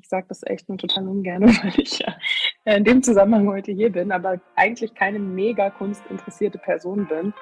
Ich 0.00 0.08
sage 0.08 0.26
das 0.28 0.42
echt 0.44 0.68
nur 0.68 0.78
total 0.78 1.08
ungern, 1.08 1.42
weil 1.62 1.72
ich 1.76 1.98
ja 1.98 2.14
in 2.64 2.84
dem 2.84 3.02
Zusammenhang 3.02 3.48
heute 3.48 3.72
hier 3.72 3.90
bin, 3.90 4.12
aber 4.12 4.40
eigentlich 4.54 4.94
keine 4.94 5.18
mega 5.18 5.70
kunstinteressierte 5.70 6.58
Person 6.58 7.06
bin. 7.06 7.34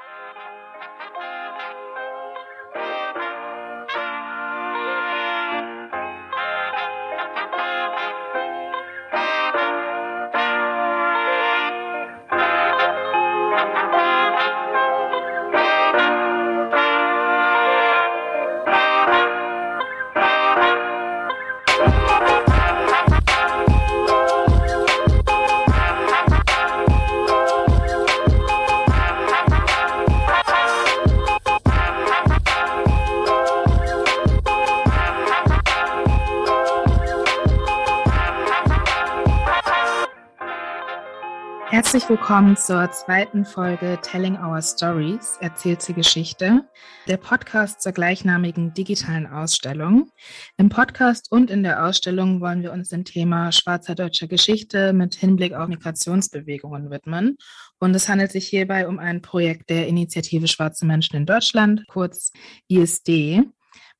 Herzlich 41.86 42.08
willkommen 42.08 42.56
zur 42.56 42.90
zweiten 42.90 43.44
Folge 43.44 43.96
Telling 44.02 44.36
Our 44.36 44.60
Stories, 44.60 45.38
erzählt 45.40 45.82
sie 45.82 45.94
Geschichte, 45.94 46.68
der 47.06 47.16
Podcast 47.16 47.80
zur 47.80 47.92
gleichnamigen 47.92 48.74
digitalen 48.74 49.28
Ausstellung. 49.28 50.10
Im 50.56 50.68
Podcast 50.68 51.30
und 51.30 51.48
in 51.48 51.62
der 51.62 51.86
Ausstellung 51.86 52.40
wollen 52.40 52.62
wir 52.62 52.72
uns 52.72 52.88
dem 52.88 53.04
Thema 53.04 53.52
schwarzer 53.52 53.94
deutscher 53.94 54.26
Geschichte 54.26 54.92
mit 54.92 55.14
Hinblick 55.14 55.54
auf 55.54 55.68
Migrationsbewegungen 55.68 56.90
widmen. 56.90 57.36
Und 57.78 57.94
es 57.94 58.08
handelt 58.08 58.32
sich 58.32 58.48
hierbei 58.48 58.88
um 58.88 58.98
ein 58.98 59.22
Projekt 59.22 59.70
der 59.70 59.86
Initiative 59.86 60.48
Schwarze 60.48 60.86
Menschen 60.86 61.14
in 61.14 61.24
Deutschland, 61.24 61.84
kurz 61.86 62.32
ISD. 62.66 63.44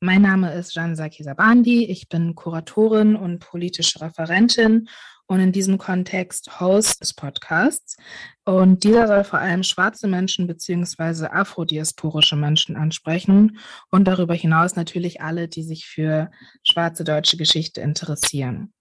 Mein 0.07 0.23
Name 0.23 0.55
ist 0.55 0.73
Jansaki 0.77 1.25
Sabandi. 1.25 1.87
Ich 1.87 2.09
bin 2.09 2.37
Kuratorin 2.37 3.17
und 3.17 3.41
politische 3.41 4.01
Referentin 4.01 4.89
und 5.27 5.41
in 5.41 5.51
diesem 5.51 5.79
Kontext 5.79 6.61
Host 6.61 7.01
des 7.01 7.13
Podcasts. 7.13 7.97
Und 8.45 8.85
dieser 8.85 9.09
soll 9.09 9.25
vor 9.25 9.41
allem 9.41 9.65
schwarze 9.65 10.07
Menschen 10.07 10.47
beziehungsweise 10.47 11.33
afrodiasporische 11.33 12.37
Menschen 12.37 12.77
ansprechen 12.77 13.59
und 13.91 14.05
darüber 14.05 14.35
hinaus 14.35 14.77
natürlich 14.77 15.23
alle, 15.23 15.49
die 15.49 15.65
sich 15.65 15.87
für 15.87 16.31
schwarze 16.63 17.03
deutsche 17.03 17.37
Geschichte 17.37 17.81
interessieren. 17.81 18.73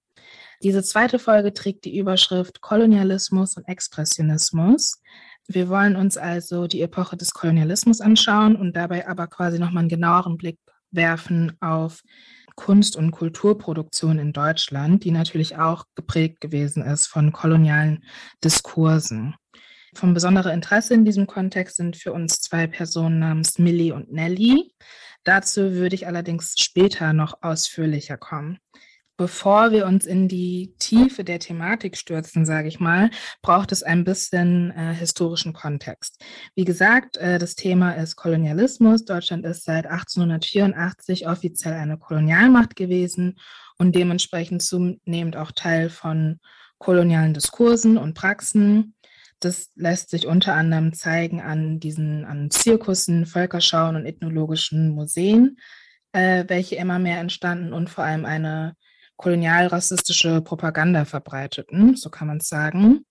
Diese 0.62 0.84
zweite 0.84 1.18
Folge 1.18 1.54
trägt 1.54 1.86
die 1.86 1.98
Überschrift 1.98 2.62
Kolonialismus 2.62 3.58
und 3.58 3.68
Expressionismus. 3.68 5.02
Wir 5.48 5.70
wollen 5.70 5.96
uns 5.96 6.18
also 6.18 6.68
die 6.68 6.84
Epoche 6.84 7.18
des 7.18 7.34
Kolonialismus 7.34 8.00
anschauen 8.00 8.56
und 8.56 8.76
dabei 8.76 9.08
aber 9.08 9.26
quasi 9.26 9.58
nochmal 9.58 9.82
einen 9.82 9.90
genaueren 9.90 10.38
Blick 10.38 10.60
werfen 10.92 11.58
auf 11.60 12.02
Kunst- 12.56 12.96
und 12.96 13.12
Kulturproduktion 13.12 14.18
in 14.18 14.34
Deutschland, 14.34 15.04
die 15.04 15.12
natürlich 15.12 15.58
auch 15.58 15.86
geprägt 15.96 16.40
gewesen 16.40 16.84
ist 16.84 17.08
von 17.08 17.34
kolonialen 17.34 18.04
Diskursen. 18.44 19.36
Von 19.94 20.14
besonderem 20.14 20.54
Interesse 20.54 20.94
in 20.94 21.06
diesem 21.06 21.28
Kontext 21.28 21.78
sind 21.78 21.96
für 21.96 22.14
uns 22.14 22.42
zwei 22.42 22.68
Personen 22.68 23.20
namens 23.20 23.60
Millie 23.60 23.94
und 23.94 24.12
Nelly. 24.12 24.74
Dazu 25.24 25.74
würde 25.74 25.96
ich 25.96 26.08
allerdings 26.08 26.56
später 26.58 27.14
noch 27.14 27.42
ausführlicher 27.42 28.18
kommen 28.18 28.60
bevor 29.18 29.72
wir 29.72 29.86
uns 29.86 30.06
in 30.06 30.28
die 30.28 30.74
Tiefe 30.80 31.24
der 31.24 31.40
Thematik 31.40 31.98
stürzen, 31.98 32.46
sage 32.46 32.68
ich 32.68 32.80
mal, 32.80 33.10
braucht 33.42 33.72
es 33.72 33.84
ein 33.84 34.04
bisschen 34.04 34.72
äh, 34.72 34.94
historischen 34.94 35.54
Kontext. 35.54 36.22
Wie 36.56 36.66
gesagt, 36.66 37.18
äh, 37.18 37.40
das 37.40 37.56
Thema 37.56 37.94
ist 37.94 38.16
Kolonialismus. 38.16 39.06
Deutschland 39.06 39.46
ist 39.46 39.64
seit 39.64 39.88
1884 39.88 41.28
offiziell 41.28 41.74
eine 41.74 41.98
Kolonialmacht 41.98 42.76
gewesen 42.76 43.38
und 43.78 43.96
dementsprechend 43.96 44.62
zunehmend 44.62 45.38
auch 45.38 45.52
Teil 45.52 45.90
von 45.90 46.40
kolonialen 46.78 47.34
Diskursen 47.34 47.98
und 47.98 48.16
Praxen. 48.16 48.96
Das 49.40 49.72
lässt 49.76 50.10
sich 50.10 50.28
unter 50.28 50.56
anderem 50.56 50.94
zeigen 50.94 51.42
an 51.42 51.80
diesen 51.80 52.26
an 52.26 52.50
Zirkussen, 52.52 53.26
Völkerschauen 53.26 53.96
und 53.96 54.06
ethnologischen 54.06 54.90
Museen, 54.90 55.58
äh, 56.14 56.46
welche 56.48 56.76
immer 56.76 57.00
mehr 57.00 57.20
entstanden 57.20 57.74
und 57.74 57.90
vor 57.90 58.04
allem 58.04 58.26
eine 58.26 58.76
kolonialrassistische 59.18 60.42
Propaganda 60.42 61.06
verbreiteten, 61.06 61.96
so 61.96 62.10
kann 62.10 62.28
man 62.28 62.38
es 62.38 62.50
sagen. 62.50 63.06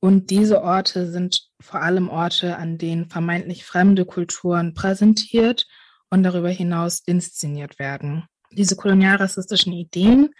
Und 0.00 0.30
diese 0.30 0.62
Orte 0.62 1.10
sind 1.10 1.48
vor 1.60 1.80
allem 1.80 2.08
Orte, 2.08 2.56
an 2.56 2.76
denen 2.76 3.08
vermeintlich 3.08 3.64
fremde 3.64 4.04
Kulturen 4.04 4.74
präsentiert 4.74 5.66
und 6.10 6.24
darüber 6.24 6.50
hinaus 6.50 7.00
inszeniert 7.06 7.78
werden. 7.78 8.24
Diese 8.50 8.76
kolonialrassistischen 8.76 9.72
Ideen, 9.72 10.30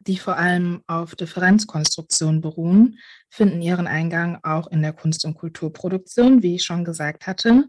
die 0.00 0.16
vor 0.16 0.38
allem 0.38 0.82
auf 0.86 1.14
Differenzkonstruktion 1.14 2.40
beruhen, 2.40 2.98
finden 3.28 3.60
ihren 3.60 3.86
Eingang 3.86 4.38
auch 4.42 4.66
in 4.68 4.80
der 4.80 4.94
Kunst- 4.94 5.24
und 5.26 5.34
Kulturproduktion, 5.34 6.42
wie 6.42 6.54
ich 6.54 6.64
schon 6.64 6.84
gesagt 6.84 7.26
hatte. 7.26 7.68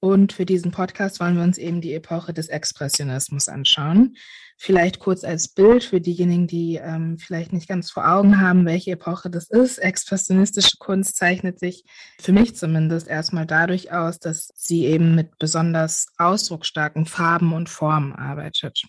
Und 0.00 0.32
für 0.32 0.46
diesen 0.46 0.70
Podcast 0.70 1.20
wollen 1.20 1.36
wir 1.36 1.42
uns 1.42 1.58
eben 1.58 1.82
die 1.82 1.92
Epoche 1.92 2.32
des 2.32 2.48
Expressionismus 2.48 3.48
anschauen. 3.48 4.16
Vielleicht 4.56 4.98
kurz 4.98 5.24
als 5.24 5.48
Bild 5.48 5.84
für 5.84 6.00
diejenigen, 6.00 6.46
die 6.46 6.76
ähm, 6.76 7.18
vielleicht 7.18 7.52
nicht 7.52 7.68
ganz 7.68 7.90
vor 7.90 8.10
Augen 8.10 8.40
haben, 8.40 8.64
welche 8.64 8.92
Epoche 8.92 9.28
das 9.28 9.50
ist. 9.50 9.78
Expressionistische 9.78 10.78
Kunst 10.78 11.16
zeichnet 11.16 11.58
sich 11.58 11.84
für 12.18 12.32
mich 12.32 12.56
zumindest 12.56 13.08
erstmal 13.08 13.46
dadurch 13.46 13.92
aus, 13.92 14.18
dass 14.18 14.50
sie 14.54 14.86
eben 14.86 15.14
mit 15.14 15.38
besonders 15.38 16.06
ausdrucksstarken 16.16 17.04
Farben 17.04 17.52
und 17.52 17.68
Formen 17.68 18.14
arbeitet. 18.14 18.82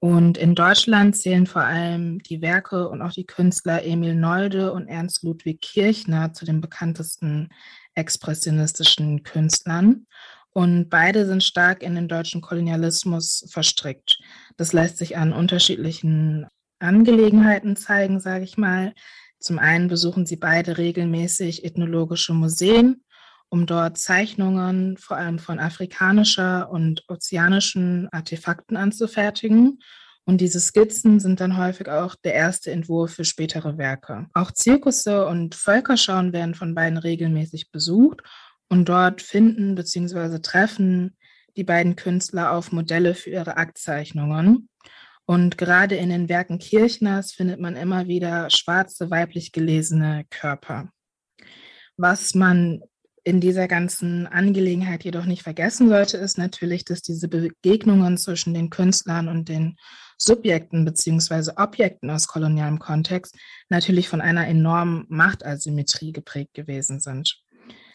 Und 0.00 0.38
in 0.38 0.54
Deutschland 0.54 1.14
zählen 1.14 1.46
vor 1.46 1.62
allem 1.62 2.20
die 2.20 2.40
Werke 2.40 2.88
und 2.88 3.02
auch 3.02 3.12
die 3.12 3.26
Künstler 3.26 3.84
Emil 3.84 4.14
Nolde 4.14 4.72
und 4.72 4.88
Ernst 4.88 5.22
Ludwig 5.22 5.60
Kirchner 5.60 6.32
zu 6.32 6.46
den 6.46 6.62
bekanntesten 6.62 7.50
expressionistischen 7.94 9.22
Künstlern. 9.22 10.06
Und 10.52 10.88
beide 10.90 11.26
sind 11.26 11.44
stark 11.44 11.82
in 11.82 11.94
den 11.94 12.08
deutschen 12.08 12.40
Kolonialismus 12.40 13.46
verstrickt. 13.50 14.18
Das 14.56 14.72
lässt 14.72 14.98
sich 14.98 15.16
an 15.16 15.32
unterschiedlichen 15.32 16.46
Angelegenheiten 16.80 17.76
zeigen, 17.76 18.20
sage 18.20 18.44
ich 18.44 18.56
mal. 18.56 18.92
Zum 19.38 19.58
einen 19.58 19.88
besuchen 19.88 20.26
sie 20.26 20.36
beide 20.36 20.76
regelmäßig 20.76 21.64
ethnologische 21.64 22.34
Museen, 22.34 23.04
um 23.48 23.66
dort 23.66 23.96
Zeichnungen 23.96 24.96
vor 24.96 25.16
allem 25.16 25.38
von 25.38 25.58
afrikanischer 25.58 26.70
und 26.70 27.04
ozeanischen 27.08 28.08
Artefakten 28.12 28.76
anzufertigen 28.76 29.78
und 30.26 30.40
diese 30.40 30.60
Skizzen 30.60 31.18
sind 31.18 31.40
dann 31.40 31.56
häufig 31.56 31.88
auch 31.88 32.14
der 32.14 32.34
erste 32.34 32.70
Entwurf 32.70 33.14
für 33.14 33.24
spätere 33.24 33.78
Werke. 33.78 34.26
Auch 34.34 34.52
Zirkusse 34.52 35.26
und 35.26 35.54
Völkerschauen 35.54 36.32
werden 36.32 36.54
von 36.54 36.74
beiden 36.74 36.98
regelmäßig 36.98 37.70
besucht 37.70 38.22
und 38.68 38.88
dort 38.88 39.22
finden 39.22 39.74
bzw. 39.74 40.38
treffen 40.40 41.16
die 41.56 41.64
beiden 41.64 41.96
Künstler 41.96 42.52
auf 42.52 42.72
Modelle 42.72 43.14
für 43.14 43.30
ihre 43.30 43.56
Aktzeichnungen. 43.56 44.68
Und 45.26 45.58
gerade 45.58 45.96
in 45.96 46.10
den 46.10 46.28
Werken 46.28 46.58
Kirchners 46.58 47.32
findet 47.32 47.60
man 47.60 47.76
immer 47.76 48.06
wieder 48.06 48.50
schwarze, 48.50 49.10
weiblich 49.10 49.52
gelesene 49.52 50.24
Körper. 50.30 50.90
Was 51.96 52.34
man 52.34 52.82
in 53.22 53.40
dieser 53.40 53.68
ganzen 53.68 54.26
Angelegenheit 54.26 55.04
jedoch 55.04 55.26
nicht 55.26 55.42
vergessen 55.42 55.88
sollte, 55.88 56.16
ist 56.16 56.38
natürlich, 56.38 56.84
dass 56.84 57.02
diese 57.02 57.28
Begegnungen 57.28 58.16
zwischen 58.16 58.54
den 58.54 58.70
Künstlern 58.70 59.28
und 59.28 59.48
den 59.48 59.76
Subjekten 60.22 60.84
beziehungsweise 60.84 61.56
Objekten 61.56 62.10
aus 62.10 62.28
kolonialem 62.28 62.78
Kontext 62.78 63.36
natürlich 63.68 64.08
von 64.08 64.20
einer 64.20 64.46
enormen 64.46 65.06
Machtasymmetrie 65.08 66.12
geprägt 66.12 66.54
gewesen 66.54 67.00
sind. 67.00 67.42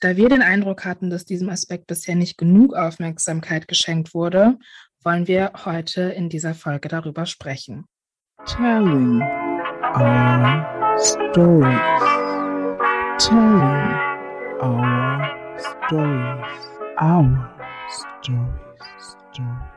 Da 0.01 0.17
wir 0.17 0.29
den 0.29 0.41
Eindruck 0.41 0.85
hatten, 0.85 1.09
dass 1.09 1.25
diesem 1.25 1.49
Aspekt 1.49 1.87
bisher 1.87 2.15
nicht 2.15 2.37
genug 2.37 2.75
Aufmerksamkeit 2.75 3.67
geschenkt 3.67 4.13
wurde, 4.13 4.57
wollen 5.03 5.27
wir 5.27 5.51
heute 5.65 6.01
in 6.01 6.29
dieser 6.29 6.55
Folge 6.55 6.87
darüber 6.87 7.25
sprechen. 7.25 7.85
Telling 8.45 9.21
our 9.21 10.97
stories. 10.99 11.79
Telling 13.19 13.95
our 14.61 15.29
stories. 15.57 16.45
Our 16.99 17.49
stories. 17.89 19.15
Stories. 19.33 19.74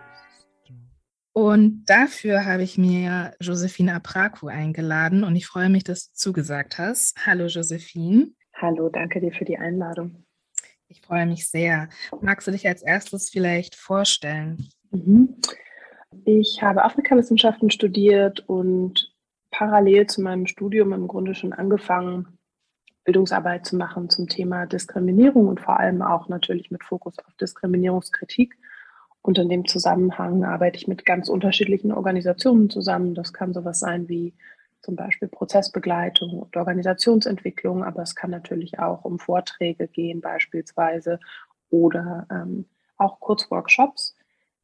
Und 1.39 1.85
dafür 1.85 2.47
habe 2.47 2.65
ich 2.65 2.79
mir 2.79 3.33
Josephine 3.39 3.95
Apraku 3.95 4.49
eingeladen 4.49 5.23
und 5.23 5.37
ich 5.37 5.47
freue 5.47 5.69
mich, 5.69 5.85
dass 5.85 6.11
du 6.11 6.15
zugesagt 6.15 6.79
hast. 6.79 7.17
Hallo 7.25 7.47
Josephine. 7.47 8.33
Hallo, 8.57 8.89
danke 8.89 9.21
dir 9.21 9.31
für 9.31 9.45
die 9.45 9.57
Einladung. 9.57 10.25
Ich 10.89 11.01
freue 11.01 11.27
mich 11.27 11.49
sehr. 11.49 11.91
Magst 12.21 12.49
du 12.49 12.51
dich 12.51 12.67
als 12.67 12.83
erstes 12.83 13.31
vielleicht 13.31 13.77
vorstellen? 13.77 14.69
Mhm. 14.91 15.37
Ich 16.25 16.61
habe 16.61 16.83
Afrikawissenschaften 16.83 17.71
studiert 17.71 18.41
und 18.49 19.15
parallel 19.53 20.09
zu 20.09 20.23
meinem 20.23 20.49
Studium 20.49 20.93
im 20.93 21.07
Grunde 21.07 21.37
schon 21.37 21.53
angefangen, 21.53 22.37
Bildungsarbeit 23.05 23.65
zu 23.65 23.77
machen 23.77 24.11
zum 24.11 24.27
Thema 24.27 24.67
Diskriminierung 24.67 25.47
und 25.47 25.61
vor 25.61 25.79
allem 25.79 26.03
auch 26.03 26.29
natürlich 26.29 26.73
mit 26.73 26.83
Fokus 26.83 27.17
auf 27.21 27.33
Diskriminierungskritik. 27.37 28.57
Und 29.29 29.37
in 29.37 29.51
dem 29.51 29.67
Zusammenhang 29.67 30.43
arbeite 30.43 30.79
ich 30.79 30.89
mit 30.89 31.05
ganz 31.05 31.29
unterschiedlichen 31.29 31.93
Organisationen 31.93 32.71
zusammen. 32.71 33.15
Das 33.15 33.35
kann 33.35 33.53
sowas 33.53 33.79
sein 33.79 34.09
wie 34.09 34.33
zum 34.81 34.97
Beispiel 34.97 35.29
Prozessbegleitung 35.29 36.39
und 36.39 36.57
Organisationsentwicklung, 36.57 37.85
aber 37.85 38.01
es 38.01 38.15
kann 38.15 38.31
natürlich 38.31 38.79
auch 38.79 39.05
um 39.05 39.19
Vorträge 39.19 39.87
gehen 39.87 40.23
beispielsweise 40.23 41.21
oder 41.69 42.27
ähm, 42.31 42.71
auch 42.97 43.21
Kurzworkshops. 43.21 44.17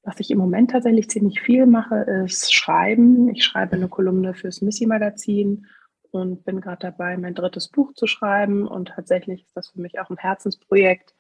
Was 0.02 0.18
ich 0.18 0.30
im 0.30 0.38
Moment 0.38 0.70
tatsächlich 0.70 1.10
ziemlich 1.10 1.42
viel 1.42 1.66
mache, 1.66 1.96
ist 2.24 2.54
Schreiben. 2.54 3.28
Ich 3.28 3.44
schreibe 3.44 3.76
eine 3.76 3.88
Kolumne 3.88 4.32
fürs 4.32 4.62
Missy-Magazin 4.62 5.66
und 6.10 6.42
bin 6.46 6.62
gerade 6.62 6.86
dabei, 6.86 7.18
mein 7.18 7.34
drittes 7.34 7.68
Buch 7.68 7.92
zu 7.92 8.06
schreiben. 8.06 8.66
Und 8.66 8.94
tatsächlich 8.96 9.42
ist 9.42 9.54
das 9.54 9.68
für 9.68 9.82
mich 9.82 10.00
auch 10.00 10.08
ein 10.08 10.16
Herzensprojekt, 10.16 11.13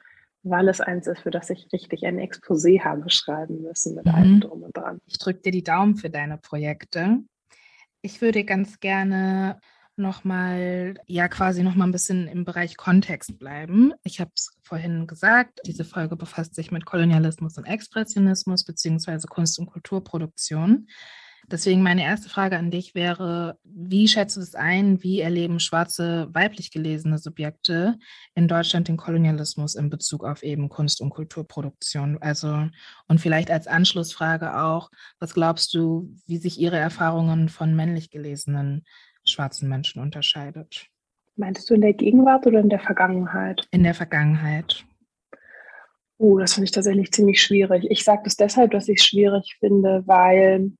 weil 0.44 0.68
es 0.68 0.80
eins 0.80 1.06
ist, 1.06 1.20
für 1.20 1.30
das 1.30 1.50
ich 1.50 1.68
richtig 1.72 2.06
ein 2.06 2.18
Exposé 2.18 2.84
habe 2.84 3.10
schreiben 3.10 3.62
müssen 3.62 3.94
mit 3.96 4.04
mhm. 4.04 4.14
allem 4.14 4.40
drum 4.40 4.62
und 4.62 4.76
dran. 4.76 5.00
Ich 5.06 5.18
drücke 5.18 5.40
dir 5.40 5.52
die 5.52 5.64
Daumen 5.64 5.96
für 5.96 6.10
deine 6.10 6.38
Projekte. 6.38 7.18
Ich 8.02 8.20
würde 8.20 8.44
ganz 8.44 8.78
gerne 8.78 9.58
nochmal, 9.96 10.94
ja, 11.06 11.28
quasi 11.28 11.62
nochmal 11.62 11.88
ein 11.88 11.92
bisschen 11.92 12.28
im 12.28 12.44
Bereich 12.44 12.76
Kontext 12.76 13.38
bleiben. 13.38 13.92
Ich 14.02 14.20
habe 14.20 14.32
es 14.34 14.56
vorhin 14.62 15.06
gesagt, 15.06 15.60
diese 15.66 15.84
Folge 15.84 16.16
befasst 16.16 16.54
sich 16.54 16.70
mit 16.70 16.84
Kolonialismus 16.84 17.56
und 17.56 17.64
Expressionismus 17.64 18.64
beziehungsweise 18.64 19.28
Kunst- 19.28 19.58
und 19.58 19.66
Kulturproduktion. 19.66 20.88
Deswegen 21.50 21.82
meine 21.82 22.02
erste 22.02 22.28
Frage 22.28 22.56
an 22.56 22.70
dich 22.70 22.94
wäre, 22.94 23.58
wie 23.64 24.08
schätzt 24.08 24.36
du 24.36 24.40
es 24.40 24.54
ein, 24.54 25.02
wie 25.02 25.20
erleben 25.20 25.60
schwarze 25.60 26.28
weiblich 26.32 26.70
gelesene 26.70 27.18
Subjekte 27.18 27.98
in 28.34 28.48
Deutschland 28.48 28.88
den 28.88 28.96
Kolonialismus 28.96 29.74
in 29.74 29.90
Bezug 29.90 30.24
auf 30.24 30.42
eben 30.42 30.68
Kunst- 30.68 31.00
und 31.00 31.10
Kulturproduktion? 31.10 32.18
Also 32.20 32.68
und 33.08 33.20
vielleicht 33.20 33.50
als 33.50 33.66
Anschlussfrage 33.66 34.58
auch, 34.58 34.90
was 35.18 35.34
glaubst 35.34 35.74
du, 35.74 36.10
wie 36.26 36.38
sich 36.38 36.58
ihre 36.58 36.78
Erfahrungen 36.78 37.48
von 37.48 37.74
männlich 37.76 38.10
gelesenen 38.10 38.84
schwarzen 39.24 39.68
Menschen 39.68 40.00
unterscheidet? 40.00 40.86
Meinst 41.36 41.68
du 41.68 41.74
in 41.74 41.80
der 41.80 41.94
Gegenwart 41.94 42.46
oder 42.46 42.60
in 42.60 42.68
der 42.68 42.80
Vergangenheit? 42.80 43.66
In 43.70 43.82
der 43.82 43.94
Vergangenheit. 43.94 44.84
Oh, 46.18 46.38
das 46.38 46.54
finde 46.54 46.66
ich 46.66 46.70
tatsächlich 46.70 47.10
ziemlich 47.10 47.42
schwierig. 47.42 47.86
Ich 47.90 48.04
sage 48.04 48.22
das 48.24 48.36
deshalb, 48.36 48.70
dass 48.70 48.88
ich 48.88 49.00
es 49.00 49.04
schwierig 49.04 49.56
finde, 49.58 50.04
weil 50.06 50.72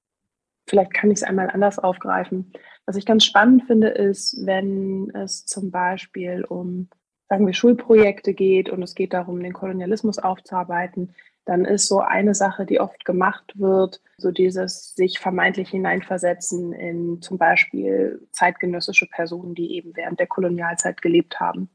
vielleicht 0.66 0.94
kann 0.94 1.10
ich 1.10 1.18
es 1.18 1.22
einmal 1.22 1.50
anders 1.50 1.78
aufgreifen. 1.78 2.52
Was 2.86 2.96
ich 2.96 3.06
ganz 3.06 3.24
spannend 3.24 3.64
finde, 3.66 3.88
ist, 3.88 4.44
wenn 4.44 5.10
es 5.14 5.46
zum 5.46 5.70
Beispiel 5.70 6.44
um, 6.44 6.88
sagen 7.28 7.46
wir, 7.46 7.54
Schulprojekte 7.54 8.34
geht 8.34 8.68
und 8.68 8.82
es 8.82 8.94
geht 8.94 9.12
darum, 9.12 9.42
den 9.42 9.52
Kolonialismus 9.52 10.18
aufzuarbeiten, 10.18 11.14
dann 11.46 11.64
ist 11.64 11.88
so 11.88 12.00
eine 12.00 12.34
Sache, 12.34 12.64
die 12.64 12.80
oft 12.80 13.04
gemacht 13.04 13.52
wird, 13.56 14.00
so 14.16 14.30
dieses 14.30 14.94
sich 14.94 15.18
vermeintlich 15.18 15.70
hineinversetzen 15.70 16.72
in 16.72 17.20
zum 17.20 17.36
Beispiel 17.36 18.26
zeitgenössische 18.32 19.06
Personen, 19.06 19.54
die 19.54 19.74
eben 19.76 19.94
während 19.94 20.20
der 20.20 20.26
Kolonialzeit 20.26 21.02
gelebt 21.02 21.40
haben. 21.40 21.68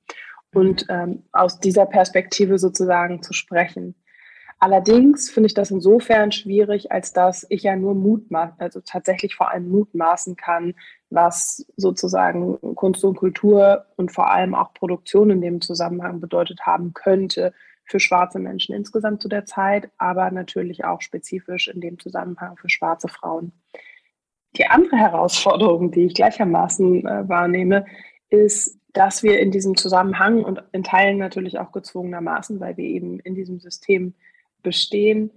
Und 0.53 0.87
ähm, 0.89 1.23
aus 1.31 1.59
dieser 1.59 1.85
Perspektive 1.85 2.57
sozusagen 2.57 3.21
zu 3.21 3.33
sprechen. 3.33 3.93
Allerdings 4.61 5.29
finde 5.29 5.47
ich 5.47 5.53
das 5.53 5.71
insofern 5.71 6.33
schwierig, 6.33 6.91
als 6.91 7.13
dass 7.13 7.45
ich 7.49 7.63
ja 7.63 7.77
nur 7.77 7.95
mutmaßen, 7.95 8.55
also 8.59 8.81
tatsächlich 8.81 9.33
vor 9.35 9.49
allem 9.51 9.69
mutmaßen 9.69 10.35
kann, 10.35 10.75
was 11.09 11.65
sozusagen 11.77 12.59
Kunst 12.75 13.03
und 13.05 13.15
Kultur 13.15 13.85
und 13.95 14.11
vor 14.11 14.29
allem 14.29 14.53
auch 14.53 14.73
Produktion 14.73 15.29
in 15.29 15.39
dem 15.39 15.61
Zusammenhang 15.61 16.19
bedeutet 16.19 16.61
haben 16.65 16.93
könnte 16.93 17.53
für 17.85 18.01
schwarze 18.01 18.37
Menschen 18.37 18.75
insgesamt 18.75 19.21
zu 19.21 19.29
der 19.29 19.45
Zeit, 19.45 19.89
aber 19.97 20.29
natürlich 20.29 20.83
auch 20.83 21.01
spezifisch 21.01 21.69
in 21.69 21.79
dem 21.79 21.97
Zusammenhang 21.97 22.57
für 22.57 22.69
schwarze 22.69 23.07
Frauen. 23.07 23.53
Die 24.57 24.65
andere 24.65 24.97
Herausforderung, 24.97 25.91
die 25.91 26.05
ich 26.05 26.15
gleichermaßen 26.15 27.07
äh, 27.07 27.29
wahrnehme, 27.29 27.85
ist, 28.29 28.77
dass 28.93 29.23
wir 29.23 29.39
in 29.39 29.51
diesem 29.51 29.77
Zusammenhang 29.77 30.43
und 30.43 30.61
in 30.73 30.83
Teilen 30.83 31.17
natürlich 31.17 31.59
auch 31.59 31.71
gezwungenermaßen, 31.71 32.59
weil 32.59 32.75
wir 32.75 32.85
eben 32.85 33.19
in 33.21 33.35
diesem 33.35 33.59
System 33.59 34.15
bestehen, 34.63 35.31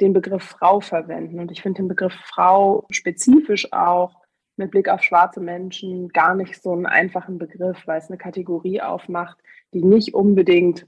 den 0.00 0.12
Begriff 0.12 0.42
Frau 0.42 0.80
verwenden. 0.80 1.40
Und 1.40 1.50
ich 1.50 1.62
finde 1.62 1.82
den 1.82 1.88
Begriff 1.88 2.14
Frau 2.14 2.86
spezifisch 2.90 3.72
auch 3.72 4.22
mit 4.56 4.70
Blick 4.70 4.88
auf 4.88 5.02
schwarze 5.02 5.40
Menschen 5.40 6.08
gar 6.08 6.34
nicht 6.34 6.60
so 6.62 6.72
einen 6.72 6.86
einfachen 6.86 7.38
Begriff, 7.38 7.86
weil 7.86 7.98
es 7.98 8.08
eine 8.08 8.18
Kategorie 8.18 8.80
aufmacht, 8.80 9.38
die 9.72 9.82
nicht 9.82 10.14
unbedingt, 10.14 10.86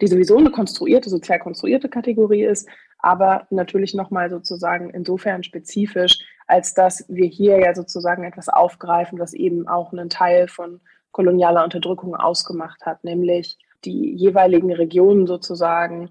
die 0.00 0.06
sowieso 0.06 0.36
eine 0.36 0.50
konstruierte, 0.50 1.08
sozial 1.08 1.38
konstruierte 1.38 1.88
Kategorie 1.88 2.44
ist, 2.44 2.68
aber 2.98 3.46
natürlich 3.50 3.94
nochmal 3.94 4.30
sozusagen 4.30 4.90
insofern 4.90 5.42
spezifisch, 5.42 6.18
als 6.46 6.74
dass 6.74 7.04
wir 7.08 7.26
hier 7.26 7.58
ja 7.60 7.74
sozusagen 7.74 8.24
etwas 8.24 8.48
aufgreifen, 8.48 9.18
was 9.18 9.32
eben 9.32 9.68
auch 9.68 9.92
einen 9.92 10.10
Teil 10.10 10.48
von 10.48 10.80
kolonialer 11.12 11.64
Unterdrückung 11.64 12.16
ausgemacht 12.16 12.84
hat, 12.84 13.04
nämlich 13.04 13.58
die 13.84 14.12
jeweiligen 14.14 14.72
Regionen 14.72 15.26
sozusagen 15.26 16.10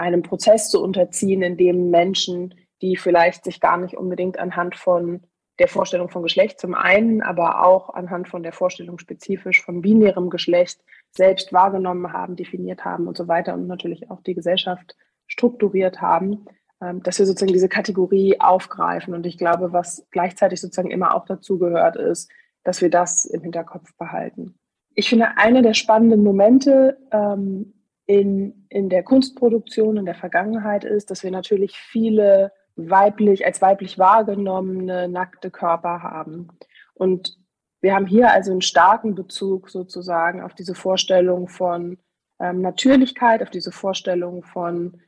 einem 0.00 0.22
Prozess 0.22 0.70
zu 0.70 0.82
unterziehen, 0.82 1.42
in 1.42 1.56
dem 1.56 1.90
Menschen, 1.90 2.54
die 2.82 2.96
vielleicht 2.96 3.44
sich 3.44 3.60
gar 3.60 3.76
nicht 3.76 3.96
unbedingt 3.96 4.38
anhand 4.38 4.74
von 4.74 5.20
der 5.58 5.68
Vorstellung 5.68 6.08
von 6.08 6.22
Geschlecht 6.22 6.58
zum 6.58 6.74
einen, 6.74 7.20
aber 7.22 7.66
auch 7.66 7.90
anhand 7.90 8.28
von 8.28 8.42
der 8.42 8.52
Vorstellung 8.52 8.98
spezifisch 8.98 9.62
von 9.62 9.82
binärem 9.82 10.30
Geschlecht 10.30 10.80
selbst 11.10 11.52
wahrgenommen 11.52 12.12
haben, 12.12 12.34
definiert 12.34 12.84
haben 12.84 13.06
und 13.06 13.16
so 13.16 13.28
weiter 13.28 13.54
und 13.54 13.66
natürlich 13.66 14.10
auch 14.10 14.22
die 14.22 14.34
Gesellschaft 14.34 14.96
strukturiert 15.26 16.00
haben, 16.00 16.46
ähm, 16.80 17.02
dass 17.02 17.18
wir 17.18 17.26
sozusagen 17.26 17.52
diese 17.52 17.68
Kategorie 17.68 18.40
aufgreifen. 18.40 19.12
Und 19.12 19.26
ich 19.26 19.36
glaube, 19.36 19.72
was 19.72 20.06
gleichzeitig 20.10 20.60
sozusagen 20.62 20.90
immer 20.90 21.14
auch 21.14 21.26
dazu 21.26 21.58
gehört, 21.58 21.96
ist, 21.96 22.30
dass 22.64 22.80
wir 22.80 22.90
das 22.90 23.26
im 23.26 23.42
Hinterkopf 23.42 23.94
behalten. 23.98 24.54
Ich 24.94 25.10
finde, 25.10 25.36
eine 25.36 25.62
der 25.62 25.74
spannenden 25.74 26.24
Momente 26.24 26.98
ähm, 27.12 27.74
in, 28.10 28.66
in 28.70 28.88
der 28.88 29.04
Kunstproduktion 29.04 29.96
in 29.96 30.04
der 30.04 30.16
Vergangenheit 30.16 30.82
ist, 30.82 31.12
dass 31.12 31.22
wir 31.22 31.30
natürlich 31.30 31.76
viele 31.78 32.50
weiblich, 32.74 33.46
als 33.46 33.62
weiblich 33.62 34.00
wahrgenommene 34.00 35.08
nackte 35.08 35.52
Körper 35.52 36.02
haben. 36.02 36.48
Und 36.94 37.38
wir 37.80 37.94
haben 37.94 38.06
hier 38.06 38.32
also 38.32 38.50
einen 38.50 38.62
starken 38.62 39.14
Bezug 39.14 39.70
sozusagen 39.70 40.42
auf 40.42 40.54
diese 40.54 40.74
Vorstellung 40.74 41.46
von 41.46 41.98
ähm, 42.40 42.62
Natürlichkeit, 42.62 43.44
auf 43.44 43.50
diese 43.50 43.70
Vorstellung 43.70 44.42
von 44.42 45.00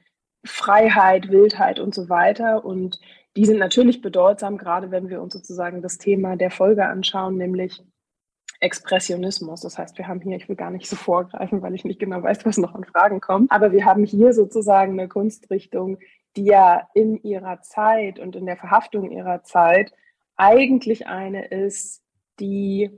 Freiheit, 0.44 1.28
Wildheit 1.28 1.80
und 1.80 1.96
so 1.96 2.08
weiter. 2.08 2.64
Und 2.64 3.00
die 3.36 3.46
sind 3.46 3.58
natürlich 3.58 4.00
bedeutsam, 4.00 4.58
gerade 4.58 4.92
wenn 4.92 5.08
wir 5.08 5.20
uns 5.20 5.34
sozusagen 5.34 5.82
das 5.82 5.98
Thema 5.98 6.36
der 6.36 6.52
Folge 6.52 6.86
anschauen, 6.86 7.36
nämlich 7.36 7.82
Expressionismus. 8.62 9.60
Das 9.62 9.78
heißt, 9.78 9.98
wir 9.98 10.08
haben 10.08 10.20
hier, 10.20 10.36
ich 10.36 10.48
will 10.48 10.56
gar 10.56 10.70
nicht 10.70 10.88
so 10.88 10.96
vorgreifen, 10.96 11.62
weil 11.62 11.74
ich 11.74 11.84
nicht 11.84 11.98
genau 11.98 12.22
weiß, 12.22 12.46
was 12.46 12.58
noch 12.58 12.74
an 12.74 12.84
Fragen 12.84 13.20
kommt, 13.20 13.50
aber 13.50 13.72
wir 13.72 13.84
haben 13.84 14.04
hier 14.04 14.32
sozusagen 14.32 14.92
eine 14.92 15.08
Kunstrichtung, 15.08 15.98
die 16.36 16.44
ja 16.44 16.88
in 16.94 17.22
ihrer 17.22 17.60
Zeit 17.62 18.18
und 18.18 18.36
in 18.36 18.46
der 18.46 18.56
Verhaftung 18.56 19.10
ihrer 19.10 19.42
Zeit 19.42 19.92
eigentlich 20.36 21.06
eine 21.06 21.46
ist, 21.46 22.02
die, 22.40 22.90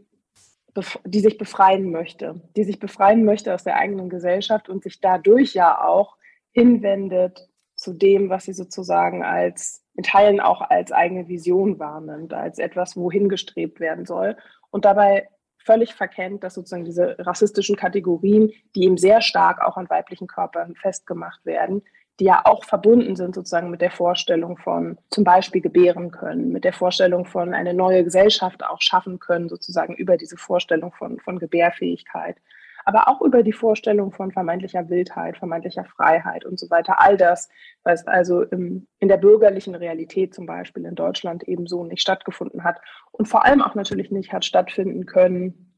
die 1.04 1.20
sich 1.20 1.38
befreien 1.38 1.90
möchte, 1.90 2.40
die 2.56 2.64
sich 2.64 2.78
befreien 2.78 3.24
möchte 3.24 3.54
aus 3.54 3.64
der 3.64 3.76
eigenen 3.76 4.08
Gesellschaft 4.08 4.68
und 4.68 4.84
sich 4.84 5.00
dadurch 5.00 5.54
ja 5.54 5.82
auch 5.82 6.16
hinwendet 6.52 7.48
zu 7.74 7.92
dem, 7.92 8.28
was 8.28 8.44
sie 8.44 8.52
sozusagen 8.52 9.24
als 9.24 9.82
in 9.96 10.04
Teilen 10.04 10.40
auch 10.40 10.60
als 10.60 10.92
eigene 10.92 11.28
Vision 11.28 11.78
wahrnimmt, 11.78 12.34
als 12.34 12.58
etwas, 12.58 12.96
wohin 12.96 13.28
gestrebt 13.28 13.80
werden 13.80 14.06
soll. 14.06 14.36
Und 14.70 14.84
dabei 14.84 15.28
völlig 15.64 15.94
verkennt, 15.94 16.44
dass 16.44 16.54
sozusagen 16.54 16.84
diese 16.84 17.16
rassistischen 17.18 17.76
Kategorien, 17.76 18.52
die 18.74 18.84
eben 18.84 18.98
sehr 18.98 19.20
stark 19.20 19.62
auch 19.62 19.76
an 19.76 19.90
weiblichen 19.90 20.26
Körpern 20.26 20.74
festgemacht 20.76 21.44
werden, 21.44 21.82
die 22.20 22.24
ja 22.24 22.42
auch 22.44 22.64
verbunden 22.64 23.16
sind 23.16 23.34
sozusagen 23.34 23.70
mit 23.70 23.80
der 23.80 23.90
Vorstellung 23.90 24.56
von 24.58 24.98
zum 25.10 25.24
Beispiel 25.24 25.60
gebären 25.60 26.12
können, 26.12 26.52
mit 26.52 26.64
der 26.64 26.72
Vorstellung 26.72 27.24
von 27.24 27.54
eine 27.54 27.74
neue 27.74 28.04
Gesellschaft 28.04 28.64
auch 28.64 28.80
schaffen 28.80 29.18
können, 29.18 29.48
sozusagen 29.48 29.94
über 29.96 30.16
diese 30.16 30.36
Vorstellung 30.36 30.92
von, 30.92 31.18
von 31.18 31.38
Gebärfähigkeit 31.38 32.36
aber 32.84 33.08
auch 33.08 33.22
über 33.22 33.42
die 33.42 33.52
Vorstellung 33.52 34.12
von 34.12 34.32
vermeintlicher 34.32 34.88
Wildheit, 34.88 35.38
vermeintlicher 35.38 35.84
Freiheit 35.84 36.44
und 36.44 36.58
so 36.58 36.70
weiter. 36.70 37.00
All 37.00 37.16
das, 37.16 37.48
was 37.82 38.06
also 38.06 38.42
im, 38.42 38.86
in 38.98 39.08
der 39.08 39.16
bürgerlichen 39.16 39.74
Realität 39.74 40.34
zum 40.34 40.46
Beispiel 40.46 40.84
in 40.84 40.94
Deutschland 40.94 41.44
ebenso 41.44 41.84
nicht 41.84 42.02
stattgefunden 42.02 42.64
hat 42.64 42.80
und 43.12 43.26
vor 43.26 43.44
allem 43.44 43.62
auch 43.62 43.74
natürlich 43.74 44.10
nicht 44.10 44.32
hat 44.32 44.44
stattfinden 44.44 45.06
können, 45.06 45.74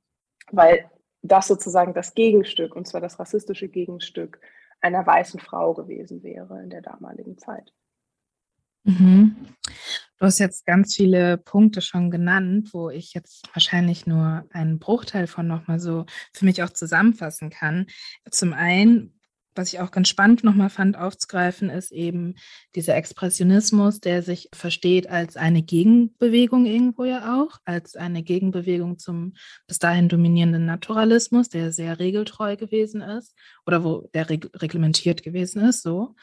weil 0.51 0.91
das 1.23 1.49
sozusagen 1.49 1.95
das 1.95 2.15
Gegenstück, 2.15 2.77
und 2.77 2.87
zwar 2.87 3.01
das 3.01 3.19
rassistische 3.19 3.69
Gegenstück 3.69 4.41
einer 4.81 5.07
weißen 5.07 5.41
Frau 5.41 5.75
gewesen 5.75 6.23
wäre 6.23 6.63
in 6.63 6.71
der 6.71 6.83
damaligen 6.83 7.39
Zeit. 7.39 7.73
Mhm. 8.85 9.37
Du 10.19 10.25
hast 10.25 10.39
jetzt 10.39 10.65
ganz 10.65 10.95
viele 10.95 11.37
Punkte 11.37 11.83
schon 11.83 12.11
genannt, 12.11 12.71
wo 12.73 12.89
ich 12.89 13.13
jetzt 13.13 13.49
wahrscheinlich 13.53 14.07
nur 14.07 14.47
einen 14.51 14.79
Bruchteil 14.79 15.27
von 15.27 15.47
nochmal 15.47 15.79
so 15.79 16.07
für 16.33 16.47
mich 16.47 16.63
auch 16.63 16.71
zusammenfassen 16.71 17.51
kann. 17.51 17.87
Zum 18.31 18.55
einen, 18.55 19.21
was 19.55 19.75
ich 19.75 19.81
auch 19.81 19.91
ganz 19.91 20.09
spannend 20.09 20.43
nochmal 20.43 20.71
fand 20.71 20.97
aufzugreifen, 20.97 21.69
ist 21.69 21.93
eben 21.93 22.35
dieser 22.75 22.97
Expressionismus, 22.97 24.01
der 24.01 24.23
sich 24.23 24.49
versteht 24.55 25.11
als 25.11 25.37
eine 25.37 25.63
Gegenbewegung 25.63 26.65
irgendwo 26.65 27.05
ja 27.05 27.39
auch, 27.39 27.59
als 27.67 27.95
eine 27.95 28.23
Gegenbewegung 28.23 28.99
zum 28.99 29.35
bis 29.67 29.79
dahin 29.79 30.09
dominierenden 30.09 30.65
Naturalismus, 30.65 31.51
der 31.51 31.73
sehr 31.73 31.99
regeltreu 31.99 32.57
gewesen 32.57 33.03
ist 33.03 33.35
oder 33.67 33.85
wo 33.85 34.09
der 34.15 34.31
reglementiert 34.31 35.23
gewesen 35.23 35.63
ist, 35.63 35.83
so 35.83 36.15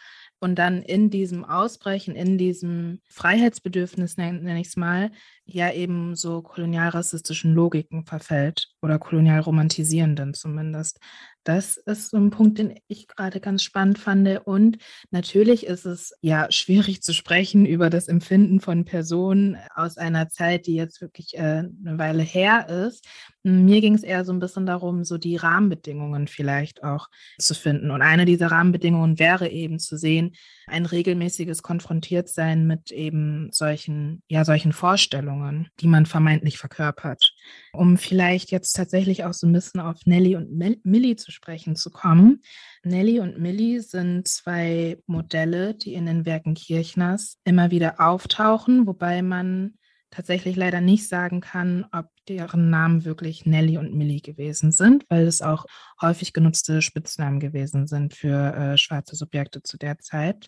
und 0.43 0.55
dann 0.55 0.81
in 0.81 1.09
diesem 1.09 1.45
Ausbrechen, 1.45 2.17
in 2.17 2.37
diesem 2.37 2.99
Freiheitsbedürfnis, 3.07 4.17
nenne 4.17 4.59
ich 4.59 4.67
es 4.67 4.75
mal, 4.75 5.09
ja 5.45 5.71
eben 5.71 6.15
so 6.15 6.41
kolonialrassistischen 6.41 7.53
Logiken 7.53 8.05
verfällt 8.05 8.69
oder 8.81 8.99
kolonial 8.99 9.41
romantisierenden 9.41 10.33
zumindest. 10.33 10.99
Das 11.43 11.75
ist 11.75 12.11
so 12.11 12.17
ein 12.17 12.29
Punkt, 12.29 12.57
den 12.57 12.79
ich 12.87 13.07
gerade 13.07 13.41
ganz 13.41 13.63
spannend 13.63 13.99
fand. 13.99 14.13
Und 14.45 14.77
natürlich 15.11 15.65
ist 15.65 15.85
es 15.85 16.13
ja 16.21 16.49
schwierig 16.49 17.01
zu 17.03 17.13
sprechen 17.13 17.65
über 17.65 17.89
das 17.89 18.07
Empfinden 18.07 18.61
von 18.61 18.85
Personen 18.85 19.57
aus 19.75 19.97
einer 19.97 20.29
Zeit, 20.29 20.67
die 20.67 20.75
jetzt 20.75 21.01
wirklich 21.01 21.33
äh, 21.35 21.63
eine 21.63 21.97
Weile 21.97 22.23
her 22.23 22.69
ist. 22.69 23.05
Mir 23.43 23.81
ging 23.81 23.93
es 23.93 24.03
eher 24.03 24.23
so 24.23 24.31
ein 24.31 24.39
bisschen 24.39 24.65
darum, 24.65 25.03
so 25.03 25.17
die 25.17 25.35
Rahmenbedingungen 25.35 26.29
vielleicht 26.29 26.81
auch 26.83 27.09
zu 27.37 27.53
finden. 27.53 27.91
Und 27.91 28.01
eine 28.01 28.23
dieser 28.23 28.47
Rahmenbedingungen 28.47 29.19
wäre 29.19 29.49
eben 29.49 29.79
zu 29.79 29.97
sehen, 29.97 30.35
ein 30.67 30.85
regelmäßiges 30.85 31.61
Konfrontiertsein 31.61 32.65
mit 32.65 32.91
eben 32.91 33.49
solchen, 33.51 34.23
ja, 34.29 34.45
solchen 34.45 34.71
Vorstellungen, 34.71 35.32
die 35.79 35.87
man 35.87 36.05
vermeintlich 36.05 36.57
verkörpert. 36.57 37.33
Um 37.73 37.97
vielleicht 37.97 38.51
jetzt 38.51 38.73
tatsächlich 38.73 39.23
auch 39.23 39.33
so 39.33 39.47
ein 39.47 39.53
bisschen 39.53 39.81
auf 39.81 39.97
Nelly 40.05 40.35
und 40.35 40.51
Millie 40.83 41.15
zu 41.15 41.31
sprechen 41.31 41.75
zu 41.75 41.91
kommen. 41.91 42.41
Nelly 42.83 43.19
und 43.19 43.39
Millie 43.39 43.81
sind 43.81 44.27
zwei 44.27 44.97
Modelle, 45.07 45.73
die 45.75 45.93
in 45.93 46.05
den 46.05 46.25
Werken 46.25 46.53
Kirchners 46.53 47.39
immer 47.43 47.71
wieder 47.71 47.99
auftauchen, 47.99 48.87
wobei 48.87 49.21
man 49.21 49.73
tatsächlich 50.13 50.55
leider 50.55 50.79
nicht 50.79 51.07
sagen 51.07 51.41
kann, 51.41 51.85
ob 51.91 52.07
deren 52.27 52.69
Namen 52.69 53.03
wirklich 53.03 53.45
Nelly 53.45 53.77
und 53.77 53.95
Millie 53.95 54.21
gewesen 54.21 54.71
sind, 54.71 55.05
weil 55.09 55.25
es 55.25 55.41
auch 55.41 55.65
häufig 56.01 56.33
genutzte 56.33 56.81
Spitznamen 56.81 57.39
gewesen 57.39 57.87
sind 57.87 58.13
für 58.13 58.53
äh, 58.53 58.77
schwarze 58.77 59.15
Subjekte 59.15 59.63
zu 59.63 59.77
der 59.77 59.97
Zeit. 59.99 60.47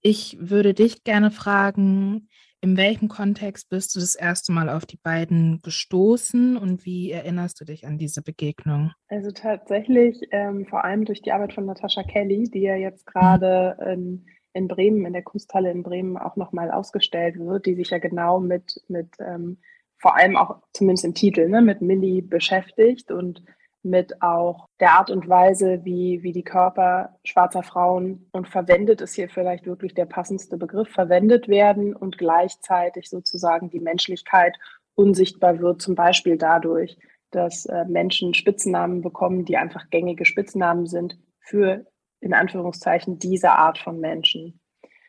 Ich 0.00 0.36
würde 0.38 0.74
dich 0.74 1.02
gerne 1.02 1.30
fragen, 1.30 2.28
in 2.64 2.78
welchem 2.78 3.08
Kontext 3.08 3.68
bist 3.68 3.94
du 3.94 4.00
das 4.00 4.14
erste 4.14 4.50
Mal 4.50 4.70
auf 4.70 4.86
die 4.86 4.96
beiden 4.96 5.60
gestoßen 5.60 6.56
und 6.56 6.86
wie 6.86 7.10
erinnerst 7.10 7.60
du 7.60 7.66
dich 7.66 7.86
an 7.86 7.98
diese 7.98 8.22
Begegnung? 8.22 8.90
Also 9.08 9.32
tatsächlich 9.32 10.18
ähm, 10.30 10.64
vor 10.64 10.82
allem 10.82 11.04
durch 11.04 11.20
die 11.20 11.32
Arbeit 11.32 11.52
von 11.52 11.66
Natascha 11.66 12.02
Kelly, 12.04 12.48
die 12.48 12.62
ja 12.62 12.74
jetzt 12.74 13.04
gerade 13.04 13.76
mhm. 13.78 13.92
in, 13.92 14.26
in, 14.54 14.68
Bremen, 14.68 15.04
in 15.04 15.12
der 15.12 15.22
Kunsthalle 15.22 15.70
in 15.70 15.82
Bremen 15.82 16.16
auch 16.16 16.36
nochmal 16.36 16.70
ausgestellt 16.70 17.38
wird, 17.38 17.66
die 17.66 17.74
sich 17.74 17.90
ja 17.90 17.98
genau 17.98 18.40
mit, 18.40 18.82
mit 18.88 19.08
ähm, 19.20 19.58
vor 19.98 20.16
allem 20.16 20.34
auch 20.34 20.62
zumindest 20.72 21.04
im 21.04 21.12
Titel, 21.12 21.50
ne, 21.50 21.60
mit 21.60 21.82
Millie 21.82 22.22
beschäftigt 22.22 23.10
und 23.10 23.44
mit 23.84 24.22
auch 24.22 24.66
der 24.80 24.92
Art 24.92 25.10
und 25.10 25.28
Weise, 25.28 25.84
wie, 25.84 26.22
wie 26.22 26.32
die 26.32 26.42
Körper 26.42 27.18
schwarzer 27.24 27.62
Frauen 27.62 28.28
und 28.32 28.48
verwendet 28.48 29.00
ist 29.00 29.14
hier 29.14 29.28
vielleicht 29.28 29.66
wirklich 29.66 29.94
der 29.94 30.06
passendste 30.06 30.56
Begriff, 30.56 30.88
verwendet 30.88 31.48
werden 31.48 31.94
und 31.94 32.18
gleichzeitig 32.18 33.08
sozusagen 33.10 33.70
die 33.70 33.80
Menschlichkeit 33.80 34.56
unsichtbar 34.94 35.60
wird, 35.60 35.82
zum 35.82 35.94
Beispiel 35.94 36.38
dadurch, 36.38 36.96
dass 37.30 37.66
äh, 37.66 37.84
Menschen 37.86 38.32
Spitznamen 38.32 39.02
bekommen, 39.02 39.44
die 39.44 39.56
einfach 39.56 39.90
gängige 39.90 40.24
Spitznamen 40.24 40.86
sind 40.86 41.18
für 41.40 41.84
in 42.20 42.32
Anführungszeichen 42.32 43.18
diese 43.18 43.50
Art 43.50 43.78
von 43.78 44.00
Menschen. 44.00 44.60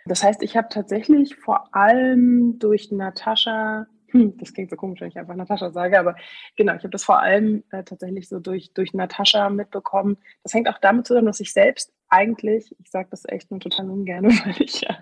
Das 0.06 0.24
heißt, 0.24 0.44
ich 0.44 0.58
habe 0.58 0.68
tatsächlich 0.70 1.36
vor 1.36 1.74
allem 1.74 2.60
durch 2.60 2.92
Natascha 2.92 3.88
das 4.38 4.54
klingt 4.54 4.70
so 4.70 4.76
komisch, 4.76 5.02
wenn 5.02 5.10
ich 5.10 5.18
einfach 5.18 5.36
Natascha 5.36 5.72
sage, 5.72 6.00
aber 6.00 6.16
genau, 6.56 6.74
ich 6.74 6.80
habe 6.80 6.90
das 6.90 7.04
vor 7.04 7.20
allem 7.20 7.64
äh, 7.72 7.84
tatsächlich 7.84 8.28
so 8.28 8.40
durch, 8.40 8.74
durch 8.74 8.94
Natascha 8.94 9.50
mitbekommen. 9.50 10.18
Das 10.44 10.54
hängt 10.54 10.70
auch 10.70 10.78
damit 10.80 11.08
zusammen, 11.08 11.28
dass 11.28 11.40
ich 11.40 11.54
selbst 11.54 11.92
eigentlich, 12.10 12.76
ich 12.80 12.90
sage 12.90 13.08
das 13.12 13.24
echt 13.28 13.52
nur 13.52 13.60
total 13.60 13.90
ungern, 13.90 14.26
weil 14.46 14.62
ich 14.62 14.82
ja 14.82 14.98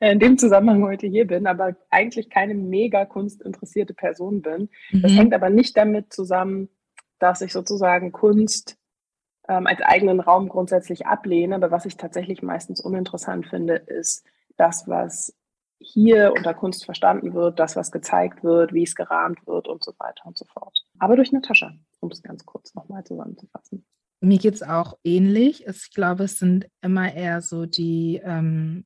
in 0.00 0.20
dem 0.20 0.38
Zusammenhang 0.38 0.82
heute 0.84 1.06
hier 1.06 1.26
bin, 1.26 1.46
aber 1.46 1.76
eigentlich 1.90 2.30
keine 2.30 2.54
mega 2.54 3.04
kunstinteressierte 3.04 3.94
Person 3.94 4.42
bin. 4.42 4.68
Mhm. 4.90 5.02
Das 5.02 5.12
hängt 5.12 5.34
aber 5.34 5.50
nicht 5.50 5.76
damit 5.76 6.12
zusammen, 6.12 6.68
dass 7.18 7.40
ich 7.40 7.52
sozusagen 7.52 8.12
Kunst 8.12 8.76
ähm, 9.48 9.66
als 9.66 9.80
eigenen 9.80 10.20
Raum 10.20 10.48
grundsätzlich 10.48 11.06
ablehne, 11.06 11.56
aber 11.56 11.70
was 11.70 11.86
ich 11.86 11.96
tatsächlich 11.96 12.42
meistens 12.42 12.80
uninteressant 12.80 13.46
finde, 13.46 13.74
ist 13.74 14.24
das, 14.56 14.86
was 14.86 15.34
hier 15.80 16.32
unter 16.36 16.54
Kunst 16.54 16.84
verstanden 16.84 17.34
wird, 17.34 17.58
das, 17.58 17.76
was 17.76 17.90
gezeigt 17.90 18.42
wird, 18.42 18.72
wie 18.72 18.82
es 18.82 18.94
gerahmt 18.94 19.46
wird 19.46 19.68
und 19.68 19.84
so 19.84 19.92
weiter 19.98 20.26
und 20.26 20.36
so 20.36 20.44
fort. 20.46 20.76
Aber 20.98 21.16
durch 21.16 21.32
Natascha, 21.32 21.72
um 22.00 22.10
es 22.10 22.22
ganz 22.22 22.44
kurz 22.44 22.74
nochmal 22.74 23.04
zusammenzufassen. 23.04 23.84
Mir 24.20 24.38
geht 24.38 24.54
es 24.54 24.62
auch 24.62 24.98
ähnlich. 25.04 25.66
Ich 25.66 25.90
glaube, 25.92 26.24
es 26.24 26.38
sind 26.38 26.66
immer 26.80 27.14
eher 27.14 27.40
so 27.40 27.66
die, 27.66 28.20
ähm, 28.24 28.84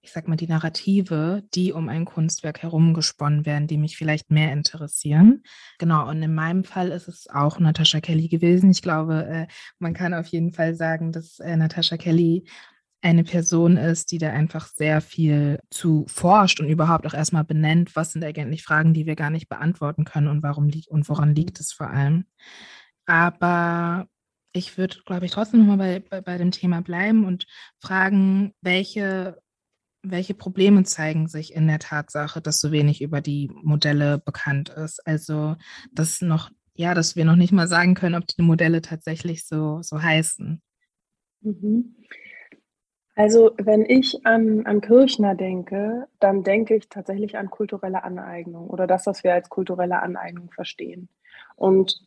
ich 0.00 0.12
sag 0.12 0.28
mal, 0.28 0.36
die 0.36 0.46
Narrative, 0.46 1.42
die 1.54 1.72
um 1.72 1.88
ein 1.88 2.04
Kunstwerk 2.04 2.62
herumgesponnen 2.62 3.46
werden, 3.46 3.66
die 3.66 3.78
mich 3.78 3.96
vielleicht 3.96 4.30
mehr 4.30 4.52
interessieren. 4.52 5.42
Genau, 5.78 6.08
und 6.08 6.22
in 6.22 6.34
meinem 6.34 6.62
Fall 6.62 6.90
ist 6.90 7.08
es 7.08 7.26
auch 7.28 7.58
Natascha 7.58 8.00
Kelly 8.00 8.28
gewesen. 8.28 8.70
Ich 8.70 8.82
glaube, 8.82 9.26
äh, 9.26 9.46
man 9.80 9.94
kann 9.94 10.14
auf 10.14 10.28
jeden 10.28 10.52
Fall 10.52 10.76
sagen, 10.76 11.10
dass 11.10 11.40
äh, 11.40 11.56
Natascha 11.56 11.96
Kelly 11.96 12.44
eine 13.04 13.22
Person 13.22 13.76
ist, 13.76 14.12
die 14.12 14.18
da 14.18 14.30
einfach 14.30 14.66
sehr 14.66 15.02
viel 15.02 15.60
zu 15.68 16.06
forscht 16.08 16.58
und 16.60 16.68
überhaupt 16.68 17.06
auch 17.06 17.12
erstmal 17.12 17.44
benennt, 17.44 17.94
was 17.96 18.12
sind 18.12 18.24
eigentlich 18.24 18.62
Fragen, 18.62 18.94
die 18.94 19.04
wir 19.04 19.14
gar 19.14 19.28
nicht 19.28 19.50
beantworten 19.50 20.06
können 20.06 20.28
und 20.28 20.42
warum 20.42 20.68
liegt 20.68 20.88
und 20.88 21.06
woran 21.10 21.34
liegt 21.34 21.60
es 21.60 21.70
vor 21.70 21.90
allem. 21.90 22.24
Aber 23.04 24.08
ich 24.54 24.78
würde, 24.78 24.96
glaube 25.04 25.26
ich, 25.26 25.32
trotzdem 25.32 25.60
nochmal 25.60 25.76
bei, 25.76 26.00
bei, 26.00 26.20
bei 26.22 26.38
dem 26.38 26.50
Thema 26.50 26.80
bleiben 26.80 27.26
und 27.26 27.44
fragen, 27.78 28.54
welche, 28.62 29.38
welche 30.02 30.32
Probleme 30.32 30.84
zeigen 30.84 31.28
sich 31.28 31.52
in 31.52 31.66
der 31.66 31.80
Tatsache, 31.80 32.40
dass 32.40 32.58
so 32.58 32.72
wenig 32.72 33.02
über 33.02 33.20
die 33.20 33.50
Modelle 33.52 34.16
bekannt 34.18 34.70
ist. 34.70 35.06
Also, 35.06 35.56
dass 35.92 36.22
noch, 36.22 36.48
ja, 36.72 36.94
dass 36.94 37.16
wir 37.16 37.26
noch 37.26 37.36
nicht 37.36 37.52
mal 37.52 37.68
sagen 37.68 37.94
können, 37.94 38.14
ob 38.14 38.26
die 38.28 38.40
Modelle 38.40 38.80
tatsächlich 38.80 39.46
so, 39.46 39.82
so 39.82 40.00
heißen. 40.00 40.62
Mhm. 41.42 41.96
Also 43.16 43.52
wenn 43.58 43.84
ich 43.84 44.26
an, 44.26 44.66
an 44.66 44.80
Kirchner 44.80 45.34
denke, 45.36 46.08
dann 46.18 46.42
denke 46.42 46.74
ich 46.74 46.88
tatsächlich 46.88 47.36
an 47.38 47.48
kulturelle 47.48 48.02
Aneignung 48.02 48.68
oder 48.68 48.86
das, 48.86 49.06
was 49.06 49.22
wir 49.22 49.34
als 49.34 49.48
kulturelle 49.48 50.02
Aneignung 50.02 50.50
verstehen. 50.50 51.08
Und 51.54 52.04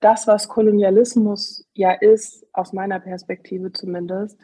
das, 0.00 0.26
was 0.26 0.48
Kolonialismus 0.48 1.68
ja 1.74 1.92
ist, 1.92 2.46
aus 2.52 2.72
meiner 2.72 2.98
Perspektive 3.00 3.72
zumindest, 3.72 4.40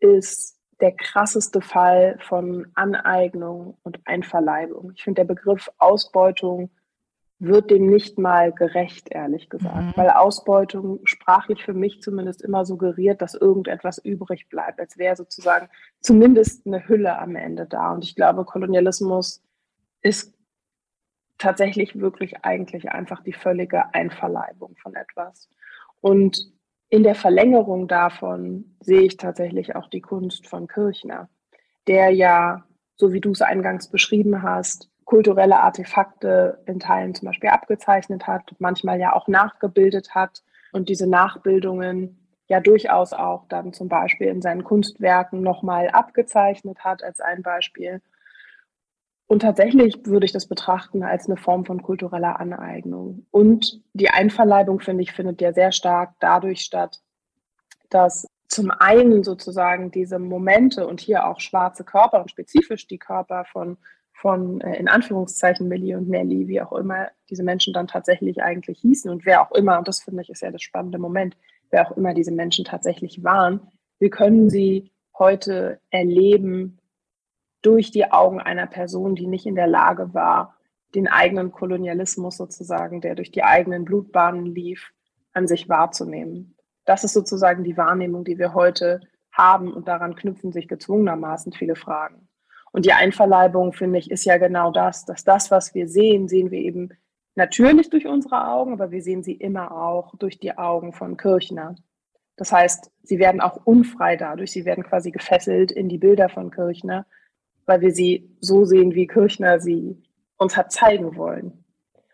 ist 0.00 0.58
der 0.80 0.92
krasseste 0.92 1.60
Fall 1.60 2.18
von 2.20 2.66
Aneignung 2.74 3.78
und 3.84 4.00
Einverleibung. 4.04 4.92
Ich 4.96 5.04
finde, 5.04 5.20
der 5.20 5.34
Begriff 5.34 5.70
Ausbeutung 5.78 6.70
wird 7.44 7.72
dem 7.72 7.88
nicht 7.88 8.18
mal 8.18 8.52
gerecht, 8.52 9.08
ehrlich 9.10 9.48
gesagt. 9.48 9.74
Mhm. 9.74 9.92
Weil 9.96 10.10
Ausbeutung 10.10 11.00
sprachlich 11.04 11.64
für 11.64 11.74
mich 11.74 12.00
zumindest 12.00 12.40
immer 12.42 12.64
suggeriert, 12.64 13.20
dass 13.20 13.34
irgendetwas 13.34 13.98
übrig 13.98 14.48
bleibt, 14.48 14.78
als 14.78 14.96
wäre 14.96 15.16
sozusagen 15.16 15.68
zumindest 16.00 16.66
eine 16.66 16.86
Hülle 16.86 17.18
am 17.18 17.34
Ende 17.34 17.66
da. 17.66 17.92
Und 17.92 18.04
ich 18.04 18.14
glaube, 18.14 18.44
Kolonialismus 18.44 19.42
ist 20.02 20.34
tatsächlich 21.38 21.98
wirklich 21.98 22.44
eigentlich 22.44 22.92
einfach 22.92 23.24
die 23.24 23.32
völlige 23.32 23.92
Einverleibung 23.92 24.76
von 24.80 24.94
etwas. 24.94 25.50
Und 26.00 26.52
in 26.90 27.02
der 27.02 27.16
Verlängerung 27.16 27.88
davon 27.88 28.76
sehe 28.80 29.02
ich 29.02 29.16
tatsächlich 29.16 29.74
auch 29.74 29.88
die 29.88 30.00
Kunst 30.00 30.46
von 30.46 30.68
Kirchner, 30.68 31.28
der 31.88 32.10
ja, 32.10 32.64
so 32.94 33.12
wie 33.12 33.20
du 33.20 33.32
es 33.32 33.42
eingangs 33.42 33.88
beschrieben 33.88 34.42
hast, 34.42 34.91
kulturelle 35.12 35.60
Artefakte 35.60 36.62
in 36.64 36.80
Teilen 36.80 37.14
zum 37.14 37.26
Beispiel 37.26 37.50
abgezeichnet 37.50 38.26
hat, 38.26 38.54
manchmal 38.58 38.98
ja 38.98 39.12
auch 39.12 39.28
nachgebildet 39.28 40.14
hat 40.14 40.42
und 40.72 40.88
diese 40.88 41.06
Nachbildungen 41.06 42.30
ja 42.48 42.60
durchaus 42.60 43.12
auch 43.12 43.44
dann 43.50 43.74
zum 43.74 43.90
Beispiel 43.90 44.28
in 44.28 44.40
seinen 44.40 44.64
Kunstwerken 44.64 45.42
nochmal 45.42 45.90
abgezeichnet 45.90 46.82
hat 46.82 47.04
als 47.04 47.20
ein 47.20 47.42
Beispiel. 47.42 48.00
Und 49.26 49.42
tatsächlich 49.42 50.00
würde 50.06 50.24
ich 50.24 50.32
das 50.32 50.46
betrachten 50.46 51.02
als 51.02 51.26
eine 51.26 51.36
Form 51.36 51.66
von 51.66 51.82
kultureller 51.82 52.40
Aneignung. 52.40 53.26
Und 53.30 53.82
die 53.92 54.08
Einverleibung, 54.08 54.80
finde 54.80 55.02
ich, 55.02 55.12
findet 55.12 55.42
ja 55.42 55.52
sehr 55.52 55.72
stark 55.72 56.14
dadurch 56.20 56.62
statt, 56.62 57.02
dass 57.90 58.26
zum 58.48 58.70
einen 58.70 59.24
sozusagen 59.24 59.90
diese 59.90 60.18
Momente 60.18 60.86
und 60.86 61.02
hier 61.02 61.26
auch 61.26 61.40
schwarze 61.40 61.84
Körper 61.84 62.22
und 62.22 62.30
spezifisch 62.30 62.86
die 62.86 62.98
Körper 62.98 63.44
von 63.44 63.76
von 64.22 64.60
äh, 64.60 64.76
in 64.76 64.88
Anführungszeichen 64.88 65.66
Millie 65.68 65.98
und 65.98 66.08
Nelly, 66.08 66.46
wie 66.46 66.62
auch 66.62 66.72
immer 66.72 67.08
diese 67.28 67.42
Menschen 67.42 67.74
dann 67.74 67.88
tatsächlich 67.88 68.40
eigentlich 68.40 68.78
hießen 68.78 69.10
und 69.10 69.26
wer 69.26 69.42
auch 69.42 69.50
immer, 69.50 69.78
und 69.78 69.88
das 69.88 70.00
finde 70.00 70.22
ich 70.22 70.30
ist 70.30 70.42
ja 70.42 70.52
das 70.52 70.62
spannende 70.62 70.98
Moment, 70.98 71.36
wer 71.70 71.86
auch 71.86 71.96
immer 71.96 72.14
diese 72.14 72.30
Menschen 72.30 72.64
tatsächlich 72.64 73.24
waren, 73.24 73.60
wir 73.98 74.10
können 74.10 74.48
sie 74.48 74.92
heute 75.18 75.80
erleben 75.90 76.78
durch 77.62 77.90
die 77.90 78.10
Augen 78.12 78.40
einer 78.40 78.66
Person, 78.66 79.16
die 79.16 79.26
nicht 79.26 79.44
in 79.44 79.56
der 79.56 79.66
Lage 79.66 80.14
war, 80.14 80.56
den 80.94 81.08
eigenen 81.08 81.50
Kolonialismus 81.50 82.36
sozusagen, 82.36 83.00
der 83.00 83.16
durch 83.16 83.32
die 83.32 83.42
eigenen 83.42 83.84
Blutbahnen 83.84 84.46
lief, 84.46 84.92
an 85.32 85.48
sich 85.48 85.68
wahrzunehmen. 85.68 86.54
Das 86.84 87.02
ist 87.02 87.12
sozusagen 87.12 87.64
die 87.64 87.76
Wahrnehmung, 87.76 88.24
die 88.24 88.38
wir 88.38 88.54
heute 88.54 89.00
haben 89.32 89.72
und 89.72 89.88
daran 89.88 90.14
knüpfen 90.14 90.52
sich 90.52 90.68
gezwungenermaßen 90.68 91.52
viele 91.52 91.74
Fragen. 91.74 92.21
Und 92.72 92.86
die 92.86 92.92
Einverleibung, 92.92 93.72
finde 93.72 93.98
ich, 93.98 94.10
ist 94.10 94.24
ja 94.24 94.38
genau 94.38 94.72
das, 94.72 95.04
dass 95.04 95.24
das, 95.24 95.50
was 95.50 95.74
wir 95.74 95.88
sehen, 95.88 96.28
sehen 96.28 96.50
wir 96.50 96.60
eben 96.60 96.90
natürlich 97.34 97.90
durch 97.90 98.06
unsere 98.06 98.48
Augen, 98.48 98.72
aber 98.72 98.90
wir 98.90 99.02
sehen 99.02 99.22
sie 99.22 99.34
immer 99.34 99.72
auch 99.72 100.16
durch 100.16 100.38
die 100.38 100.56
Augen 100.56 100.92
von 100.92 101.16
Kirchner. 101.16 101.76
Das 102.36 102.50
heißt, 102.50 102.90
sie 103.02 103.18
werden 103.18 103.40
auch 103.40 103.60
unfrei 103.64 104.16
dadurch, 104.16 104.52
sie 104.52 104.64
werden 104.64 104.84
quasi 104.84 105.10
gefesselt 105.10 105.70
in 105.70 105.88
die 105.88 105.98
Bilder 105.98 106.28
von 106.28 106.50
Kirchner, 106.50 107.06
weil 107.66 107.82
wir 107.82 107.92
sie 107.92 108.30
so 108.40 108.64
sehen, 108.64 108.94
wie 108.94 109.06
Kirchner 109.06 109.60
sie 109.60 110.02
uns 110.38 110.56
hat 110.56 110.72
zeigen 110.72 111.16
wollen. 111.16 111.64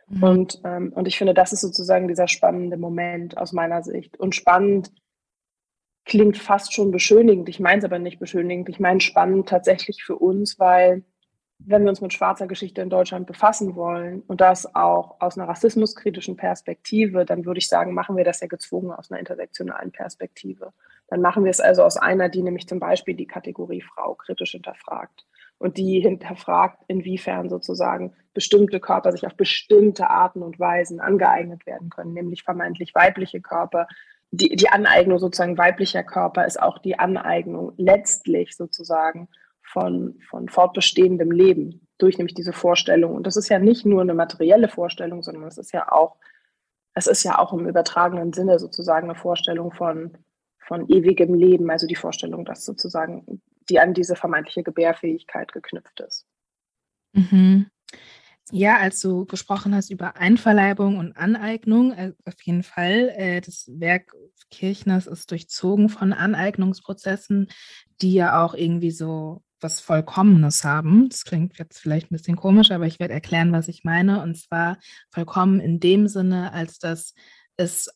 Mhm. 0.08 0.22
Und, 0.22 0.60
ähm, 0.64 0.92
und 0.92 1.06
ich 1.06 1.18
finde, 1.18 1.34
das 1.34 1.52
ist 1.52 1.60
sozusagen 1.60 2.08
dieser 2.08 2.28
spannende 2.28 2.76
Moment 2.76 3.38
aus 3.38 3.52
meiner 3.52 3.82
Sicht. 3.82 4.18
Und 4.18 4.34
spannend 4.34 4.90
klingt 6.08 6.38
fast 6.38 6.72
schon 6.72 6.90
beschönigend. 6.90 7.48
Ich 7.48 7.60
meine 7.60 7.78
es 7.78 7.84
aber 7.84 7.98
nicht 7.98 8.18
beschönigend. 8.18 8.68
Ich 8.68 8.80
meine 8.80 9.00
spannend 9.00 9.48
tatsächlich 9.48 10.02
für 10.02 10.16
uns, 10.16 10.58
weil 10.58 11.04
wenn 11.58 11.82
wir 11.82 11.90
uns 11.90 12.00
mit 12.00 12.12
schwarzer 12.12 12.46
Geschichte 12.46 12.80
in 12.80 12.88
Deutschland 12.88 13.26
befassen 13.26 13.74
wollen 13.74 14.22
und 14.22 14.40
das 14.40 14.74
auch 14.74 15.20
aus 15.20 15.36
einer 15.36 15.48
rassismuskritischen 15.48 16.36
Perspektive, 16.36 17.24
dann 17.24 17.44
würde 17.44 17.58
ich 17.58 17.68
sagen, 17.68 17.94
machen 17.94 18.16
wir 18.16 18.24
das 18.24 18.40
ja 18.40 18.46
gezwungen 18.46 18.92
aus 18.92 19.10
einer 19.10 19.20
intersektionalen 19.20 19.92
Perspektive. 19.92 20.72
Dann 21.08 21.20
machen 21.20 21.44
wir 21.44 21.50
es 21.50 21.60
also 21.60 21.82
aus 21.82 21.96
einer, 21.96 22.28
die 22.28 22.42
nämlich 22.42 22.68
zum 22.68 22.80
Beispiel 22.80 23.14
die 23.14 23.26
Kategorie 23.26 23.82
Frau 23.82 24.14
kritisch 24.14 24.52
hinterfragt 24.52 25.26
und 25.58 25.76
die 25.76 26.00
hinterfragt, 26.00 26.84
inwiefern 26.86 27.50
sozusagen 27.50 28.14
bestimmte 28.32 28.78
Körper 28.78 29.10
sich 29.12 29.26
auf 29.26 29.34
bestimmte 29.34 30.08
Arten 30.08 30.42
und 30.42 30.60
Weisen 30.60 31.00
angeeignet 31.00 31.66
werden 31.66 31.90
können, 31.90 32.14
nämlich 32.14 32.44
vermeintlich 32.44 32.94
weibliche 32.94 33.40
Körper. 33.40 33.88
Die, 34.30 34.56
die 34.56 34.68
Aneignung 34.68 35.18
sozusagen 35.18 35.56
weiblicher 35.56 36.02
Körper 36.02 36.46
ist 36.46 36.60
auch 36.60 36.78
die 36.78 36.98
Aneignung 36.98 37.72
letztlich 37.76 38.56
sozusagen 38.56 39.28
von, 39.62 40.18
von 40.28 40.48
fortbestehendem 40.48 41.30
Leben 41.30 41.86
durch 41.98 42.18
nämlich 42.18 42.34
diese 42.34 42.52
Vorstellung. 42.52 43.14
Und 43.14 43.26
das 43.26 43.36
ist 43.36 43.48
ja 43.48 43.58
nicht 43.58 43.84
nur 43.84 44.02
eine 44.02 44.14
materielle 44.14 44.68
Vorstellung, 44.68 45.22
sondern 45.22 45.44
es 45.44 45.58
ist 45.58 45.72
ja 45.72 45.90
auch, 45.90 46.16
es 46.94 47.06
ist 47.06 47.24
ja 47.24 47.38
auch 47.38 47.52
im 47.52 47.66
übertragenen 47.66 48.32
Sinne 48.32 48.58
sozusagen 48.58 49.10
eine 49.10 49.18
Vorstellung 49.18 49.72
von, 49.72 50.16
von 50.58 50.88
ewigem 50.88 51.34
Leben, 51.34 51.70
also 51.70 51.86
die 51.86 51.96
Vorstellung, 51.96 52.44
dass 52.44 52.64
sozusagen 52.64 53.42
die 53.68 53.80
an 53.80 53.94
diese 53.94 54.16
vermeintliche 54.16 54.62
Gebärfähigkeit 54.62 55.52
geknüpft 55.52 56.00
ist. 56.00 56.26
Mhm. 57.12 57.66
Ja, 58.50 58.78
als 58.78 59.00
du 59.00 59.26
gesprochen 59.26 59.74
hast 59.74 59.90
über 59.90 60.16
Einverleibung 60.16 60.96
und 60.96 61.16
Aneignung, 61.16 61.92
äh, 61.92 62.12
auf 62.24 62.40
jeden 62.42 62.62
Fall. 62.62 63.12
Äh, 63.16 63.40
das 63.40 63.66
Werk 63.68 64.14
Kirchners 64.50 65.06
ist 65.06 65.30
durchzogen 65.30 65.88
von 65.88 66.12
Aneignungsprozessen, 66.12 67.48
die 68.00 68.14
ja 68.14 68.42
auch 68.42 68.54
irgendwie 68.54 68.90
so 68.90 69.42
was 69.60 69.80
Vollkommenes 69.80 70.64
haben. 70.64 71.08
Das 71.08 71.24
klingt 71.24 71.58
jetzt 71.58 71.78
vielleicht 71.78 72.10
ein 72.10 72.16
bisschen 72.16 72.36
komisch, 72.36 72.70
aber 72.70 72.86
ich 72.86 73.00
werde 73.00 73.14
erklären, 73.14 73.52
was 73.52 73.68
ich 73.68 73.84
meine. 73.84 74.22
Und 74.22 74.36
zwar 74.36 74.78
vollkommen 75.10 75.60
in 75.60 75.80
dem 75.80 76.08
Sinne, 76.08 76.52
als 76.52 76.78
dass 76.78 77.14
es 77.56 77.90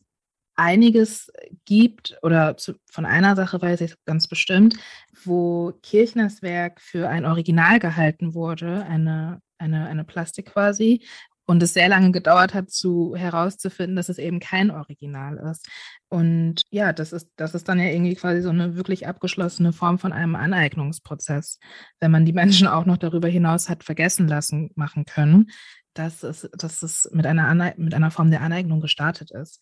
einiges 0.54 1.32
gibt, 1.64 2.18
oder 2.22 2.56
zu, 2.56 2.74
von 2.90 3.06
einer 3.06 3.36
Sache 3.36 3.62
weiß 3.62 3.80
ich 3.80 3.94
ganz 4.04 4.28
bestimmt, 4.28 4.76
wo 5.24 5.72
Kirchners 5.82 6.42
Werk 6.42 6.80
für 6.80 7.08
ein 7.08 7.24
Original 7.24 7.78
gehalten 7.78 8.34
wurde, 8.34 8.84
eine, 8.84 9.40
eine, 9.62 9.86
eine 9.86 10.04
Plastik 10.04 10.46
quasi, 10.46 11.00
und 11.44 11.62
es 11.62 11.74
sehr 11.74 11.88
lange 11.88 12.12
gedauert 12.12 12.54
hat, 12.54 12.70
zu 12.70 13.14
herauszufinden, 13.16 13.96
dass 13.96 14.08
es 14.08 14.18
eben 14.18 14.40
kein 14.40 14.70
Original 14.70 15.36
ist. 15.50 15.68
Und 16.08 16.62
ja, 16.70 16.92
das 16.92 17.12
ist, 17.12 17.30
das 17.36 17.54
ist 17.54 17.68
dann 17.68 17.78
ja 17.78 17.86
irgendwie 17.86 18.14
quasi 18.14 18.42
so 18.42 18.50
eine 18.50 18.76
wirklich 18.76 19.06
abgeschlossene 19.06 19.72
Form 19.72 19.98
von 19.98 20.12
einem 20.12 20.36
Aneignungsprozess, 20.36 21.58
wenn 22.00 22.10
man 22.10 22.24
die 22.24 22.32
Menschen 22.32 22.68
auch 22.68 22.84
noch 22.84 22.96
darüber 22.96 23.28
hinaus 23.28 23.68
hat 23.68 23.82
vergessen 23.82 24.28
lassen 24.28 24.70
machen 24.76 25.04
können, 25.04 25.50
dass 25.94 26.22
es, 26.22 26.48
dass 26.56 26.82
es 26.82 27.10
mit 27.12 27.26
einer, 27.26 27.74
mit 27.76 27.92
einer 27.92 28.10
Form 28.10 28.30
der 28.30 28.40
Aneignung 28.40 28.80
gestartet 28.80 29.30
ist. 29.32 29.60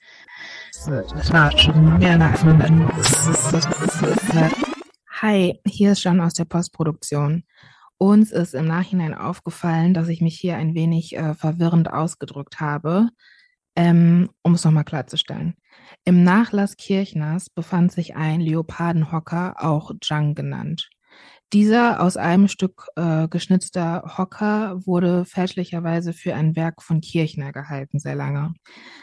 Hi, 5.23 5.61
hier 5.67 5.93
ist 5.93 6.05
John 6.05 6.21
aus 6.21 6.35
der 6.35 6.45
Postproduktion. 6.45 7.45
Uns 8.03 8.33
ist 8.33 8.55
im 8.55 8.67
Nachhinein 8.67 9.13
aufgefallen, 9.13 9.93
dass 9.93 10.09
ich 10.09 10.23
mich 10.23 10.35
hier 10.35 10.57
ein 10.57 10.75
wenig 10.75 11.15
äh, 11.19 11.35
verwirrend 11.35 11.93
ausgedrückt 11.93 12.59
habe. 12.59 13.11
Ähm, 13.77 14.31
um 14.43 14.55
es 14.55 14.65
nochmal 14.65 14.85
klarzustellen. 14.85 15.55
Im 16.05 16.25
Nachlass 16.25 16.77
Kirchners 16.77 17.51
befand 17.51 17.93
sich 17.93 18.17
ein 18.17 18.41
Leopardenhocker, 18.41 19.57
auch 19.59 19.93
Jung 20.03 20.35
genannt. 20.35 20.89
Dieser 21.53 22.01
aus 22.01 22.17
einem 22.17 22.49
Stück 22.49 22.87
äh, 22.97 23.29
geschnitzter 23.29 24.17
Hocker 24.17 24.81
wurde 24.87 25.27
fälschlicherweise 25.27 26.15
für 26.15 26.35
ein 26.35 26.57
Werk 26.57 26.83
von 26.83 27.03
Kirchner 27.03 27.53
gehalten, 27.53 27.99
sehr 27.99 28.15
lange. 28.15 28.55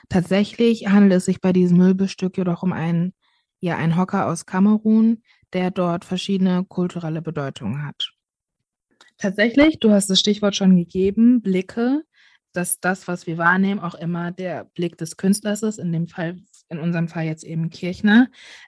Tatsächlich 0.09 0.87
handelt 0.87 1.13
es 1.13 1.25
sich 1.25 1.39
bei 1.39 1.53
diesem 1.53 1.77
Möbelstück 1.77 2.35
jedoch 2.35 2.63
um 2.63 2.73
einen, 2.73 3.13
ja, 3.59 3.77
einen 3.77 3.95
Hocker 3.95 4.25
aus 4.25 4.47
Kamerun, 4.47 5.21
der 5.53 5.69
dort 5.69 6.03
verschiedene 6.03 6.65
kulturelle 6.65 7.21
Bedeutungen 7.21 7.85
hat. 7.85 8.16
Tatsächlich, 9.17 9.79
du 9.79 9.91
hast 9.91 10.09
das 10.09 10.19
Stichwort 10.19 10.55
schon 10.55 10.75
gegeben, 10.75 11.41
Blicke, 11.41 12.03
dass 12.53 12.79
das, 12.79 13.07
was 13.07 13.27
wir 13.27 13.37
wahrnehmen, 13.37 13.79
auch 13.79 13.95
immer 13.95 14.31
der 14.31 14.65
Blick 14.75 14.97
des 14.97 15.17
Künstlers 15.17 15.63
ist, 15.63 15.79
in 15.79 15.91
dem 15.91 16.07
Fall 16.07 16.37
in 16.69 16.79
unserem 16.79 17.07
Fall 17.07 17.25
jetzt 17.25 17.43
eben 17.43 17.69
Kirchner, 17.69 18.27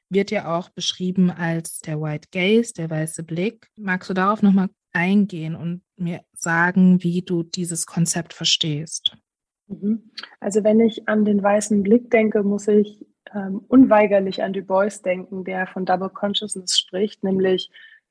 wird 0.10 0.32
ja 0.32 0.58
auch 0.58 0.70
beschrieben 0.70 1.32
als 1.32 1.80
der 1.80 2.00
White 2.00 2.30
Gaze, 2.32 2.74
der 2.74 2.90
weiße 2.90 3.24
Blick. 3.24 3.68
Magst 3.76 4.10
du 4.10 4.14
darauf 4.14 4.42
nochmal 4.42 4.70
eingehen 4.94 5.56
und 5.56 5.82
mir 5.98 6.22
sagen, 6.34 7.04
wie 7.04 7.22
du 7.22 7.44
dieses 7.44 7.86
Konzept 7.86 8.34
verstehst? 8.34 9.18
Mhm. 9.68 10.12
Also 10.40 10.64
wenn 10.64 10.80
ich 10.80 11.08
an 11.08 11.26
den 11.26 11.44
weißen 11.44 11.84
Blick 11.84 12.10
denke, 12.10 12.44
muss 12.44 12.68
ich 12.68 13.06
ähm, 13.34 13.62
unweigerlich 13.68 14.42
an 14.44 14.54
Du 14.54 14.62
Bois 14.62 15.02
denken, 15.04 15.44
der 15.44 15.68
von 15.68 15.86
Double 15.86 16.10
Consciousness 16.10 16.78
spricht, 16.78 17.24
nämlich 17.24 17.70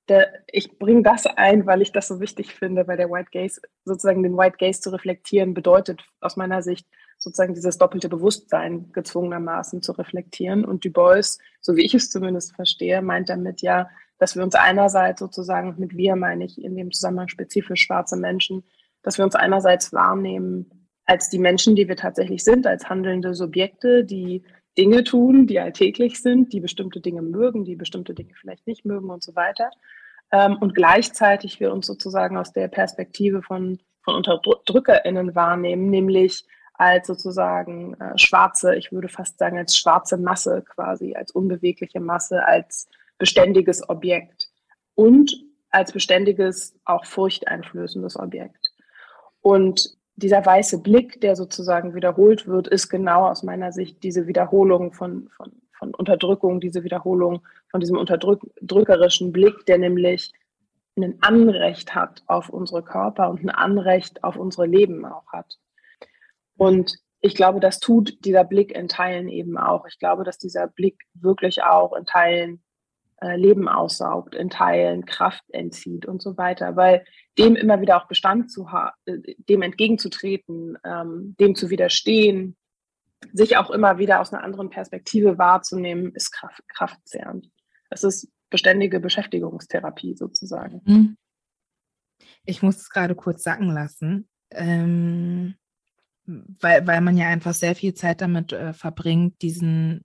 der, 0.08 0.32
ich 0.50 0.78
bringe 0.78 1.02
das 1.02 1.26
ein, 1.26 1.66
weil 1.66 1.82
ich 1.82 1.92
das 1.92 2.08
so 2.08 2.20
wichtig 2.20 2.54
finde, 2.54 2.86
weil 2.86 2.96
der 2.96 3.10
White 3.10 3.30
Gaze, 3.32 3.60
sozusagen 3.84 4.22
den 4.22 4.36
White 4.36 4.56
Gaze 4.58 4.80
zu 4.80 4.90
reflektieren, 4.90 5.54
bedeutet 5.54 6.04
aus 6.20 6.36
meiner 6.36 6.62
Sicht 6.62 6.86
sozusagen 7.18 7.54
dieses 7.54 7.78
doppelte 7.78 8.08
Bewusstsein 8.08 8.92
gezwungenermaßen 8.92 9.82
zu 9.82 9.92
reflektieren. 9.92 10.64
Und 10.64 10.84
Du 10.84 10.90
Bois, 10.90 11.38
so 11.60 11.76
wie 11.76 11.84
ich 11.84 11.94
es 11.94 12.10
zumindest 12.10 12.54
verstehe, 12.54 13.02
meint 13.02 13.28
damit 13.28 13.60
ja, 13.60 13.88
dass 14.18 14.36
wir 14.36 14.42
uns 14.42 14.54
einerseits 14.54 15.20
sozusagen, 15.20 15.74
mit 15.78 15.96
wir 15.96 16.16
meine 16.16 16.44
ich 16.44 16.62
in 16.62 16.76
dem 16.76 16.90
Zusammenhang 16.90 17.28
spezifisch 17.28 17.82
schwarze 17.82 18.16
Menschen, 18.16 18.64
dass 19.02 19.18
wir 19.18 19.24
uns 19.24 19.34
einerseits 19.34 19.92
wahrnehmen 19.92 20.88
als 21.04 21.30
die 21.30 21.38
Menschen, 21.38 21.74
die 21.74 21.88
wir 21.88 21.96
tatsächlich 21.96 22.44
sind, 22.44 22.66
als 22.66 22.88
handelnde 22.88 23.34
Subjekte, 23.34 24.04
die 24.04 24.44
Dinge 24.76 25.02
tun, 25.02 25.46
die 25.46 25.58
alltäglich 25.58 26.20
sind, 26.20 26.52
die 26.52 26.60
bestimmte 26.60 27.00
Dinge 27.00 27.22
mögen, 27.22 27.64
die 27.64 27.74
bestimmte 27.74 28.14
Dinge 28.14 28.34
vielleicht 28.40 28.66
nicht 28.66 28.84
mögen 28.84 29.10
und 29.10 29.22
so 29.22 29.34
weiter. 29.34 29.70
Ähm, 30.32 30.56
und 30.60 30.74
gleichzeitig 30.74 31.60
wir 31.60 31.72
uns 31.72 31.86
sozusagen 31.86 32.36
aus 32.36 32.52
der 32.52 32.68
Perspektive 32.68 33.42
von, 33.42 33.78
von 34.02 34.14
UnterdrückerInnen 34.14 35.34
wahrnehmen, 35.34 35.90
nämlich 35.90 36.46
als 36.74 37.08
sozusagen 37.08 37.94
äh, 37.94 38.16
schwarze, 38.16 38.76
ich 38.76 38.92
würde 38.92 39.08
fast 39.08 39.38
sagen, 39.38 39.58
als 39.58 39.76
schwarze 39.76 40.16
Masse 40.16 40.62
quasi, 40.62 41.14
als 41.14 41.32
unbewegliche 41.32 42.00
Masse, 42.00 42.46
als 42.46 42.88
beständiges 43.18 43.88
Objekt 43.88 44.48
und 44.94 45.32
als 45.70 45.92
beständiges, 45.92 46.78
auch 46.84 47.04
furchteinflößendes 47.04 48.18
Objekt. 48.18 48.72
Und 49.40 49.96
dieser 50.16 50.44
weiße 50.44 50.82
Blick, 50.82 51.20
der 51.20 51.36
sozusagen 51.36 51.94
wiederholt 51.94 52.46
wird, 52.46 52.68
ist 52.68 52.88
genau 52.88 53.26
aus 53.26 53.42
meiner 53.42 53.72
Sicht 53.72 54.02
diese 54.02 54.26
Wiederholung 54.26 54.92
von, 54.92 55.28
von, 55.36 55.52
von 55.78 55.94
Unterdrückung, 55.94 56.60
diese 56.60 56.84
Wiederholung 56.84 57.46
von 57.70 57.80
diesem 57.80 57.96
unterdrückerischen 57.96 59.32
Blick, 59.32 59.66
der 59.66 59.78
nämlich 59.78 60.32
ein 60.96 61.18
Anrecht 61.20 61.94
hat 61.94 62.22
auf 62.26 62.48
unsere 62.48 62.82
Körper 62.82 63.30
und 63.30 63.42
ein 63.42 63.50
Anrecht 63.50 64.24
auf 64.24 64.36
unsere 64.36 64.66
Leben 64.66 65.04
auch 65.04 65.26
hat. 65.32 65.58
Und 66.56 66.96
ich 67.20 67.34
glaube, 67.34 67.60
das 67.60 67.80
tut 67.80 68.24
dieser 68.24 68.44
Blick 68.44 68.72
in 68.72 68.88
Teilen 68.88 69.28
eben 69.28 69.56
auch. 69.58 69.86
Ich 69.86 69.98
glaube, 69.98 70.24
dass 70.24 70.38
dieser 70.38 70.68
Blick 70.68 70.96
wirklich 71.14 71.62
auch 71.62 71.94
in 71.94 72.04
Teilen 72.04 72.62
äh, 73.20 73.36
Leben 73.36 73.68
aussaugt, 73.68 74.34
in 74.34 74.50
Teilen 74.50 75.04
Kraft 75.04 75.42
entzieht 75.50 76.06
und 76.06 76.22
so 76.22 76.36
weiter, 76.36 76.76
weil 76.76 77.04
dem 77.38 77.56
immer 77.56 77.80
wieder 77.80 77.96
auch 77.96 78.06
Bestand 78.06 78.50
zu 78.50 78.70
haben, 78.70 78.94
äh, 79.06 79.34
dem 79.38 79.62
entgegenzutreten, 79.62 80.78
ähm, 80.84 81.34
dem 81.40 81.54
zu 81.56 81.70
widerstehen, 81.70 82.56
sich 83.32 83.56
auch 83.56 83.70
immer 83.70 83.98
wieder 83.98 84.20
aus 84.20 84.32
einer 84.32 84.42
anderen 84.42 84.70
Perspektive 84.70 85.38
wahrzunehmen, 85.38 86.12
ist 86.14 86.30
kraft, 86.30 86.62
kraftzehrend. 86.68 87.50
Es 87.90 88.04
ist 88.04 88.28
beständige 88.50 89.00
Beschäftigungstherapie 89.00 90.14
sozusagen. 90.16 90.80
Mhm. 90.84 91.16
Ich 92.44 92.62
muss 92.62 92.76
es 92.76 92.90
gerade 92.90 93.14
kurz 93.14 93.42
sacken 93.42 93.70
lassen, 93.70 94.28
ähm, 94.50 95.54
weil, 96.26 96.86
weil 96.86 97.00
man 97.00 97.16
ja 97.16 97.28
einfach 97.28 97.54
sehr 97.54 97.74
viel 97.74 97.94
Zeit 97.94 98.20
damit 98.20 98.52
äh, 98.52 98.72
verbringt, 98.72 99.40
diesen, 99.42 100.02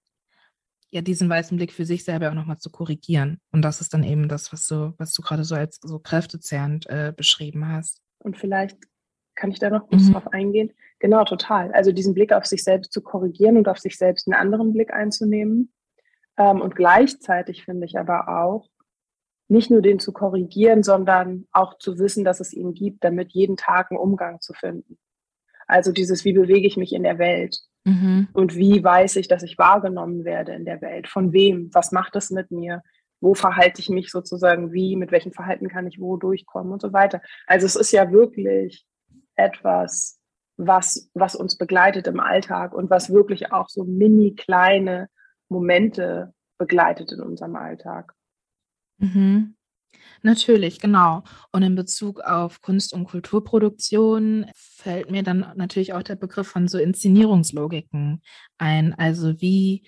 ja, 0.92 1.02
diesen 1.02 1.30
weißen 1.30 1.58
Blick 1.58 1.74
für 1.74 1.86
sich 1.86 2.04
selber 2.04 2.30
auch 2.30 2.36
nochmal 2.36 2.60
zu 2.60 2.70
korrigieren. 2.70 3.40
Und 3.52 3.62
das 3.62 3.82
ist 3.82 3.94
dann 3.94 4.04
eben 4.04 4.28
das, 4.28 4.54
was 4.54 4.68
du, 4.68 4.94
was 4.98 5.14
du 5.14 5.22
gerade 5.22 5.44
so 5.44 5.56
als 5.56 5.80
so 5.82 6.00
kräftezehrend 6.00 6.88
äh, 6.88 7.14
beschrieben 7.16 7.68
hast. 7.68 8.02
Und 8.20 8.38
vielleicht 8.38 8.78
kann 9.36 9.52
ich 9.52 9.60
da 9.60 9.70
noch 9.70 9.88
kurz 9.88 10.04
mhm. 10.04 10.14
drauf 10.14 10.28
eingehen. 10.32 10.72
Genau, 11.00 11.24
total. 11.26 11.72
Also 11.74 11.92
diesen 11.92 12.14
Blick 12.14 12.32
auf 12.32 12.46
sich 12.46 12.64
selbst 12.64 12.94
zu 12.94 13.02
korrigieren 13.02 13.58
und 13.58 13.68
auf 13.68 13.80
sich 13.80 13.98
selbst 13.98 14.28
einen 14.28 14.40
anderen 14.40 14.74
Blick 14.74 14.94
einzunehmen. 14.94 15.74
Ähm, 16.38 16.62
und 16.62 16.76
gleichzeitig 16.76 17.66
finde 17.66 17.86
ich 17.86 17.98
aber 17.98 18.28
auch, 18.28 18.70
nicht 19.50 19.70
nur 19.70 19.82
den 19.82 20.00
zu 20.00 20.14
korrigieren, 20.14 20.84
sondern 20.84 21.48
auch 21.52 21.78
zu 21.78 22.00
wissen, 22.00 22.24
dass 22.24 22.40
es 22.40 22.54
ihn 22.54 22.74
gibt, 22.74 23.04
damit 23.04 23.34
jeden 23.34 23.58
Tag 23.58 23.92
einen 23.92 24.00
Umgang 24.00 24.42
zu 24.42 24.54
finden. 24.54 24.98
Also 25.68 25.92
dieses, 25.92 26.26
wie 26.26 26.34
bewege 26.34 26.68
ich 26.68 26.78
mich 26.78 26.94
in 26.94 27.04
der 27.04 27.20
Welt? 27.20 27.60
Mhm. 27.84 28.30
Und 28.34 28.56
wie 28.56 28.84
weiß 28.84 29.16
ich, 29.18 29.28
dass 29.28 29.44
ich 29.44 29.58
wahrgenommen 29.58 30.26
werde 30.26 30.54
in 30.54 30.66
der 30.66 30.82
Welt? 30.82 31.08
Von 31.08 31.34
wem? 31.34 31.70
Was 31.74 31.92
macht 31.92 32.16
es 32.16 32.32
mit 32.32 32.52
mir? 32.52 32.82
Wo 33.22 33.34
verhalte 33.34 33.80
ich 33.80 33.90
mich 33.90 34.12
sozusagen 34.12 34.74
wie? 34.74 34.96
Mit 34.96 35.12
welchem 35.12 35.32
Verhalten 35.32 35.70
kann 35.70 35.88
ich 35.88 36.00
wo 36.00 36.18
durchkommen 36.18 36.74
und 36.74 36.82
so 36.82 36.94
weiter? 36.94 37.22
Also 37.48 37.66
es 37.66 37.76
ist 37.76 37.92
ja 37.92 38.12
wirklich 38.12 38.86
etwas, 39.36 40.20
was, 40.58 41.10
was 41.14 41.36
uns 41.36 41.58
begleitet 41.58 42.08
im 42.08 42.20
Alltag 42.20 42.74
und 42.74 42.90
was 42.90 43.12
wirklich 43.12 43.52
auch 43.52 43.70
so 43.70 43.84
mini 43.84 44.36
kleine 44.36 45.10
Momente 45.50 46.34
begleitet 46.58 47.12
in 47.12 47.22
unserem 47.22 47.56
Alltag. 47.56 48.14
Mhm. 48.98 49.56
Natürlich, 50.22 50.80
genau. 50.80 51.24
Und 51.52 51.64
in 51.64 51.76
Bezug 51.76 52.22
auf 52.22 52.62
Kunst- 52.62 52.94
und 52.94 53.06
Kulturproduktion 53.06 54.46
fällt 54.56 55.12
mir 55.12 55.24
dann 55.24 55.52
natürlich 55.56 55.94
auch 55.94 56.04
der 56.04 56.16
Begriff 56.16 56.48
von 56.48 56.68
so 56.68 56.78
Inszenierungslogiken 56.78 58.22
ein. 58.58 58.94
Also 58.94 59.42
wie, 59.42 59.84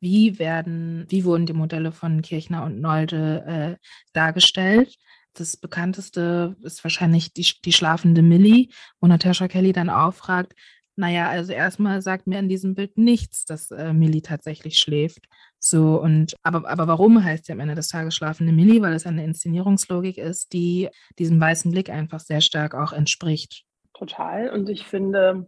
wie 0.00 0.38
werden, 0.38 1.06
wie 1.08 1.24
wurden 1.24 1.46
die 1.46 1.54
Modelle 1.54 1.92
von 1.92 2.22
Kirchner 2.22 2.64
und 2.64 2.80
Nolde 2.80 3.44
äh, 3.46 3.86
dargestellt? 4.12 4.94
Das 5.38 5.56
bekannteste 5.56 6.56
ist 6.62 6.82
wahrscheinlich 6.84 7.32
die, 7.32 7.46
die 7.64 7.72
schlafende 7.72 8.22
Millie, 8.22 8.68
wo 9.00 9.06
Natascha 9.06 9.48
Kelly 9.48 9.72
dann 9.72 9.90
auffragt, 9.90 10.54
naja, 10.98 11.28
also 11.28 11.52
erstmal 11.52 12.02
sagt 12.02 12.26
mir 12.26 12.40
in 12.40 12.48
diesem 12.48 12.74
Bild 12.74 12.98
nichts, 12.98 13.44
dass 13.44 13.70
äh, 13.70 13.92
Millie 13.92 14.20
tatsächlich 14.20 14.80
schläft. 14.80 15.28
So, 15.60 16.00
und 16.02 16.34
aber, 16.42 16.68
aber 16.68 16.88
warum 16.88 17.22
heißt 17.22 17.46
sie 17.46 17.52
am 17.52 17.60
Ende 17.60 17.76
des 17.76 17.86
Tages 17.86 18.16
schlafende 18.16 18.52
Millie? 18.52 18.82
Weil 18.82 18.94
es 18.94 19.06
eine 19.06 19.22
Inszenierungslogik 19.22 20.18
ist, 20.18 20.52
die 20.52 20.88
diesem 21.16 21.40
weißen 21.40 21.70
Blick 21.70 21.88
einfach 21.88 22.18
sehr 22.18 22.40
stark 22.40 22.74
auch 22.74 22.92
entspricht. 22.92 23.64
Total. 23.94 24.50
Und 24.50 24.68
ich 24.68 24.86
finde, 24.86 25.46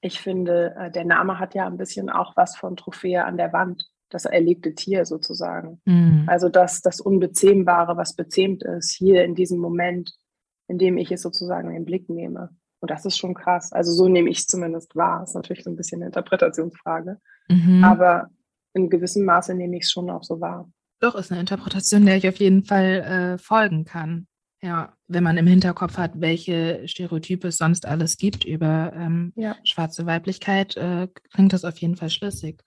ich 0.00 0.20
finde, 0.20 0.74
äh, 0.76 0.90
der 0.90 1.04
Name 1.04 1.38
hat 1.38 1.54
ja 1.54 1.64
ein 1.66 1.78
bisschen 1.78 2.10
auch 2.10 2.36
was 2.36 2.56
von 2.56 2.76
Trophäe 2.76 3.24
an 3.24 3.36
der 3.36 3.52
Wand, 3.52 3.88
das 4.10 4.24
erlegte 4.24 4.74
Tier 4.74 5.04
sozusagen. 5.04 5.80
Mhm. 5.84 6.24
Also 6.26 6.48
das, 6.48 6.80
das 6.80 7.00
Unbezähmbare, 7.00 7.96
was 7.96 8.14
bezähmt 8.14 8.62
ist, 8.62 8.90
hier 8.90 9.24
in 9.24 9.34
diesem 9.34 9.58
Moment, 9.58 10.12
in 10.66 10.78
dem 10.78 10.96
ich 10.96 11.10
es 11.10 11.22
sozusagen 11.22 11.68
in 11.68 11.74
den 11.74 11.84
Blick 11.84 12.08
nehme. 12.08 12.50
Und 12.80 12.90
das 12.90 13.04
ist 13.04 13.18
schon 13.18 13.34
krass. 13.34 13.72
Also 13.72 13.92
so 13.92 14.08
nehme 14.08 14.30
ich 14.30 14.38
es 14.38 14.46
zumindest 14.46 14.94
wahr. 14.96 15.20
Das 15.20 15.30
ist 15.30 15.34
natürlich 15.34 15.64
so 15.64 15.70
ein 15.70 15.76
bisschen 15.76 15.98
eine 15.98 16.06
Interpretationsfrage. 16.06 17.18
Mhm. 17.48 17.84
Aber 17.84 18.28
in 18.74 18.88
gewissem 18.88 19.24
Maße 19.24 19.54
nehme 19.54 19.76
ich 19.76 19.84
es 19.84 19.90
schon 19.90 20.10
auch 20.10 20.22
so 20.22 20.40
wahr. 20.40 20.70
Doch, 21.00 21.14
ist 21.14 21.30
eine 21.30 21.40
Interpretation, 21.40 22.06
der 22.06 22.16
ich 22.16 22.28
auf 22.28 22.36
jeden 22.36 22.64
Fall 22.64 23.36
äh, 23.36 23.38
folgen 23.38 23.84
kann. 23.84 24.26
Ja, 24.60 24.94
wenn 25.08 25.24
man 25.24 25.38
im 25.38 25.46
Hinterkopf 25.46 25.96
hat, 25.96 26.20
welche 26.20 26.86
Stereotype 26.86 27.48
es 27.48 27.56
sonst 27.56 27.86
alles 27.86 28.18
gibt 28.18 28.44
über 28.44 28.92
ähm, 28.94 29.32
ja. 29.36 29.56
schwarze 29.64 30.04
Weiblichkeit, 30.04 30.76
äh, 30.76 31.08
klingt 31.32 31.54
das 31.54 31.64
auf 31.64 31.78
jeden 31.78 31.96
Fall 31.96 32.10
schlüssig. 32.10 32.62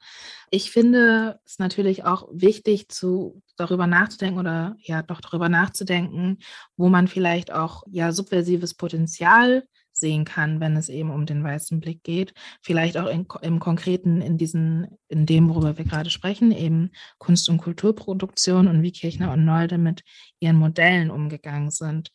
Ich 0.49 0.71
finde 0.71 1.39
es 1.45 1.60
natürlich 1.60 2.04
auch 2.04 2.27
wichtig, 2.34 2.89
zu, 2.89 3.41
darüber 3.58 3.86
nachzudenken 3.86 4.39
oder 4.39 4.75
ja 4.80 5.04
doch 5.04 5.21
darüber 5.21 5.49
nachzudenken, 5.49 6.39
wo 6.75 6.89
man 6.89 7.08
vielleicht 7.08 7.51
auch 7.54 7.84
ja 7.91 8.12
subversives 8.12 8.73
Potenzial 8.73 9.63
sehen 10.02 10.26
kann, 10.26 10.60
wenn 10.60 10.76
es 10.76 10.90
eben 10.90 11.10
um 11.10 11.26
den 11.26 11.42
weißen 11.42 11.80
Blick 11.80 12.04
geht. 12.04 12.34
Vielleicht 12.62 12.98
auch 12.98 13.08
in, 13.08 13.26
im 13.42 13.60
Konkreten 13.62 14.20
in 14.22 14.38
diesen, 14.38 14.98
in 15.08 15.26
dem, 15.26 15.48
worüber 15.48 15.78
wir 15.78 15.86
gerade 15.86 16.10
sprechen, 16.10 16.52
eben 16.52 16.92
Kunst- 17.20 17.48
und 17.48 17.60
Kulturproduktion 17.60 18.68
und 18.68 18.82
wie 18.84 18.92
Kirchner 18.92 19.32
und 19.32 19.46
Nolde 19.46 19.78
mit 19.78 20.04
ihren 20.42 20.58
Modellen 20.58 21.10
umgegangen 21.10 21.72
sind. 21.72 22.12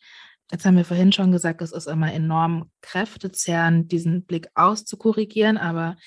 Jetzt 0.51 0.65
haben 0.65 0.77
wir 0.77 0.85
vorhin 0.85 1.11
schon 1.11 1.31
gesagt, 1.31 1.61
es 1.61 1.71
ist 1.71 1.87
immer 1.87 2.13
enorm 2.13 2.71
kräftezehrend, 2.81 3.91
diesen 3.91 4.23
Blick 4.23 4.47
auszukorrigieren, 4.55 5.57
aber 5.57 5.97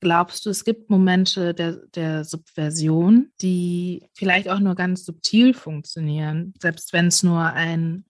glaubst 0.00 0.44
du, 0.46 0.50
es 0.50 0.64
gibt 0.64 0.90
Momente 0.90 1.54
der, 1.54 1.86
der 1.94 2.24
Subversion, 2.24 3.32
die 3.40 4.08
vielleicht 4.14 4.48
auch 4.48 4.60
nur 4.60 4.74
ganz 4.74 5.04
subtil 5.04 5.54
funktionieren, 5.54 6.54
selbst 6.60 6.92
wenn 6.92 7.08
es 7.08 7.22
nur 7.22 7.44
ein 7.44 8.04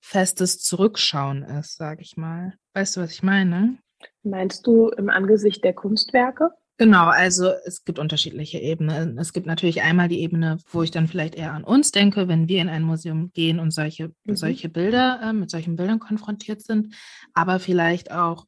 festes 0.00 0.60
Zurückschauen 0.60 1.42
ist, 1.42 1.76
sage 1.76 2.02
ich 2.02 2.16
mal. 2.16 2.54
Weißt 2.74 2.96
du, 2.96 3.00
was 3.00 3.12
ich 3.12 3.22
meine? 3.22 3.78
Meinst 4.22 4.66
du 4.66 4.88
im 4.88 5.10
Angesicht 5.10 5.62
der 5.64 5.74
Kunstwerke? 5.74 6.50
Genau, 6.78 7.06
also 7.06 7.52
es 7.64 7.84
gibt 7.84 7.98
unterschiedliche 7.98 8.58
Ebenen. 8.58 9.18
Es 9.18 9.32
gibt 9.32 9.46
natürlich 9.46 9.82
einmal 9.82 10.08
die 10.08 10.20
Ebene, 10.20 10.58
wo 10.70 10.82
ich 10.82 10.90
dann 10.90 11.06
vielleicht 11.06 11.34
eher 11.34 11.52
an 11.52 11.64
uns 11.64 11.92
denke, 11.92 12.28
wenn 12.28 12.48
wir 12.48 12.60
in 12.60 12.68
ein 12.68 12.82
Museum 12.82 13.30
gehen 13.32 13.60
und 13.60 13.72
solche, 13.72 14.12
mhm. 14.24 14.36
solche 14.36 14.68
Bilder, 14.68 15.20
äh, 15.22 15.32
mit 15.32 15.50
solchen 15.50 15.76
Bildern 15.76 16.00
konfrontiert 16.00 16.62
sind, 16.62 16.94
aber 17.34 17.60
vielleicht 17.60 18.10
auch 18.10 18.46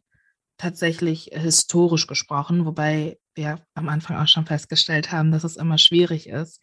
tatsächlich 0.57 1.31
historisch 1.33 2.07
gesprochen, 2.07 2.65
wobei 2.65 3.19
wir 3.35 3.61
am 3.75 3.89
Anfang 3.89 4.17
auch 4.17 4.29
schon 4.29 4.47
festgestellt 4.47 5.13
haben, 5.13 5.31
dass 5.33 5.45
es 5.45 5.57
immer 5.57 5.79
schwierig 5.79 6.29
ist, 6.29 6.61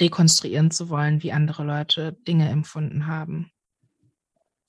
rekonstruieren 0.00 0.70
zu 0.70 0.88
wollen, 0.88 1.22
wie 1.22 1.32
andere 1.32 1.64
Leute 1.64 2.18
Dinge 2.26 2.48
empfunden 2.48 3.06
haben. 3.06 3.50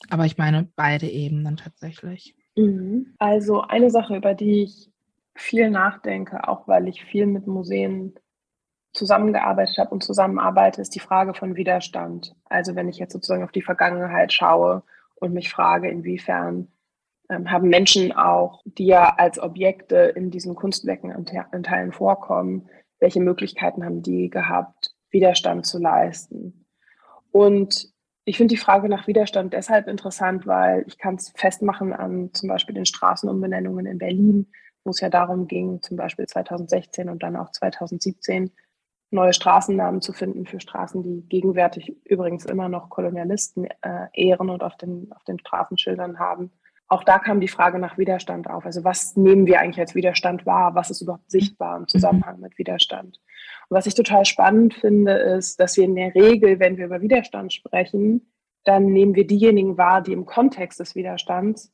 Aber 0.10 0.26
ich 0.26 0.38
meine 0.38 0.70
beide 0.76 1.08
Ebenen 1.08 1.58
tatsächlich. 1.58 2.36
Mhm. 2.56 3.14
Also 3.20 3.62
eine 3.62 3.90
Sache, 3.90 4.16
über 4.16 4.34
die 4.34 4.64
ich 4.64 4.92
viel 5.36 5.70
nachdenke, 5.70 6.48
auch 6.48 6.68
weil 6.68 6.88
ich 6.88 7.04
viel 7.04 7.26
mit 7.26 7.48
Museen 7.48 8.16
zusammengearbeitet 8.94 9.78
habe 9.78 9.92
und 9.92 10.04
zusammenarbeite, 10.04 10.82
ist 10.82 10.96
die 10.96 11.00
Frage 11.00 11.34
von 11.34 11.56
Widerstand. 11.56 12.36
Also 12.46 12.76
wenn 12.76 12.90
ich 12.90 12.98
jetzt 12.98 13.14
sozusagen 13.14 13.44
auf 13.44 13.52
die 13.52 13.62
Vergangenheit 13.62 14.34
schaue 14.34 14.84
und 15.16 15.34
mich 15.34 15.50
frage, 15.50 15.90
inwiefern 15.90 16.70
ähm, 17.30 17.52
haben 17.52 17.70
Menschen 17.70 18.12
auch, 18.12 18.62
die 18.66 18.88
ja 18.88 19.16
als 19.18 19.40
Objekte 19.40 19.96
in 19.98 20.32
diesen 20.32 20.56
Kunstwerken 20.56 21.12
in 21.52 21.64
Teilen 21.64 21.92
vorkommen, 21.92 22.68
welche 23.00 23.22
Möglichkeiten 23.22 23.86
haben 23.86 24.02
die 24.02 24.30
gehabt, 24.30 24.96
Widerstand 25.12 25.66
zu 25.66 25.80
leisten? 25.80 26.66
Und 27.32 27.94
ich 28.30 28.38
finde 28.38 28.54
die 28.54 28.62
Frage 28.62 28.90
nach 28.90 29.08
Widerstand 29.08 29.54
deshalb 29.54 29.88
interessant, 29.88 30.46
weil 30.46 30.84
ich 30.86 31.00
kann 31.00 31.16
es 31.16 31.34
festmachen 31.36 31.94
an 31.94 32.32
zum 32.32 32.48
Beispiel 32.48 32.76
den 32.76 32.86
Straßenumbenennungen 32.86 33.88
in 33.88 33.98
Berlin, 33.98 34.52
wo 34.84 34.92
es 34.92 35.00
ja 35.00 35.10
darum 35.10 35.48
ging, 35.48 35.82
zum 35.82 35.98
Beispiel 35.98 36.28
2016 36.28 37.10
und 37.10 37.24
dann 37.24 37.36
auch 37.36 37.50
2017 37.50 38.52
neue 39.10 39.34
Straßennamen 39.34 40.04
zu 40.04 40.14
finden 40.14 40.46
für 40.46 40.60
Straßen, 40.60 41.02
die 41.02 41.28
gegenwärtig 41.28 41.96
übrigens 42.06 42.46
immer 42.46 42.70
noch 42.70 42.92
Kolonialisten 42.92 43.66
äh, 43.82 44.06
ehren 44.14 44.52
und 44.52 44.62
auf 44.62 44.78
den, 44.78 45.12
auf 45.12 45.24
den 45.24 45.40
Straßenschildern 45.40 46.20
haben. 46.20 46.52
Auch 46.92 47.04
da 47.04 47.20
kam 47.20 47.40
die 47.40 47.48
Frage 47.48 47.78
nach 47.78 48.00
Widerstand 48.00 48.50
auf. 48.50 48.66
Also 48.66 48.84
was 48.84 49.16
nehmen 49.16 49.46
wir 49.46 49.60
eigentlich 49.60 49.80
als 49.80 49.94
Widerstand 49.94 50.48
wahr? 50.48 50.74
Was 50.74 50.90
ist 50.90 51.02
überhaupt 51.02 51.30
sichtbar 51.30 51.78
im 51.78 51.88
Zusammenhang 51.88 52.40
mit 52.40 52.58
Widerstand? 52.58 53.20
Und 53.70 53.78
was 53.78 53.86
ich 53.86 53.94
total 53.94 54.26
spannend 54.26 54.74
finde, 54.74 55.14
ist, 55.14 55.60
dass 55.60 55.78
wir 55.78 55.84
in 55.84 55.96
der 55.96 56.16
Regel, 56.16 56.60
wenn 56.60 56.78
wir 56.78 56.88
über 56.88 57.02
Widerstand 57.02 57.54
sprechen, 57.54 58.32
dann 58.64 58.88
nehmen 58.88 59.14
wir 59.14 59.28
diejenigen 59.28 59.78
wahr, 59.78 60.02
die 60.02 60.14
im 60.14 60.26
Kontext 60.26 60.80
des 60.80 60.96
Widerstands 60.96 61.72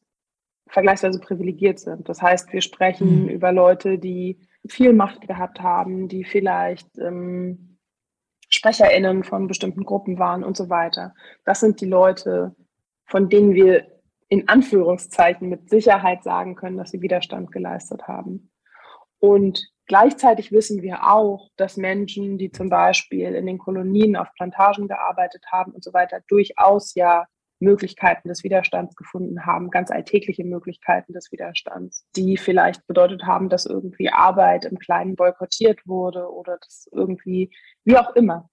vergleichsweise 0.67 1.19
privilegiert 1.19 1.79
sind. 1.79 2.09
Das 2.09 2.21
heißt, 2.21 2.51
wir 2.51 2.61
sprechen 2.61 3.23
mhm. 3.23 3.29
über 3.29 3.53
Leute, 3.53 3.97
die 3.97 4.39
viel 4.67 4.91
Macht 4.91 5.27
gehabt 5.27 5.61
haben, 5.61 6.09
die 6.09 6.25
vielleicht 6.25 6.97
ähm, 6.97 7.77
SprecherInnen 8.49 9.23
von 9.23 9.47
bestimmten 9.47 9.85
Gruppen 9.85 10.19
waren 10.19 10.43
und 10.43 10.57
so 10.57 10.69
weiter. 10.69 11.13
Das 11.45 11.61
sind 11.61 11.79
die 11.79 11.85
Leute, 11.85 12.55
von 13.05 13.29
denen 13.29 13.53
wir 13.53 13.94
in 14.29 14.47
Anführungszeichen 14.47 15.49
mit 15.49 15.69
Sicherheit 15.69 16.23
sagen 16.23 16.55
können, 16.55 16.77
dass 16.77 16.91
sie 16.91 17.01
Widerstand 17.01 17.51
geleistet 17.51 18.07
haben. 18.07 18.51
Und 19.19 19.67
gleichzeitig 19.87 20.51
wissen 20.51 20.81
wir 20.81 21.07
auch, 21.07 21.49
dass 21.57 21.77
Menschen, 21.77 22.37
die 22.37 22.51
zum 22.51 22.69
Beispiel 22.69 23.35
in 23.35 23.45
den 23.45 23.57
Kolonien 23.57 24.15
auf 24.15 24.27
Plantagen 24.35 24.87
gearbeitet 24.87 25.45
haben 25.51 25.71
und 25.73 25.83
so 25.83 25.93
weiter, 25.93 26.21
durchaus 26.27 26.95
ja 26.95 27.25
Möglichkeiten 27.59 28.27
des 28.27 28.43
Widerstands 28.43 28.95
gefunden 28.95 29.45
haben, 29.45 29.69
ganz 29.69 29.89
alltägliche 29.91 30.43
Möglichkeiten 30.43 31.13
des 31.13 31.31
Widerstands, 31.31 32.05
die 32.15 32.37
vielleicht 32.37 32.85
bedeutet 32.87 33.23
haben, 33.23 33.49
dass 33.49 33.65
irgendwie 33.65 34.09
Arbeit 34.09 34.65
im 34.65 34.77
Kleinen 34.77 35.15
boykottiert 35.15 35.87
wurde 35.87 36.29
oder 36.31 36.57
dass 36.57 36.89
irgendwie, 36.91 37.51
wie 37.83 37.97
auch 37.97 38.13
immer. 38.15 38.49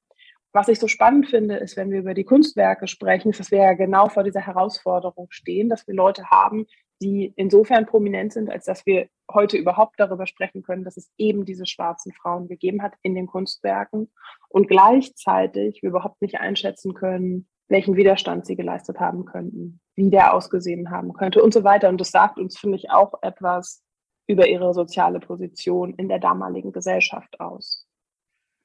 Was 0.52 0.68
ich 0.68 0.78
so 0.78 0.86
spannend 0.86 1.28
finde, 1.28 1.56
ist, 1.56 1.76
wenn 1.76 1.90
wir 1.90 2.00
über 2.00 2.12
die 2.12 2.24
Kunstwerke 2.24 2.86
sprechen, 2.86 3.30
ist, 3.30 3.40
dass 3.40 3.50
wir 3.50 3.58
ja 3.58 3.72
genau 3.72 4.08
vor 4.08 4.22
dieser 4.22 4.40
Herausforderung 4.40 5.28
stehen, 5.30 5.70
dass 5.70 5.86
wir 5.86 5.94
Leute 5.94 6.30
haben, 6.30 6.66
die 7.00 7.32
insofern 7.36 7.86
prominent 7.86 8.32
sind, 8.32 8.50
als 8.50 8.66
dass 8.66 8.84
wir 8.86 9.08
heute 9.32 9.56
überhaupt 9.56 9.98
darüber 9.98 10.26
sprechen 10.26 10.62
können, 10.62 10.84
dass 10.84 10.96
es 10.96 11.10
eben 11.16 11.44
diese 11.44 11.66
schwarzen 11.66 12.12
Frauen 12.12 12.48
gegeben 12.48 12.82
hat 12.82 12.94
in 13.02 13.14
den 13.14 13.26
Kunstwerken 13.26 14.12
und 14.48 14.68
gleichzeitig 14.68 15.82
wir 15.82 15.90
überhaupt 15.90 16.20
nicht 16.22 16.38
einschätzen 16.38 16.94
können, 16.94 17.48
welchen 17.68 17.96
Widerstand 17.96 18.46
sie 18.46 18.54
geleistet 18.54 19.00
haben 19.00 19.24
könnten, 19.24 19.80
wie 19.96 20.10
der 20.10 20.34
ausgesehen 20.34 20.90
haben 20.90 21.12
könnte 21.14 21.42
und 21.42 21.54
so 21.54 21.64
weiter. 21.64 21.88
Und 21.88 22.00
das 22.00 22.10
sagt 22.10 22.38
uns, 22.38 22.58
finde 22.58 22.76
ich, 22.76 22.90
auch 22.90 23.14
etwas 23.22 23.82
über 24.26 24.46
ihre 24.46 24.74
soziale 24.74 25.18
Position 25.18 25.94
in 25.94 26.08
der 26.08 26.18
damaligen 26.18 26.72
Gesellschaft 26.72 27.40
aus. 27.40 27.86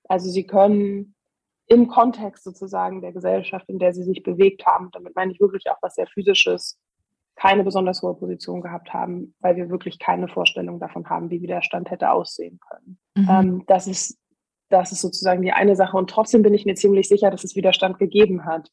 Also 0.07 0.29
sie 0.29 0.45
können 0.45 1.15
im 1.67 1.87
Kontext 1.87 2.43
sozusagen 2.43 3.01
der 3.01 3.11
Gesellschaft, 3.11 3.67
in 3.69 3.79
der 3.79 3.93
sie 3.93 4.03
sich 4.03 4.23
bewegt 4.23 4.65
haben, 4.65 4.89
damit 4.91 5.15
meine 5.15 5.31
ich 5.31 5.39
wirklich 5.39 5.69
auch 5.69 5.77
was 5.81 5.95
sehr 5.95 6.07
physisches, 6.07 6.79
keine 7.35 7.63
besonders 7.63 8.01
hohe 8.01 8.15
Position 8.15 8.61
gehabt 8.61 8.93
haben, 8.93 9.35
weil 9.39 9.57
wir 9.57 9.69
wirklich 9.69 9.99
keine 9.99 10.27
Vorstellung 10.27 10.79
davon 10.79 11.09
haben, 11.09 11.29
wie 11.29 11.41
Widerstand 11.41 11.91
hätte 11.91 12.11
aussehen 12.11 12.59
können. 12.67 12.97
Mhm. 13.15 13.27
Ähm, 13.29 13.63
das, 13.67 13.85
ist, 13.87 14.17
das 14.69 14.91
ist 14.91 15.01
sozusagen 15.01 15.41
die 15.41 15.51
eine 15.51 15.75
Sache. 15.75 15.97
Und 15.97 16.09
trotzdem 16.09 16.41
bin 16.41 16.53
ich 16.53 16.65
mir 16.65 16.75
ziemlich 16.75 17.07
sicher, 17.07 17.29
dass 17.29 17.43
es 17.43 17.55
Widerstand 17.55 17.99
gegeben 17.99 18.45
hat. 18.45 18.69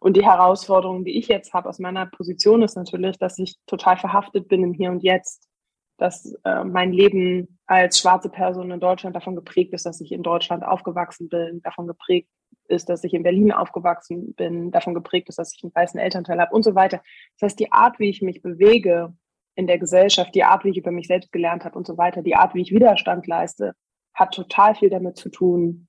Und 0.00 0.16
die 0.16 0.24
Herausforderung, 0.24 1.04
die 1.04 1.16
ich 1.16 1.28
jetzt 1.28 1.54
habe 1.54 1.68
aus 1.68 1.78
meiner 1.78 2.06
Position, 2.06 2.62
ist 2.62 2.76
natürlich, 2.76 3.18
dass 3.18 3.38
ich 3.38 3.56
total 3.66 3.96
verhaftet 3.96 4.48
bin 4.48 4.64
im 4.64 4.72
Hier 4.72 4.90
und 4.90 5.02
Jetzt. 5.02 5.48
Dass 5.96 6.34
äh, 6.44 6.64
mein 6.64 6.92
Leben 6.92 7.53
als 7.66 7.98
schwarze 7.98 8.28
Person 8.28 8.70
in 8.70 8.80
Deutschland 8.80 9.16
davon 9.16 9.36
geprägt 9.36 9.72
ist, 9.72 9.86
dass 9.86 10.00
ich 10.00 10.12
in 10.12 10.22
Deutschland 10.22 10.64
aufgewachsen 10.64 11.28
bin, 11.28 11.62
davon 11.62 11.86
geprägt 11.86 12.28
ist, 12.68 12.88
dass 12.88 13.04
ich 13.04 13.14
in 13.14 13.22
Berlin 13.22 13.52
aufgewachsen 13.52 14.34
bin, 14.34 14.70
davon 14.70 14.94
geprägt 14.94 15.28
ist, 15.28 15.38
dass 15.38 15.54
ich 15.54 15.62
einen 15.62 15.74
weißen 15.74 15.98
Elternteil 15.98 16.40
habe 16.40 16.54
und 16.54 16.62
so 16.62 16.74
weiter. 16.74 17.02
Das 17.38 17.50
heißt, 17.50 17.60
die 17.60 17.72
Art, 17.72 17.98
wie 17.98 18.10
ich 18.10 18.22
mich 18.22 18.42
bewege 18.42 19.14
in 19.54 19.66
der 19.66 19.78
Gesellschaft, 19.78 20.34
die 20.34 20.44
Art, 20.44 20.64
wie 20.64 20.70
ich 20.70 20.78
über 20.78 20.90
mich 20.90 21.06
selbst 21.06 21.32
gelernt 21.32 21.64
habe 21.64 21.76
und 21.76 21.86
so 21.86 21.96
weiter, 21.96 22.22
die 22.22 22.36
Art, 22.36 22.54
wie 22.54 22.62
ich 22.62 22.72
Widerstand 22.72 23.26
leiste, 23.26 23.74
hat 24.12 24.34
total 24.34 24.74
viel 24.74 24.90
damit 24.90 25.16
zu 25.16 25.30
tun, 25.30 25.88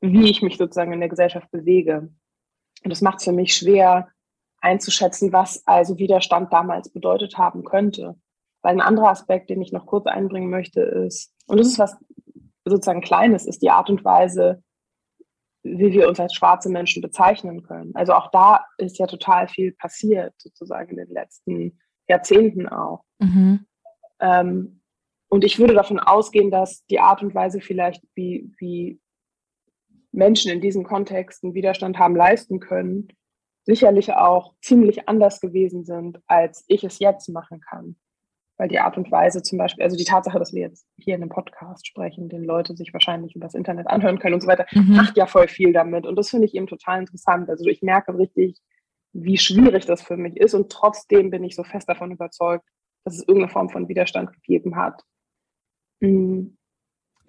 wie 0.00 0.30
ich 0.30 0.42
mich 0.42 0.56
sozusagen 0.56 0.92
in 0.92 1.00
der 1.00 1.08
Gesellschaft 1.08 1.50
bewege. 1.50 2.10
Und 2.82 2.90
das 2.90 3.02
macht 3.02 3.18
es 3.18 3.24
für 3.24 3.32
mich 3.32 3.54
schwer 3.54 4.08
einzuschätzen, 4.60 5.32
was 5.32 5.66
also 5.66 5.98
Widerstand 5.98 6.52
damals 6.52 6.90
bedeutet 6.90 7.38
haben 7.38 7.64
könnte. 7.64 8.16
Weil 8.62 8.74
ein 8.74 8.80
anderer 8.80 9.10
Aspekt, 9.10 9.50
den 9.50 9.62
ich 9.62 9.72
noch 9.72 9.86
kurz 9.86 10.06
einbringen 10.06 10.50
möchte, 10.50 10.80
ist, 10.80 11.34
und 11.46 11.58
das 11.58 11.68
ist 11.68 11.78
was 11.78 11.96
sozusagen 12.64 13.00
Kleines, 13.00 13.46
ist 13.46 13.62
die 13.62 13.70
Art 13.70 13.88
und 13.90 14.04
Weise, 14.04 14.62
wie 15.62 15.92
wir 15.92 16.08
uns 16.08 16.20
als 16.20 16.34
schwarze 16.34 16.70
Menschen 16.70 17.02
bezeichnen 17.02 17.62
können. 17.62 17.92
Also 17.94 18.12
auch 18.14 18.30
da 18.30 18.64
ist 18.78 18.98
ja 18.98 19.06
total 19.06 19.48
viel 19.48 19.72
passiert, 19.72 20.34
sozusagen 20.38 20.90
in 20.90 20.96
den 20.96 21.10
letzten 21.10 21.78
Jahrzehnten 22.08 22.68
auch. 22.68 23.04
Mhm. 23.18 23.66
Ähm, 24.20 24.80
und 25.28 25.44
ich 25.44 25.58
würde 25.58 25.74
davon 25.74 26.00
ausgehen, 26.00 26.50
dass 26.50 26.84
die 26.86 27.00
Art 27.00 27.22
und 27.22 27.34
Weise 27.34 27.60
vielleicht, 27.60 28.02
wie, 28.14 28.52
wie 28.58 29.00
Menschen 30.12 30.50
in 30.50 30.60
diesen 30.60 30.82
Kontexten 30.82 31.54
Widerstand 31.54 31.98
haben 31.98 32.16
leisten 32.16 32.58
können, 32.58 33.08
sicherlich 33.64 34.12
auch 34.12 34.54
ziemlich 34.60 35.08
anders 35.08 35.40
gewesen 35.40 35.84
sind, 35.84 36.20
als 36.26 36.64
ich 36.66 36.82
es 36.82 36.98
jetzt 36.98 37.28
machen 37.28 37.60
kann. 37.60 37.96
Weil 38.60 38.68
die 38.68 38.78
Art 38.78 38.98
und 38.98 39.10
Weise 39.10 39.42
zum 39.42 39.56
Beispiel, 39.56 39.82
also 39.82 39.96
die 39.96 40.04
Tatsache, 40.04 40.38
dass 40.38 40.52
wir 40.52 40.60
jetzt 40.60 40.86
hier 40.98 41.14
in 41.14 41.22
einem 41.22 41.30
Podcast 41.30 41.86
sprechen, 41.86 42.28
den 42.28 42.44
Leute 42.44 42.76
sich 42.76 42.92
wahrscheinlich 42.92 43.34
über 43.34 43.46
das 43.46 43.54
Internet 43.54 43.86
anhören 43.86 44.18
können 44.18 44.34
und 44.34 44.42
so 44.42 44.48
weiter, 44.48 44.66
mhm. 44.72 44.96
macht 44.96 45.16
ja 45.16 45.24
voll 45.24 45.48
viel 45.48 45.72
damit. 45.72 46.04
Und 46.04 46.16
das 46.16 46.28
finde 46.28 46.44
ich 46.44 46.54
eben 46.54 46.66
total 46.66 47.00
interessant. 47.00 47.48
Also 47.48 47.64
ich 47.64 47.80
merke 47.80 48.18
richtig, 48.18 48.60
wie 49.14 49.38
schwierig 49.38 49.86
das 49.86 50.02
für 50.02 50.18
mich 50.18 50.36
ist. 50.36 50.52
Und 50.52 50.70
trotzdem 50.70 51.30
bin 51.30 51.42
ich 51.42 51.56
so 51.56 51.64
fest 51.64 51.88
davon 51.88 52.10
überzeugt, 52.10 52.68
dass 53.04 53.14
es 53.14 53.26
irgendeine 53.26 53.50
Form 53.50 53.70
von 53.70 53.88
Widerstand 53.88 54.30
gegeben 54.34 54.76
hat. 54.76 55.02
Mhm 56.00 56.58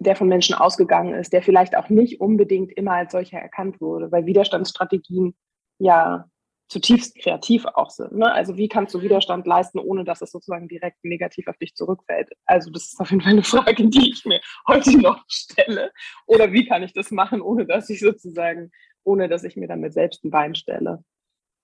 der 0.02 0.16
von 0.16 0.26
Menschen 0.26 0.56
ausgegangen 0.56 1.14
ist, 1.14 1.32
der 1.32 1.42
vielleicht 1.42 1.76
auch 1.76 1.88
nicht 1.88 2.20
unbedingt 2.20 2.72
immer 2.72 2.94
als 2.94 3.12
solcher 3.12 3.38
erkannt 3.38 3.80
wurde, 3.80 4.10
weil 4.10 4.26
Widerstandsstrategien 4.26 5.36
ja 5.78 6.28
zutiefst 6.72 7.18
kreativ 7.18 7.66
auch 7.66 7.90
sind. 7.90 8.12
Ne? 8.12 8.32
Also 8.32 8.56
wie 8.56 8.68
kannst 8.68 8.94
du 8.94 9.02
Widerstand 9.02 9.46
leisten, 9.46 9.78
ohne 9.78 10.04
dass 10.04 10.22
es 10.22 10.30
sozusagen 10.30 10.68
direkt 10.68 11.04
negativ 11.04 11.46
auf 11.46 11.58
dich 11.58 11.74
zurückfällt? 11.74 12.30
Also 12.46 12.70
das 12.70 12.84
ist 12.84 13.00
auf 13.00 13.10
jeden 13.10 13.22
Fall 13.22 13.32
eine 13.32 13.42
Frage, 13.42 13.88
die 13.88 14.10
ich 14.10 14.24
mir 14.24 14.40
heute 14.66 14.98
noch 14.98 15.22
stelle. 15.28 15.92
Oder 16.26 16.52
wie 16.52 16.66
kann 16.66 16.82
ich 16.82 16.94
das 16.94 17.10
machen, 17.10 17.42
ohne 17.42 17.66
dass 17.66 17.90
ich 17.90 18.00
sozusagen, 18.00 18.70
ohne 19.04 19.28
dass 19.28 19.44
ich 19.44 19.56
mir 19.56 19.68
damit 19.68 19.92
selbst 19.92 20.24
ein 20.24 20.30
Bein 20.30 20.54
stelle? 20.54 21.04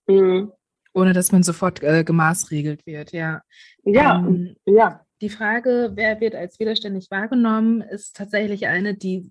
Mhm. 0.07 0.51
Ohne 0.93 1.13
dass 1.13 1.31
man 1.31 1.43
sofort 1.43 1.81
äh, 1.83 2.03
gemaßregelt 2.03 2.85
wird, 2.85 3.11
ja. 3.11 3.41
Ja, 3.83 4.17
ähm, 4.19 4.55
ja. 4.65 5.05
Die 5.21 5.29
Frage, 5.29 5.91
wer 5.95 6.21
wird 6.21 6.33
als 6.33 6.59
widerständig 6.59 7.11
wahrgenommen, 7.11 7.81
ist 7.81 8.15
tatsächlich 8.15 8.67
eine, 8.67 8.95
die 8.95 9.29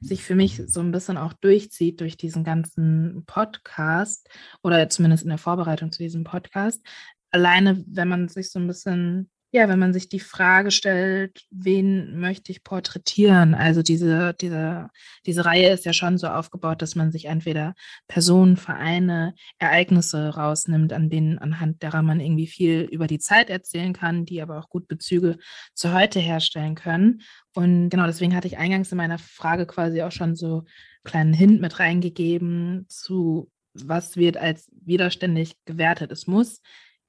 sich 0.00 0.24
für 0.24 0.34
mich 0.34 0.62
so 0.66 0.80
ein 0.80 0.92
bisschen 0.92 1.16
auch 1.16 1.32
durchzieht 1.32 2.00
durch 2.00 2.16
diesen 2.16 2.44
ganzen 2.44 3.24
Podcast 3.26 4.28
oder 4.62 4.88
zumindest 4.88 5.24
in 5.24 5.30
der 5.30 5.38
Vorbereitung 5.38 5.92
zu 5.92 6.02
diesem 6.02 6.24
Podcast. 6.24 6.84
Alleine, 7.30 7.84
wenn 7.86 8.08
man 8.08 8.28
sich 8.28 8.50
so 8.50 8.58
ein 8.58 8.66
bisschen 8.66 9.30
ja, 9.54 9.68
wenn 9.68 9.78
man 9.78 9.92
sich 9.92 10.08
die 10.08 10.18
Frage 10.18 10.70
stellt, 10.70 11.44
wen 11.50 12.18
möchte 12.18 12.50
ich 12.50 12.64
porträtieren? 12.64 13.54
Also 13.54 13.82
diese, 13.82 14.32
diese, 14.40 14.88
diese 15.26 15.44
Reihe 15.44 15.68
ist 15.68 15.84
ja 15.84 15.92
schon 15.92 16.16
so 16.16 16.28
aufgebaut, 16.28 16.80
dass 16.80 16.94
man 16.94 17.12
sich 17.12 17.26
entweder 17.26 17.74
Personen, 18.08 18.56
Vereine, 18.56 19.34
Ereignisse 19.58 20.30
rausnimmt, 20.36 20.94
an 20.94 21.10
denen, 21.10 21.38
anhand 21.38 21.82
derer 21.82 22.00
man 22.00 22.18
irgendwie 22.18 22.46
viel 22.46 22.88
über 22.90 23.06
die 23.06 23.18
Zeit 23.18 23.50
erzählen 23.50 23.92
kann, 23.92 24.24
die 24.24 24.40
aber 24.40 24.58
auch 24.58 24.70
gut 24.70 24.88
Bezüge 24.88 25.36
zu 25.74 25.92
heute 25.92 26.18
herstellen 26.18 26.74
können. 26.74 27.20
Und 27.54 27.90
genau 27.90 28.06
deswegen 28.06 28.34
hatte 28.34 28.46
ich 28.46 28.58
eingangs 28.58 28.92
in 28.92 28.98
meiner 28.98 29.18
Frage 29.18 29.66
quasi 29.66 30.02
auch 30.02 30.12
schon 30.12 30.36
so 30.36 30.58
einen 30.58 30.66
kleinen 31.04 31.32
Hint 31.34 31.60
mit 31.60 31.78
reingegeben 31.78 32.86
zu 32.88 33.50
was 33.74 34.16
wird 34.16 34.36
als 34.36 34.70
widerständig 34.84 35.56
gewertet. 35.64 36.12
Es 36.12 36.26
muss 36.26 36.60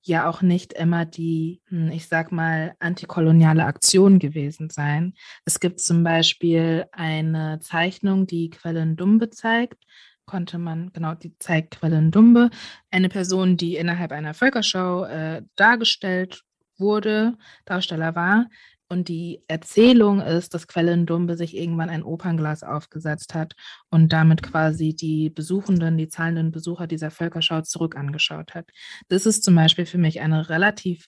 ja 0.01 0.29
auch 0.29 0.41
nicht 0.41 0.73
immer 0.73 1.05
die, 1.05 1.61
hm, 1.67 1.91
ich 1.91 2.07
sag 2.07 2.31
mal, 2.31 2.75
antikoloniale 2.79 3.65
Aktion 3.65 4.19
gewesen 4.19 4.69
sein. 4.69 5.13
Es 5.45 5.59
gibt 5.59 5.79
zum 5.79 6.03
Beispiel 6.03 6.85
eine 6.91 7.59
Zeichnung, 7.61 8.27
die 8.27 8.49
Quellen 8.49 8.95
Dumbe 8.95 9.29
zeigt. 9.29 9.83
Konnte 10.25 10.57
man, 10.57 10.91
genau, 10.93 11.15
die 11.15 11.37
zeigt 11.37 11.79
Quellen 11.79 12.11
Dumbe, 12.11 12.49
eine 12.91 13.09
Person, 13.09 13.57
die 13.57 13.75
innerhalb 13.75 14.11
einer 14.11 14.33
Völkerschau 14.33 15.05
äh, 15.05 15.43
dargestellt 15.55 16.43
wurde, 16.77 17.37
Darsteller 17.65 18.15
war, 18.15 18.49
und 18.93 19.09
die 19.09 19.43
Erzählung 19.47 20.21
ist, 20.21 20.53
dass 20.53 20.67
Quellendumbe 20.67 21.35
sich 21.35 21.57
irgendwann 21.57 21.89
ein 21.89 22.03
Opernglas 22.03 22.63
aufgesetzt 22.63 23.33
hat 23.33 23.53
und 23.89 24.13
damit 24.13 24.43
quasi 24.43 24.95
die 24.95 25.29
Besuchenden, 25.29 25.97
die 25.97 26.07
zahlenden 26.07 26.51
Besucher 26.51 26.87
dieser 26.87 27.11
Völkerschau 27.11 27.61
zurück 27.61 27.97
angeschaut 27.97 28.53
hat. 28.53 28.69
Das 29.09 29.25
ist 29.25 29.43
zum 29.43 29.55
Beispiel 29.55 29.85
für 29.85 29.97
mich 29.97 30.21
eine 30.21 30.49
relativ 30.49 31.07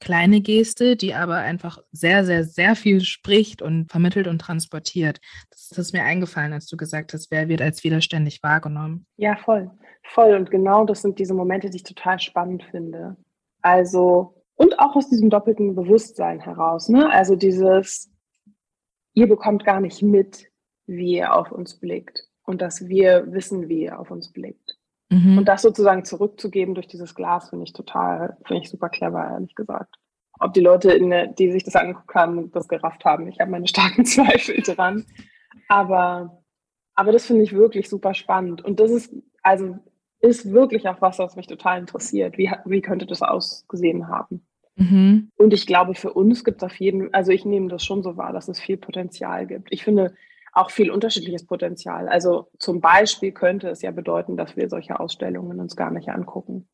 kleine 0.00 0.40
Geste, 0.40 0.96
die 0.96 1.14
aber 1.14 1.36
einfach 1.36 1.78
sehr, 1.90 2.24
sehr, 2.24 2.44
sehr 2.44 2.76
viel 2.76 3.00
spricht 3.00 3.62
und 3.62 3.90
vermittelt 3.90 4.28
und 4.28 4.38
transportiert. 4.38 5.18
Das 5.50 5.76
ist 5.76 5.92
mir 5.92 6.04
eingefallen, 6.04 6.52
als 6.52 6.66
du 6.66 6.76
gesagt 6.76 7.12
hast, 7.14 7.30
wer 7.30 7.48
wird 7.48 7.62
als 7.62 7.84
widerständig 7.84 8.42
wahrgenommen. 8.42 9.06
Ja, 9.16 9.36
voll. 9.36 9.70
Voll. 10.04 10.34
Und 10.34 10.50
genau 10.50 10.84
das 10.84 11.02
sind 11.02 11.18
diese 11.18 11.34
Momente, 11.34 11.70
die 11.70 11.78
ich 11.78 11.82
total 11.82 12.20
spannend 12.20 12.62
finde. 12.70 13.16
Also 13.62 14.43
und 14.56 14.78
auch 14.78 14.96
aus 14.96 15.08
diesem 15.08 15.30
doppelten 15.30 15.74
Bewusstsein 15.74 16.40
heraus. 16.40 16.88
Ne? 16.88 17.10
Also 17.10 17.36
dieses, 17.36 18.10
ihr 19.14 19.28
bekommt 19.28 19.64
gar 19.64 19.80
nicht 19.80 20.02
mit, 20.02 20.50
wie 20.86 21.16
ihr 21.16 21.34
auf 21.34 21.50
uns 21.50 21.78
blickt 21.78 22.28
und 22.44 22.60
dass 22.60 22.88
wir 22.88 23.32
wissen, 23.32 23.68
wie 23.68 23.82
ihr 23.84 23.98
auf 23.98 24.10
uns 24.10 24.32
blickt. 24.32 24.78
Mhm. 25.10 25.38
Und 25.38 25.46
das 25.46 25.62
sozusagen 25.62 26.04
zurückzugeben 26.04 26.74
durch 26.74 26.86
dieses 26.86 27.14
Glas, 27.14 27.50
finde 27.50 27.64
ich 27.64 27.72
total, 27.72 28.36
finde 28.46 28.62
ich 28.62 28.70
super 28.70 28.88
clever, 28.88 29.24
ehrlich 29.24 29.54
gesagt. 29.54 29.96
Ob 30.40 30.52
die 30.52 30.60
Leute, 30.60 30.92
in 30.92 31.34
die 31.36 31.52
sich 31.52 31.64
das 31.64 31.76
angeguckt 31.76 32.14
haben, 32.14 32.50
das 32.50 32.68
gerafft 32.68 33.04
haben, 33.04 33.28
ich 33.28 33.40
habe 33.40 33.50
meine 33.50 33.68
starken 33.68 34.04
Zweifel 34.04 34.60
dran. 34.62 35.04
Aber, 35.68 36.42
aber 36.94 37.12
das 37.12 37.26
finde 37.26 37.44
ich 37.44 37.52
wirklich 37.52 37.88
super 37.88 38.14
spannend. 38.14 38.62
Und 38.62 38.80
das 38.80 38.90
ist, 38.90 39.14
also 39.42 39.78
ist 40.24 40.50
wirklich 40.52 40.88
auch 40.88 41.00
was, 41.00 41.18
was 41.18 41.36
mich 41.36 41.46
total 41.46 41.78
interessiert. 41.78 42.38
Wie, 42.38 42.50
wie 42.64 42.80
könnte 42.80 43.06
das 43.06 43.22
ausgesehen 43.22 44.08
haben? 44.08 44.46
Mhm. 44.76 45.30
Und 45.36 45.52
ich 45.52 45.66
glaube, 45.66 45.94
für 45.94 46.12
uns 46.12 46.44
gibt 46.44 46.62
es 46.62 46.64
auf 46.64 46.76
jeden 46.76 47.12
also 47.12 47.30
ich 47.30 47.44
nehme 47.44 47.68
das 47.68 47.84
schon 47.84 48.02
so 48.02 48.16
wahr, 48.16 48.32
dass 48.32 48.48
es 48.48 48.58
viel 48.58 48.76
Potenzial 48.76 49.46
gibt. 49.46 49.68
Ich 49.70 49.84
finde 49.84 50.14
auch 50.52 50.70
viel 50.70 50.90
unterschiedliches 50.90 51.46
Potenzial. 51.46 52.08
Also 52.08 52.48
zum 52.58 52.80
Beispiel 52.80 53.32
könnte 53.32 53.68
es 53.68 53.82
ja 53.82 53.90
bedeuten, 53.90 54.36
dass 54.36 54.56
wir 54.56 54.68
solche 54.68 54.98
Ausstellungen 54.98 55.60
uns 55.60 55.76
gar 55.76 55.90
nicht 55.90 56.08
angucken. 56.08 56.68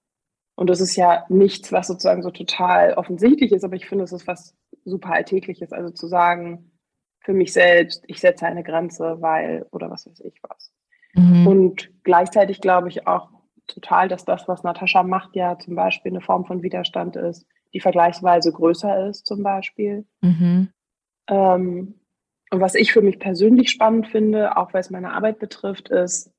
Und 0.54 0.68
das 0.68 0.80
ist 0.80 0.94
ja 0.94 1.24
nichts, 1.28 1.72
was 1.72 1.88
sozusagen 1.88 2.22
so 2.22 2.30
total 2.30 2.94
offensichtlich 2.94 3.50
ist, 3.52 3.64
aber 3.64 3.76
ich 3.76 3.86
finde, 3.86 4.04
es 4.04 4.12
ist 4.12 4.26
was 4.26 4.54
super 4.84 5.12
Alltägliches. 5.12 5.72
Also 5.72 5.90
zu 5.90 6.06
sagen, 6.06 6.70
für 7.20 7.32
mich 7.32 7.52
selbst, 7.52 8.04
ich 8.06 8.20
setze 8.20 8.46
eine 8.46 8.62
Grenze, 8.62 9.16
weil, 9.20 9.66
oder 9.72 9.90
was 9.90 10.06
weiß 10.06 10.20
ich 10.20 10.38
was. 10.42 10.72
Mhm. 11.14 11.46
Und 11.46 11.90
gleichzeitig 12.04 12.60
glaube 12.60 12.88
ich 12.88 13.06
auch 13.06 13.39
total, 13.74 14.08
dass 14.08 14.24
das, 14.24 14.48
was 14.48 14.62
Natascha 14.62 15.02
macht, 15.02 15.34
ja 15.36 15.58
zum 15.58 15.74
Beispiel 15.74 16.12
eine 16.12 16.20
Form 16.20 16.44
von 16.44 16.62
Widerstand 16.62 17.16
ist, 17.16 17.46
die 17.72 17.80
vergleichsweise 17.80 18.52
größer 18.52 19.08
ist, 19.08 19.26
zum 19.26 19.42
Beispiel. 19.42 20.04
Mhm. 20.20 20.68
Ähm, 21.28 21.94
und 22.50 22.60
was 22.60 22.74
ich 22.74 22.92
für 22.92 23.02
mich 23.02 23.18
persönlich 23.18 23.70
spannend 23.70 24.08
finde, 24.08 24.56
auch 24.56 24.74
weil 24.74 24.80
es 24.80 24.90
meine 24.90 25.12
Arbeit 25.12 25.38
betrifft, 25.38 25.88
ist 25.88 26.32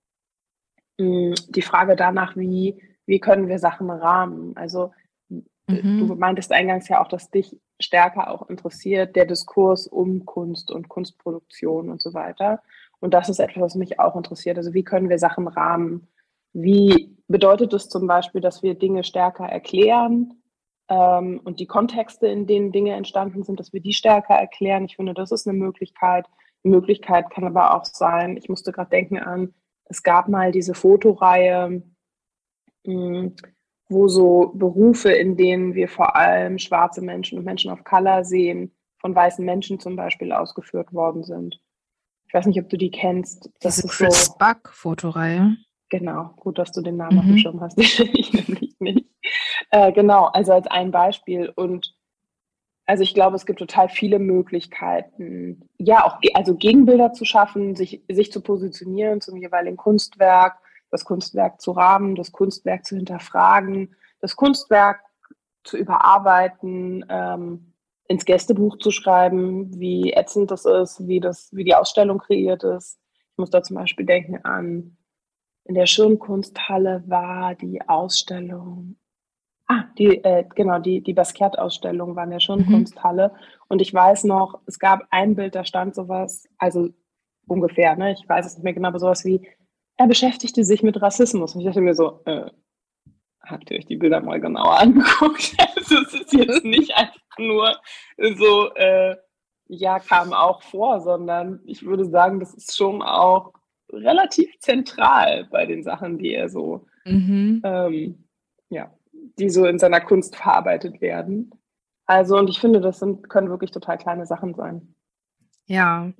mh, 0.97 1.05
hm, 1.05 1.35
die 1.49 1.61
Frage 1.61 1.95
danach, 1.95 2.35
wie, 2.35 2.81
wie 3.05 3.19
können 3.19 3.47
wir 3.47 3.59
Sachen 3.59 3.89
rahmen? 3.89 4.55
Also 4.55 4.91
mhm. 5.29 6.07
du 6.07 6.15
meintest 6.15 6.51
eingangs 6.51 6.89
ja 6.89 7.01
auch, 7.01 7.07
dass 7.07 7.31
dich 7.31 7.57
stärker 7.79 8.29
auch 8.29 8.49
interessiert 8.49 9.15
der 9.15 9.25
Diskurs 9.25 9.87
um 9.87 10.25
Kunst 10.25 10.71
und 10.71 10.89
Kunstproduktion 10.89 11.89
und 11.89 12.01
so 12.01 12.13
weiter. 12.13 12.61
Und 12.99 13.13
das 13.13 13.29
ist 13.29 13.39
etwas, 13.39 13.61
was 13.61 13.75
mich 13.75 13.99
auch 13.99 14.15
interessiert. 14.15 14.57
Also 14.57 14.73
wie 14.73 14.83
können 14.83 15.09
wir 15.09 15.17
Sachen 15.17 15.47
rahmen? 15.47 16.07
Wie 16.53 17.15
bedeutet 17.27 17.73
es 17.73 17.89
zum 17.89 18.07
Beispiel, 18.07 18.41
dass 18.41 18.61
wir 18.61 18.75
Dinge 18.75 19.03
stärker 19.03 19.45
erklären? 19.45 20.41
ähm, 20.91 21.39
und 21.45 21.61
die 21.61 21.67
Kontexte, 21.67 22.27
in 22.27 22.45
denen 22.47 22.73
Dinge 22.73 22.93
entstanden 22.93 23.43
sind, 23.43 23.59
dass 23.61 23.71
wir 23.71 23.79
die 23.79 23.93
stärker 23.93 24.33
erklären. 24.33 24.83
Ich 24.85 24.97
finde, 24.97 25.13
das 25.13 25.31
ist 25.31 25.47
eine 25.47 25.57
Möglichkeit. 25.57 26.25
Eine 26.63 26.75
Möglichkeit 26.75 27.29
kann 27.29 27.45
aber 27.45 27.73
auch 27.73 27.85
sein, 27.85 28.35
ich 28.35 28.49
musste 28.49 28.73
gerade 28.73 28.89
denken 28.89 29.17
an, 29.17 29.53
es 29.85 30.03
gab 30.03 30.27
mal 30.27 30.51
diese 30.51 30.73
Fotoreihe, 30.73 31.81
mh, 32.85 32.93
hm, 32.93 33.35
wo 33.87 34.07
so 34.07 34.51
Berufe, 34.53 35.11
in 35.11 35.37
denen 35.37 35.75
wir 35.75 35.87
vor 35.87 36.15
allem 36.15 36.57
schwarze 36.59 37.01
Menschen 37.01 37.37
und 37.37 37.45
Menschen 37.45 37.71
of 37.71 37.83
Color 37.83 38.23
sehen, 38.25 38.75
von 38.99 39.15
weißen 39.15 39.43
Menschen 39.43 39.79
zum 39.79 39.95
Beispiel 39.95 40.31
ausgeführt 40.31 40.93
worden 40.93 41.23
sind. 41.23 41.59
Ich 42.27 42.33
weiß 42.33 42.45
nicht, 42.45 42.61
ob 42.61 42.69
du 42.69 42.77
die 42.77 42.91
kennst. 42.91 43.49
Das 43.59 43.75
Diese 43.75 43.87
ist 43.87 43.93
Chris 43.93 44.25
so, 44.25 44.33
Buck 44.37 44.69
Fotoreihe. 44.73 45.57
Genau, 45.91 46.31
gut, 46.37 46.57
dass 46.57 46.71
du 46.71 46.81
den 46.81 46.95
Namen 46.95 47.15
mhm. 47.15 47.19
auf 47.19 47.25
dem 47.25 47.37
Schirm 47.37 47.61
hast. 47.61 47.77
ich 47.77 48.33
nämlich 48.33 48.75
nicht. 48.79 49.09
Äh, 49.71 49.91
genau, 49.91 50.25
also 50.25 50.53
als 50.53 50.65
ein 50.67 50.89
Beispiel. 50.89 51.49
Und 51.49 51.93
also 52.85 53.03
ich 53.03 53.13
glaube, 53.13 53.35
es 53.35 53.45
gibt 53.45 53.59
total 53.59 53.89
viele 53.89 54.17
Möglichkeiten, 54.17 55.69
ja, 55.77 56.05
auch 56.05 56.17
also 56.33 56.55
Gegenbilder 56.55 57.11
zu 57.11 57.25
schaffen, 57.25 57.75
sich, 57.75 58.03
sich 58.09 58.31
zu 58.31 58.41
positionieren 58.41 59.19
zum 59.19 59.37
jeweiligen 59.37 59.75
Kunstwerk, 59.75 60.59
das 60.91 61.03
Kunstwerk 61.03 61.59
zu 61.61 61.71
rahmen, 61.71 62.15
das 62.15 62.31
Kunstwerk 62.31 62.85
zu 62.85 62.95
hinterfragen, 62.95 63.93
das 64.21 64.37
Kunstwerk 64.37 65.01
zu 65.65 65.77
überarbeiten, 65.77 67.05
ähm, 67.09 67.73
ins 68.07 68.23
Gästebuch 68.23 68.77
zu 68.77 68.91
schreiben, 68.91 69.77
wie 69.77 70.13
ätzend 70.13 70.51
das 70.51 70.63
ist, 70.65 71.05
wie, 71.05 71.19
das, 71.19 71.49
wie 71.53 71.65
die 71.65 71.75
Ausstellung 71.75 72.17
kreiert 72.17 72.63
ist. 72.63 72.97
Ich 73.31 73.37
muss 73.37 73.49
da 73.49 73.61
zum 73.61 73.75
Beispiel 73.75 74.05
denken 74.05 74.37
an, 74.45 74.97
in 75.65 75.75
der 75.75 75.85
Schirmkunsthalle 75.85 77.03
war 77.07 77.55
die 77.55 77.81
Ausstellung 77.87 78.97
Ah, 79.71 79.85
die, 79.97 80.21
äh, 80.25 80.43
genau, 80.53 80.79
die, 80.79 80.99
die 80.99 81.13
Basquiat-Ausstellung 81.13 82.17
war 82.17 82.25
in 82.25 82.31
der 82.31 82.41
Schirmkunsthalle. 82.41 83.29
Mhm. 83.29 83.63
Und 83.69 83.81
ich 83.81 83.93
weiß 83.93 84.25
noch, 84.25 84.59
es 84.65 84.79
gab 84.79 85.07
ein 85.11 85.33
Bild, 85.33 85.55
da 85.55 85.63
stand 85.63 85.95
sowas, 85.95 86.43
also 86.57 86.89
ungefähr, 87.47 87.95
ne? 87.95 88.11
Ich 88.11 88.27
weiß 88.27 88.45
es 88.45 88.55
nicht 88.55 88.65
mehr 88.65 88.73
genau, 88.73 88.89
aber 88.89 88.99
sowas 88.99 89.23
wie, 89.23 89.47
er 89.95 90.07
beschäftigte 90.07 90.65
sich 90.65 90.83
mit 90.83 91.01
Rassismus. 91.01 91.55
Und 91.55 91.61
ich 91.61 91.67
dachte 91.67 91.79
mir 91.79 91.95
so, 91.95 92.19
äh, 92.25 92.51
habt 93.45 93.71
ihr 93.71 93.77
euch 93.77 93.85
die 93.85 93.95
Bilder 93.95 94.19
mal 94.19 94.41
genauer 94.41 94.77
angeguckt? 94.77 95.55
also 95.57 95.99
es 96.01 96.13
ist 96.15 96.33
jetzt 96.33 96.65
nicht 96.65 96.93
einfach 96.97 97.37
nur 97.37 97.73
so, 98.35 98.73
äh, 98.75 99.15
ja, 99.69 99.99
kam 99.99 100.33
auch 100.33 100.63
vor, 100.63 100.99
sondern 100.99 101.61
ich 101.63 101.85
würde 101.85 102.03
sagen, 102.03 102.41
das 102.41 102.53
ist 102.53 102.75
schon 102.75 103.01
auch 103.01 103.53
relativ 103.93 104.57
zentral 104.59 105.47
bei 105.51 105.65
den 105.65 105.83
Sachen, 105.83 106.17
die 106.17 106.33
er 106.33 106.49
so, 106.49 106.87
mhm. 107.05 107.61
ähm, 107.63 108.23
ja, 108.69 108.93
die 109.39 109.49
so 109.49 109.65
in 109.65 109.79
seiner 109.79 110.01
Kunst 110.01 110.35
verarbeitet 110.35 111.01
werden. 111.01 111.51
Also, 112.05 112.37
und 112.37 112.49
ich 112.49 112.59
finde, 112.59 112.81
das 112.81 112.99
sind, 112.99 113.29
können 113.29 113.49
wirklich 113.49 113.71
total 113.71 113.97
kleine 113.97 114.25
Sachen 114.25 114.53
sein. 114.53 114.95
Ja. 115.65 116.11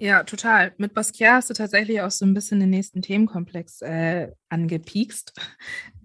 Ja, 0.00 0.22
total. 0.22 0.72
Mit 0.76 0.94
Basquiat 0.94 1.32
hast 1.32 1.50
du 1.50 1.54
tatsächlich 1.54 2.00
auch 2.02 2.10
so 2.10 2.24
ein 2.24 2.34
bisschen 2.34 2.60
den 2.60 2.70
nächsten 2.70 3.02
Themenkomplex 3.02 3.82
äh, 3.82 4.30
angepiekst. 4.48 5.32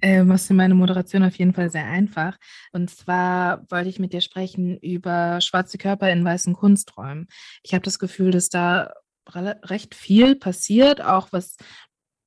Äh, 0.01 0.23
was 0.25 0.47
für 0.47 0.53
meine 0.53 0.73
Moderation 0.73 1.23
auf 1.23 1.35
jeden 1.35 1.53
Fall 1.53 1.69
sehr 1.69 1.85
einfach. 1.85 2.37
Und 2.73 2.89
zwar 2.89 3.65
wollte 3.71 3.89
ich 3.89 3.99
mit 3.99 4.11
dir 4.11 4.21
sprechen 4.21 4.77
über 4.79 5.39
schwarze 5.41 5.77
Körper 5.77 6.11
in 6.11 6.25
weißen 6.25 6.53
Kunsträumen. 6.53 7.27
Ich 7.61 7.73
habe 7.73 7.83
das 7.83 7.99
Gefühl, 7.99 8.31
dass 8.31 8.49
da 8.49 8.91
recht 9.27 9.95
viel 9.95 10.35
passiert, 10.35 11.01
auch 11.01 11.29
was 11.31 11.55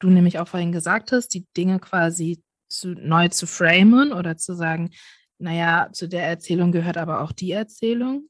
du 0.00 0.10
nämlich 0.10 0.38
auch 0.38 0.48
vorhin 0.48 0.72
gesagt 0.72 1.12
hast, 1.12 1.28
die 1.28 1.46
Dinge 1.56 1.78
quasi 1.78 2.42
zu, 2.68 2.88
neu 2.88 3.28
zu 3.28 3.46
framen 3.46 4.12
oder 4.12 4.36
zu 4.36 4.54
sagen, 4.54 4.90
naja, 5.38 5.88
zu 5.92 6.08
der 6.08 6.26
Erzählung 6.26 6.72
gehört 6.72 6.96
aber 6.96 7.20
auch 7.20 7.32
die 7.32 7.52
Erzählung. 7.52 8.28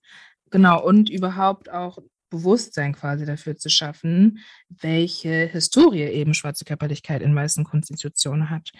Genau, 0.50 0.83
und 0.85 1.11
überhaupt 1.11 1.70
auch 1.70 1.98
Bewusstsein 2.31 2.92
quasi 2.92 3.24
dafür 3.24 3.57
zu 3.57 3.68
schaffen, 3.68 4.40
welche 4.68 5.46
Historie 5.46 6.02
eben 6.02 6.35
schwarze 6.35 6.64
Körperlichkeit 6.64 7.22
in 7.22 7.35
weißen 7.35 7.64
Konstitutionen 7.64 8.50
hat. 8.50 8.70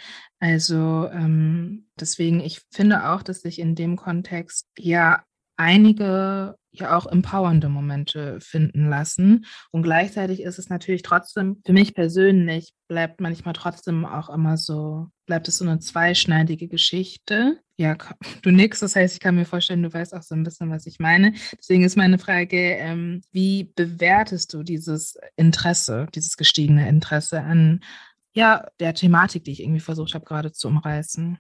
Also 0.40 1.09
ähm, 1.12 1.87
deswegen, 1.99 2.40
ich 2.40 2.62
finde 2.72 3.09
auch, 3.11 3.22
dass 3.22 3.42
sich 3.42 3.59
in 3.61 3.75
dem 3.75 3.96
Kontext 3.96 4.66
ja 4.77 5.22
einige 5.57 6.57
ja 6.81 6.97
auch 6.97 7.07
empowernde 7.07 7.69
Momente 7.69 8.39
finden 8.41 8.89
lassen. 8.89 9.47
Und 9.71 9.83
gleichzeitig 9.83 10.43
ist 10.43 10.59
es 10.59 10.69
natürlich 10.69 11.03
trotzdem, 11.03 11.61
für 11.65 11.73
mich 11.73 11.95
persönlich, 11.95 12.73
bleibt 12.89 13.21
manchmal 13.21 13.55
trotzdem 13.55 14.05
auch 14.05 14.29
immer 14.29 14.57
so, 14.57 15.07
bleibt 15.27 15.49
es 15.49 15.59
so 15.59 15.65
eine 15.65 15.79
zweischneidige 15.79 16.69
Geschichte. 16.69 17.59
Ja, 17.77 17.97
du 18.43 18.51
nix, 18.51 18.81
das 18.81 18.97
heißt, 18.97 19.15
ich 19.15 19.21
kann 19.21 19.35
mir 19.35 19.45
vorstellen, 19.45 19.83
du 19.83 19.93
weißt 19.93 20.15
auch 20.15 20.23
so 20.23 20.35
ein 20.35 20.45
bisschen, 20.45 20.71
was 20.71 20.87
ich 20.87 20.99
meine. 20.99 21.33
Deswegen 21.59 21.85
ist 21.85 21.97
meine 21.97 22.19
Frage, 22.19 22.59
ähm, 22.59 23.23
wie 23.33 23.73
bewertest 23.75 24.55
du 24.55 24.62
dieses 24.62 25.19
Interesse, 25.37 26.07
dieses 26.15 26.37
gestiegene 26.37 26.89
Interesse 26.89 27.41
an 27.41 27.81
ja, 28.33 28.67
der 28.81 28.95
Thematik, 28.95 29.45
die 29.45 29.53
ich 29.53 29.62
irgendwie 29.62 29.81
versucht 29.81 30.15
habe, 30.15 30.27
gerade 30.27 30.53
zu 30.53 30.69
umreißen? 30.69 31.39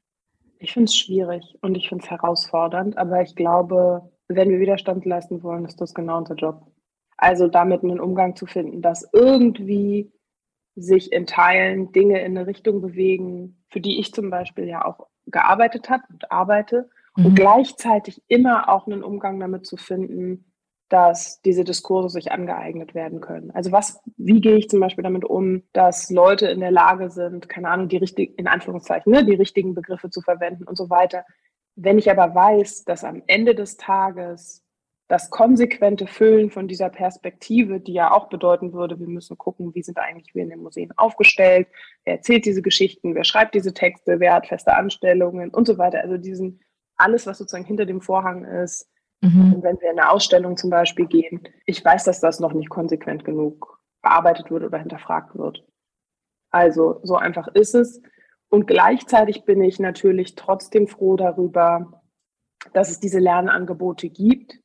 Ich 0.58 0.72
finde 0.72 0.86
es 0.86 0.96
schwierig 0.96 1.44
und 1.60 1.74
ich 1.74 1.88
finde 1.90 2.04
es 2.04 2.10
herausfordernd, 2.10 2.96
aber 2.96 3.20
ich 3.20 3.34
glaube, 3.34 4.10
wenn 4.28 4.50
wir 4.50 4.60
Widerstand 4.60 5.04
leisten 5.04 5.42
wollen, 5.42 5.64
ist 5.64 5.80
das 5.80 5.94
genau 5.94 6.18
unser 6.18 6.34
Job. 6.34 6.66
Also 7.16 7.48
damit 7.48 7.82
einen 7.82 8.00
Umgang 8.00 8.36
zu 8.36 8.46
finden, 8.46 8.82
dass 8.82 9.08
irgendwie 9.12 10.12
sich 10.74 11.12
in 11.12 11.26
Teilen 11.26 11.92
Dinge 11.92 12.20
in 12.20 12.36
eine 12.36 12.46
Richtung 12.46 12.82
bewegen, 12.82 13.64
für 13.70 13.80
die 13.80 13.98
ich 13.98 14.12
zum 14.12 14.28
Beispiel 14.30 14.66
ja 14.66 14.84
auch 14.84 15.06
gearbeitet 15.26 15.88
habe 15.88 16.04
und 16.10 16.30
arbeite 16.30 16.90
mhm. 17.16 17.26
und 17.26 17.34
gleichzeitig 17.34 18.22
immer 18.28 18.68
auch 18.68 18.86
einen 18.86 19.02
Umgang 19.02 19.40
damit 19.40 19.66
zu 19.66 19.76
finden, 19.76 20.52
dass 20.88 21.40
diese 21.40 21.64
Diskurse 21.64 22.10
sich 22.10 22.30
angeeignet 22.30 22.94
werden 22.94 23.20
können. 23.20 23.50
Also 23.50 23.72
was, 23.72 24.00
wie 24.16 24.40
gehe 24.40 24.56
ich 24.56 24.68
zum 24.68 24.78
Beispiel 24.78 25.02
damit 25.02 25.24
um, 25.24 25.64
dass 25.72 26.10
Leute 26.10 26.46
in 26.46 26.60
der 26.60 26.70
Lage 26.70 27.10
sind, 27.10 27.48
keine 27.48 27.70
Ahnung, 27.70 27.88
die 27.88 27.96
richtigen, 27.96 28.34
in 28.36 28.46
Anführungszeichen, 28.46 29.10
ne, 29.10 29.24
die 29.24 29.34
richtigen 29.34 29.74
Begriffe 29.74 30.10
zu 30.10 30.20
verwenden 30.20 30.64
und 30.64 30.76
so 30.76 30.88
weiter. 30.88 31.24
Wenn 31.76 31.98
ich 31.98 32.10
aber 32.10 32.34
weiß, 32.34 32.84
dass 32.84 33.04
am 33.04 33.22
Ende 33.26 33.54
des 33.54 33.76
Tages 33.76 34.64
das 35.08 35.30
konsequente 35.30 36.08
Füllen 36.08 36.50
von 36.50 36.66
dieser 36.66 36.88
Perspektive, 36.88 37.78
die 37.78 37.92
ja 37.92 38.10
auch 38.10 38.28
bedeuten 38.28 38.72
würde, 38.72 38.98
wir 38.98 39.06
müssen 39.06 39.38
gucken, 39.38 39.72
wie 39.74 39.82
sind 39.82 39.98
eigentlich 39.98 40.34
wir 40.34 40.42
in 40.42 40.50
den 40.50 40.62
Museen 40.62 40.90
aufgestellt, 40.96 41.68
wer 42.04 42.14
erzählt 42.14 42.44
diese 42.44 42.62
Geschichten, 42.62 43.14
wer 43.14 43.22
schreibt 43.22 43.54
diese 43.54 43.72
Texte, 43.72 44.18
wer 44.18 44.34
hat 44.34 44.48
feste 44.48 44.74
Anstellungen 44.74 45.50
und 45.50 45.66
so 45.66 45.78
weiter. 45.78 46.00
Also 46.00 46.16
diesen, 46.16 46.60
alles, 46.96 47.26
was 47.26 47.38
sozusagen 47.38 47.66
hinter 47.66 47.86
dem 47.86 48.00
Vorhang 48.00 48.44
ist, 48.44 48.90
Mhm. 49.22 49.62
wenn 49.62 49.80
wir 49.80 49.90
in 49.90 49.98
eine 49.98 50.10
Ausstellung 50.10 50.56
zum 50.56 50.70
Beispiel 50.70 51.06
gehen, 51.06 51.48
ich 51.64 51.84
weiß, 51.84 52.04
dass 52.04 52.20
das 52.20 52.40
noch 52.40 52.52
nicht 52.52 52.68
konsequent 52.68 53.24
genug 53.24 53.80
bearbeitet 54.02 54.50
wird 54.50 54.64
oder 54.64 54.78
hinterfragt 54.78 55.36
wird. 55.36 55.64
Also 56.50 57.00
so 57.02 57.16
einfach 57.16 57.48
ist 57.48 57.74
es. 57.74 58.00
Und 58.48 58.66
gleichzeitig 58.66 59.44
bin 59.44 59.62
ich 59.62 59.78
natürlich 59.78 60.34
trotzdem 60.34 60.86
froh 60.86 61.16
darüber, 61.16 62.02
dass 62.72 62.90
es 62.90 63.00
diese 63.00 63.18
Lernangebote 63.18 64.08
gibt. 64.08 64.58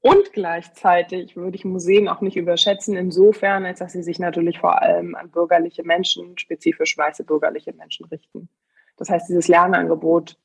Und 0.00 0.32
gleichzeitig 0.32 1.34
würde 1.34 1.56
ich 1.56 1.64
Museen 1.64 2.08
auch 2.08 2.20
nicht 2.20 2.36
überschätzen, 2.36 2.94
insofern, 2.94 3.64
als 3.64 3.78
dass 3.78 3.92
sie 3.92 4.02
sich 4.02 4.18
natürlich 4.18 4.58
vor 4.58 4.82
allem 4.82 5.14
an 5.14 5.30
bürgerliche 5.30 5.82
Menschen, 5.82 6.36
spezifisch 6.36 6.98
weiße 6.98 7.24
bürgerliche 7.24 7.72
Menschen 7.72 8.04
richten. 8.06 8.50
Das 8.96 9.08
heißt, 9.08 9.28
dieses 9.28 9.48
Lernangebot 9.48 10.36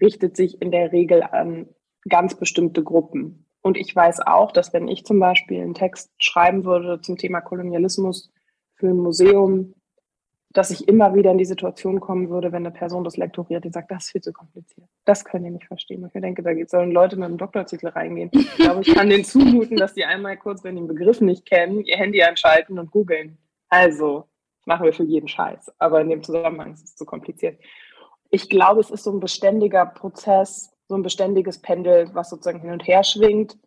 richtet 0.00 0.36
sich 0.36 0.62
in 0.62 0.70
der 0.70 0.92
Regel 0.92 1.22
an 1.22 1.68
ganz 2.08 2.36
bestimmte 2.36 2.84
Gruppen. 2.84 3.46
Und 3.62 3.76
ich 3.76 3.94
weiß 3.96 4.20
auch, 4.20 4.52
dass 4.52 4.72
wenn 4.72 4.88
ich 4.88 5.04
zum 5.04 5.18
Beispiel 5.18 5.62
einen 5.62 5.74
Text 5.74 6.12
schreiben 6.18 6.64
würde 6.64 7.00
zum 7.00 7.16
Thema 7.16 7.40
Kolonialismus 7.40 8.32
für 8.74 8.88
ein 8.88 8.98
Museum, 8.98 9.74
dass 10.54 10.70
ich 10.70 10.86
immer 10.86 11.14
wieder 11.14 11.32
in 11.32 11.38
die 11.38 11.44
Situation 11.44 11.98
kommen 11.98 12.30
würde, 12.30 12.52
wenn 12.52 12.64
eine 12.64 12.70
Person 12.70 13.02
das 13.02 13.16
lektoriert, 13.16 13.64
die 13.64 13.70
sagt, 13.70 13.90
das 13.90 14.04
ist 14.04 14.12
viel 14.12 14.20
zu 14.20 14.32
kompliziert. 14.32 14.86
Das 15.04 15.24
können 15.24 15.44
die 15.44 15.50
nicht 15.50 15.66
verstehen. 15.66 16.04
Und 16.04 16.14
ich 16.14 16.22
denke, 16.22 16.42
da 16.44 16.52
sollen 16.68 16.92
Leute 16.92 17.16
mit 17.16 17.26
einem 17.26 17.38
Doktortitel 17.38 17.88
reingehen. 17.88 18.30
Ich 18.32 18.54
glaube, 18.54 18.82
ich 18.82 18.94
kann 18.94 19.10
denen 19.10 19.24
zumuten, 19.24 19.76
dass 19.76 19.94
die 19.94 20.04
einmal 20.04 20.36
kurz, 20.36 20.62
wenn 20.62 20.76
die 20.76 20.80
einen 20.80 20.88
Begriff 20.88 21.20
nicht 21.20 21.44
kennen, 21.44 21.80
ihr 21.80 21.96
Handy 21.96 22.22
anschalten 22.22 22.78
und 22.78 22.92
googeln. 22.92 23.36
Also, 23.68 24.28
machen 24.64 24.84
wir 24.84 24.92
für 24.92 25.02
jeden 25.02 25.26
Scheiß. 25.26 25.72
Aber 25.78 26.00
in 26.00 26.08
dem 26.08 26.22
Zusammenhang 26.22 26.72
ist 26.72 26.84
es 26.84 26.94
zu 26.94 27.04
kompliziert. 27.04 27.58
Ich 28.30 28.48
glaube, 28.48 28.80
es 28.80 28.90
ist 28.90 29.02
so 29.02 29.10
ein 29.10 29.20
beständiger 29.20 29.84
Prozess, 29.86 30.72
so 30.86 30.94
ein 30.94 31.02
beständiges 31.02 31.60
Pendel, 31.60 32.10
was 32.14 32.30
sozusagen 32.30 32.60
hin 32.60 32.70
und 32.70 32.86
her 32.86 33.02
schwingt. 33.02 33.58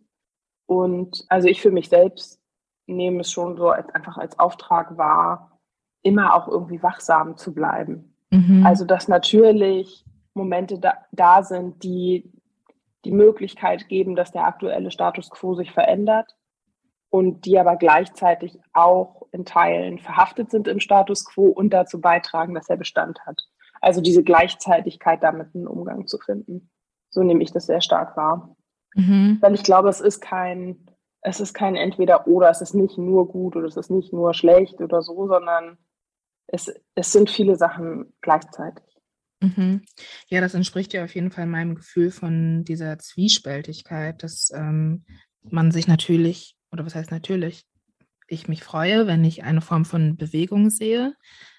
Und 0.68 1.26
also 1.28 1.50
ich 1.50 1.62
für 1.62 1.72
mich 1.72 1.90
selbst 1.90 2.40
nehme 2.86 3.22
es 3.22 3.32
schon 3.32 3.58
so 3.58 3.72
als, 3.72 3.90
einfach 3.90 4.18
als 4.18 4.40
Auftrag 4.40 4.98
wahr, 4.98 5.57
immer 6.08 6.34
auch 6.34 6.48
irgendwie 6.48 6.82
wachsam 6.82 7.38
zu 7.38 7.54
bleiben. 7.54 8.16
Mhm. 8.32 8.66
Also 8.66 8.86
dass 8.86 9.08
natürlich 9.08 10.06
Momente 10.34 10.80
da, 10.80 10.94
da 11.12 11.44
sind, 11.44 11.84
die 11.84 12.32
die 13.06 13.12
Möglichkeit 13.12 13.88
geben, 13.90 14.16
dass 14.16 14.32
der 14.32 14.46
aktuelle 14.46 14.92
Status 14.92 15.30
quo 15.30 15.56
sich 15.56 15.72
verändert 15.72 16.36
und 17.10 17.46
die 17.46 17.58
aber 17.60 17.76
gleichzeitig 17.76 18.60
auch 18.74 19.28
in 19.32 19.46
Teilen 19.46 20.00
verhaftet 20.00 20.52
sind 20.52 20.68
im 20.68 20.80
Status 20.80 21.26
quo 21.26 21.48
und 21.48 21.72
dazu 21.72 22.02
beitragen, 22.02 22.54
dass 22.54 22.70
er 22.70 22.78
Bestand 22.78 23.20
hat. 23.26 23.42
Also 23.82 24.02
diese 24.02 24.24
Gleichzeitigkeit 24.24 25.24
damit 25.24 25.54
einen 25.54 25.68
Umgang 25.68 26.08
zu 26.08 26.18
finden. 26.18 26.70
So 27.10 27.24
nehme 27.24 27.44
ich 27.44 27.52
das 27.52 27.68
sehr 27.68 27.82
stark 27.82 28.18
wahr. 28.18 28.56
Mhm. 28.96 29.38
Weil 29.42 29.54
ich 29.54 29.64
glaube, 29.64 29.90
es 29.90 30.02
ist 30.02 30.20
kein, 30.20 30.88
es 31.22 31.40
ist 31.40 31.54
kein 31.54 31.76
entweder 31.76 32.28
oder, 32.28 32.50
es 32.50 32.62
ist 32.62 32.74
nicht 32.74 32.98
nur 32.98 33.28
gut 33.28 33.56
oder 33.56 33.68
es 33.68 33.78
ist 33.78 33.92
nicht 33.92 34.12
nur 34.12 34.34
schlecht 34.34 34.82
oder 34.82 35.02
so, 35.02 35.28
sondern 35.28 35.78
es, 36.48 36.74
es 36.96 37.12
sind 37.12 37.30
viele 37.30 37.56
Sachen 37.56 38.14
gleichzeitig. 38.22 38.84
Mhm. 39.42 39.84
Ja, 40.30 40.42
das 40.42 40.54
entspricht 40.54 40.94
ja 40.94 41.04
auf 41.04 41.14
jeden 41.14 41.32
Fall 41.32 41.46
meinem 41.46 41.76
Gefühl 41.76 42.12
von 42.12 42.64
dieser 42.64 42.98
Zwiespältigkeit, 42.98 44.24
dass 44.24 44.52
ähm, 44.54 45.06
man 45.44 45.72
sich 45.72 45.88
natürlich, 45.88 46.56
oder 46.72 46.86
was 46.86 46.96
heißt 46.96 47.12
natürlich, 47.12 47.66
ich 48.28 48.48
mich 48.48 48.64
freue, 48.64 49.08
wenn 49.08 49.24
ich 49.24 49.44
eine 49.44 49.62
Form 49.62 49.86
von 49.86 50.18
Bewegung 50.18 50.70
sehe 50.70 51.14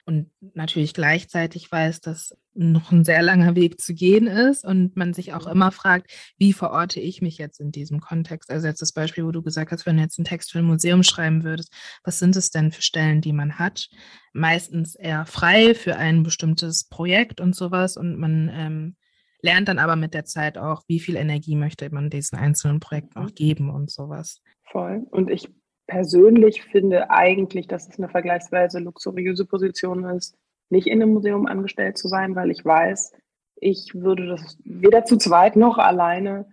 und 0.05 0.31
natürlich 0.55 0.93
gleichzeitig 0.93 1.71
weiß, 1.71 2.01
dass 2.01 2.37
noch 2.59 2.91
ein 2.91 3.05
sehr 3.05 3.23
langer 3.23 3.55
Weg 3.55 3.81
zu 3.81 3.95
gehen 3.95 4.27
ist 4.27 4.65
und 4.65 4.97
man 4.97 5.15
sich 5.15 5.33
auch 5.33 5.47
immer 5.47 5.71
fragt, 5.71 6.11
wie 6.37 6.53
verorte 6.53 7.01
ich 7.01 7.23
mich 7.23 7.39
jetzt 7.39 7.61
in 7.61 7.71
diesem 7.71 8.01
Kontext? 8.01 8.51
Also 8.51 8.67
jetzt 8.67 8.83
das 8.83 8.93
Beispiel, 8.93 9.25
wo 9.25 9.31
du 9.31 9.43
gesagt 9.43 9.71
hast, 9.71 9.87
wenn 9.87 9.97
du 9.97 10.03
jetzt 10.03 10.19
einen 10.19 10.25
Text 10.25 10.53
für 10.53 10.59
ein 10.59 10.65
Museum 10.65 11.03
schreiben 11.05 11.45
würdest, 11.45 11.73
was 12.03 12.19
sind 12.19 12.35
es 12.37 12.51
denn 12.51 12.73
für 12.73 12.83
Stellen, 12.83 13.21
die 13.21 13.33
man 13.33 13.59
hat? 13.59 13.89
Meistens 14.33 14.97
eher 14.97 15.25
frei 15.25 15.75
für 15.75 15.97
ein 15.97 16.25
bestimmtes 16.25 16.89
Projekt 16.89 17.41
und 17.41 17.55
sowas 17.55 17.97
und 17.97 18.19
man 18.19 18.51
ähm, 18.53 18.97
lernt 19.41 19.69
dann 19.69 19.79
aber 19.79 19.97
mit 19.97 20.15
der 20.15 20.25
Zeit 20.25 20.59
auch, 20.59 20.83
wie 20.89 21.01
viel 21.01 21.17
Energie 21.17 21.55
möchte 21.55 21.89
man 21.95 22.11
diesen 22.11 22.39
einzelnen 22.39 22.81
Projekten 22.81 23.19
auch 23.19 23.33
geben 23.35 23.71
und 23.71 23.91
sowas. 23.91 24.43
Voll. 24.65 25.07
Und 25.11 25.31
ich 25.31 25.49
persönlich 25.87 26.63
finde 26.65 27.11
eigentlich, 27.11 27.67
dass 27.67 27.89
es 27.89 27.99
eine 27.99 28.09
vergleichsweise 28.09 28.81
luxuriöse 28.81 29.47
Position 29.47 30.05
ist, 30.05 30.37
nicht 30.71 30.87
in 30.87 31.03
einem 31.03 31.15
Museum 31.15 31.47
angestellt 31.47 31.99
zu 31.99 32.09
sein, 32.09 32.35
weil 32.35 32.51
ich 32.51 32.65
weiß, 32.65 33.13
ich 33.57 33.95
würde 33.95 34.27
das 34.27 34.59
weder 34.65 35.05
zu 35.05 35.17
zweit 35.17 35.57
noch 35.57 35.79
alleine 35.79 36.47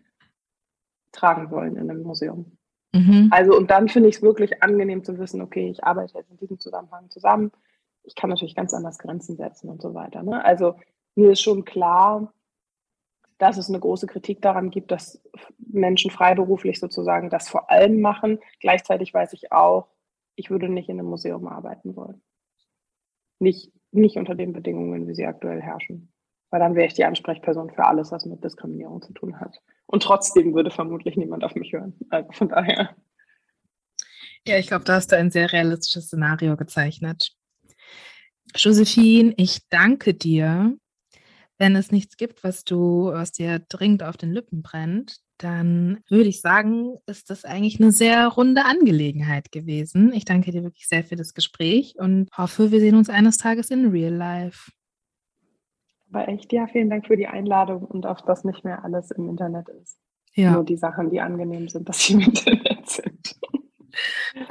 tragen 1.12 1.52
wollen 1.52 1.76
in 1.76 1.90
einem 1.90 2.04
Museum. 2.04 2.58
Mhm. 2.94 3.30
Also 3.32 3.56
und 3.56 3.72
dann 3.72 3.90
finde 3.90 4.10
ich 4.10 4.18
es 4.18 4.22
wirklich 4.22 4.64
angenehm 4.64 5.04
zu 5.04 5.18
wissen, 5.18 5.42
okay, 5.42 5.70
ich 5.70 5.84
arbeite 5.84 6.18
jetzt 6.18 6.32
in 6.32 6.38
diesem 6.38 6.60
Zusammenhang 6.60 7.10
zusammen. 7.10 7.52
Ich 8.04 8.16
kann 8.16 8.30
natürlich 8.30 8.56
ganz 8.56 8.74
anders 8.74 8.98
Grenzen 9.00 9.36
setzen 9.36 9.70
und 9.70 9.82
so 9.82 9.94
weiter. 9.94 10.24
Ne? 10.24 10.44
Also 10.44 10.76
mir 11.16 11.32
ist 11.32 11.42
schon 11.42 11.66
klar, 11.66 12.34
dass 13.38 13.58
es 13.58 13.68
eine 13.68 13.80
große 13.80 14.08
Kritik 14.08 14.42
daran 14.42 14.70
gibt, 14.70 14.92
dass 14.92 15.22
Menschen 15.58 16.12
freiberuflich 16.12 16.80
sozusagen 16.80 17.30
das 17.30 17.50
vor 17.50 17.70
allem 17.70 18.00
machen. 18.00 18.40
Gleichzeitig 18.60 19.14
weiß 19.14 19.34
ich 19.34 19.52
auch, 19.52 19.88
ich 20.36 20.50
würde 20.50 20.70
nicht 20.70 20.90
in 20.90 21.00
einem 21.00 21.10
Museum 21.10 21.48
arbeiten 21.48 21.96
wollen. 21.96 22.22
Nicht 23.40 23.74
nicht 23.96 24.18
unter 24.18 24.36
den 24.36 24.54
Bedingungen, 24.54 25.08
wie 25.08 25.16
sie 25.16 25.26
aktuell 25.26 25.62
herrschen. 25.62 26.12
Weil 26.50 26.60
dann 26.60 26.76
wäre 26.76 26.88
ich 26.88 26.94
die 26.94 27.06
Ansprechperson 27.06 27.72
für 27.72 27.86
alles, 27.86 28.12
was 28.12 28.26
mit 28.26 28.44
Diskriminierung 28.44 29.02
zu 29.02 29.14
tun 29.14 29.40
hat. 29.40 29.60
Und 29.88 30.04
trotzdem 30.04 30.54
würde 30.54 30.72
vermutlich 30.72 31.18
niemand 31.18 31.44
auf 31.44 31.56
mich 31.56 31.74
hören. 31.74 31.94
Also 32.10 32.32
von 32.32 32.50
daher. 32.50 32.96
Ja, 34.48 34.58
ich 34.58 34.68
glaube, 34.68 34.86
da 34.86 34.96
hast 34.96 35.12
du 35.12 35.18
ein 35.18 35.32
sehr 35.32 35.52
realistisches 35.52 36.06
Szenario 36.06 36.56
gezeichnet. 36.56 37.32
Josephine, 38.56 39.34
ich 39.38 39.68
danke 39.70 40.14
dir. 40.14 40.78
Wenn 41.58 41.76
es 41.76 41.92
nichts 41.92 42.18
gibt, 42.18 42.44
was 42.44 42.64
du, 42.64 43.12
was 43.12 43.32
dir 43.32 43.60
dringend 43.60 44.04
auf 44.04 44.18
den 44.18 44.32
Lippen 44.32 44.62
brennt, 44.62 45.22
dann 45.38 46.00
würde 46.10 46.30
ich 46.30 46.42
sagen, 46.42 46.98
ist 47.06 47.30
das 47.30 47.46
eigentlich 47.46 47.80
eine 47.80 47.92
sehr 47.92 48.28
runde 48.28 48.66
Angelegenheit 48.66 49.52
gewesen. 49.52 50.14
Ich 50.14 50.26
danke 50.26 50.52
dir 50.52 50.64
wirklich 50.64 50.88
sehr 50.88 51.04
für 51.04 51.16
das 51.16 51.34
Gespräch 51.34 51.96
und 51.98 52.30
hoffe, 52.36 52.72
wir 52.72 52.80
sehen 52.80 52.96
uns 52.96 53.10
eines 53.10 53.38
Tages 53.38 53.70
in 53.70 53.90
Real 53.90 54.14
Life. 54.14 54.72
Aber 56.12 56.28
echt, 56.28 56.54
ja, 56.54 56.68
vielen 56.68 56.90
Dank 56.90 57.08
für 57.08 57.18
die 57.18 57.28
Einladung 57.28 57.84
und 57.84 58.06
auf 58.06 58.22
das 58.22 58.44
nicht 58.44 58.64
mehr 58.64 58.84
alles 58.84 59.12
im 59.12 59.28
Internet 59.30 59.68
ist. 59.70 59.98
Ja. 60.34 60.52
Nur 60.52 60.64
die 60.64 60.78
Sachen, 60.78 61.10
die 61.10 61.20
angenehm 61.22 61.68
sind, 61.68 61.88
dass 61.90 62.06
sie 62.06 62.14
im 62.14 62.22
Internet 62.22 62.90
sind. 62.90 63.36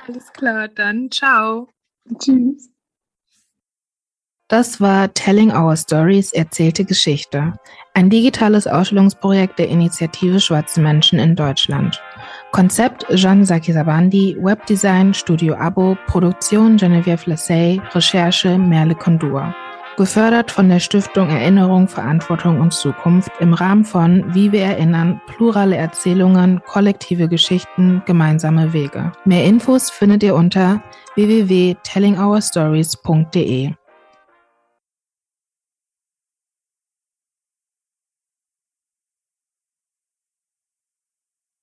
Alles 0.07 0.33
klar, 0.33 0.69
dann 0.69 1.11
ciao. 1.11 1.69
Tschüss. 2.19 2.74
Das 4.49 4.79
war 4.79 5.11
Telling 5.15 5.57
Our 5.57 5.75
Stories 5.75 6.31
erzählte 6.33 6.85
Geschichte, 6.85 7.55
ein 7.95 8.11
digitales 8.11 8.67
Ausstellungsprojekt 8.67 9.59
der 9.59 9.69
Initiative 9.69 10.39
Schwarze 10.39 10.83
Menschen 10.83 11.19
in 11.19 11.35
Deutschland. 11.35 11.99
Konzept 12.53 13.07
Jean 13.15 13.47
Sakisabandi, 13.47 14.37
Webdesign 14.39 15.15
Studio 15.15 15.55
Abo, 15.55 15.97
Produktion 16.07 16.77
Geneviève 16.77 17.27
Lassay, 17.27 17.81
Recherche 17.95 18.59
Merle 18.59 18.95
Kondur. 18.95 19.55
Gefördert 19.97 20.51
von 20.51 20.69
der 20.69 20.81
Stiftung 20.81 21.31
Erinnerung, 21.31 21.89
Verantwortung 21.89 22.61
und 22.61 22.75
Zukunft 22.75 23.31
im 23.41 23.55
Rahmen 23.55 23.87
von 23.87 24.35
Wie 24.35 24.53
wir 24.53 24.65
erinnern, 24.65 25.23
plurale 25.27 25.77
Erzählungen, 25.77 26.61
kollektive 26.67 27.29
Geschichten, 27.29 28.03
gemeinsame 28.05 28.75
Wege. 28.75 29.13
Mehr 29.25 29.45
Infos 29.45 29.91
findet 29.91 30.23
ihr 30.23 30.35
unter 30.35 30.83
www.tellingourstories.de. 31.15 33.73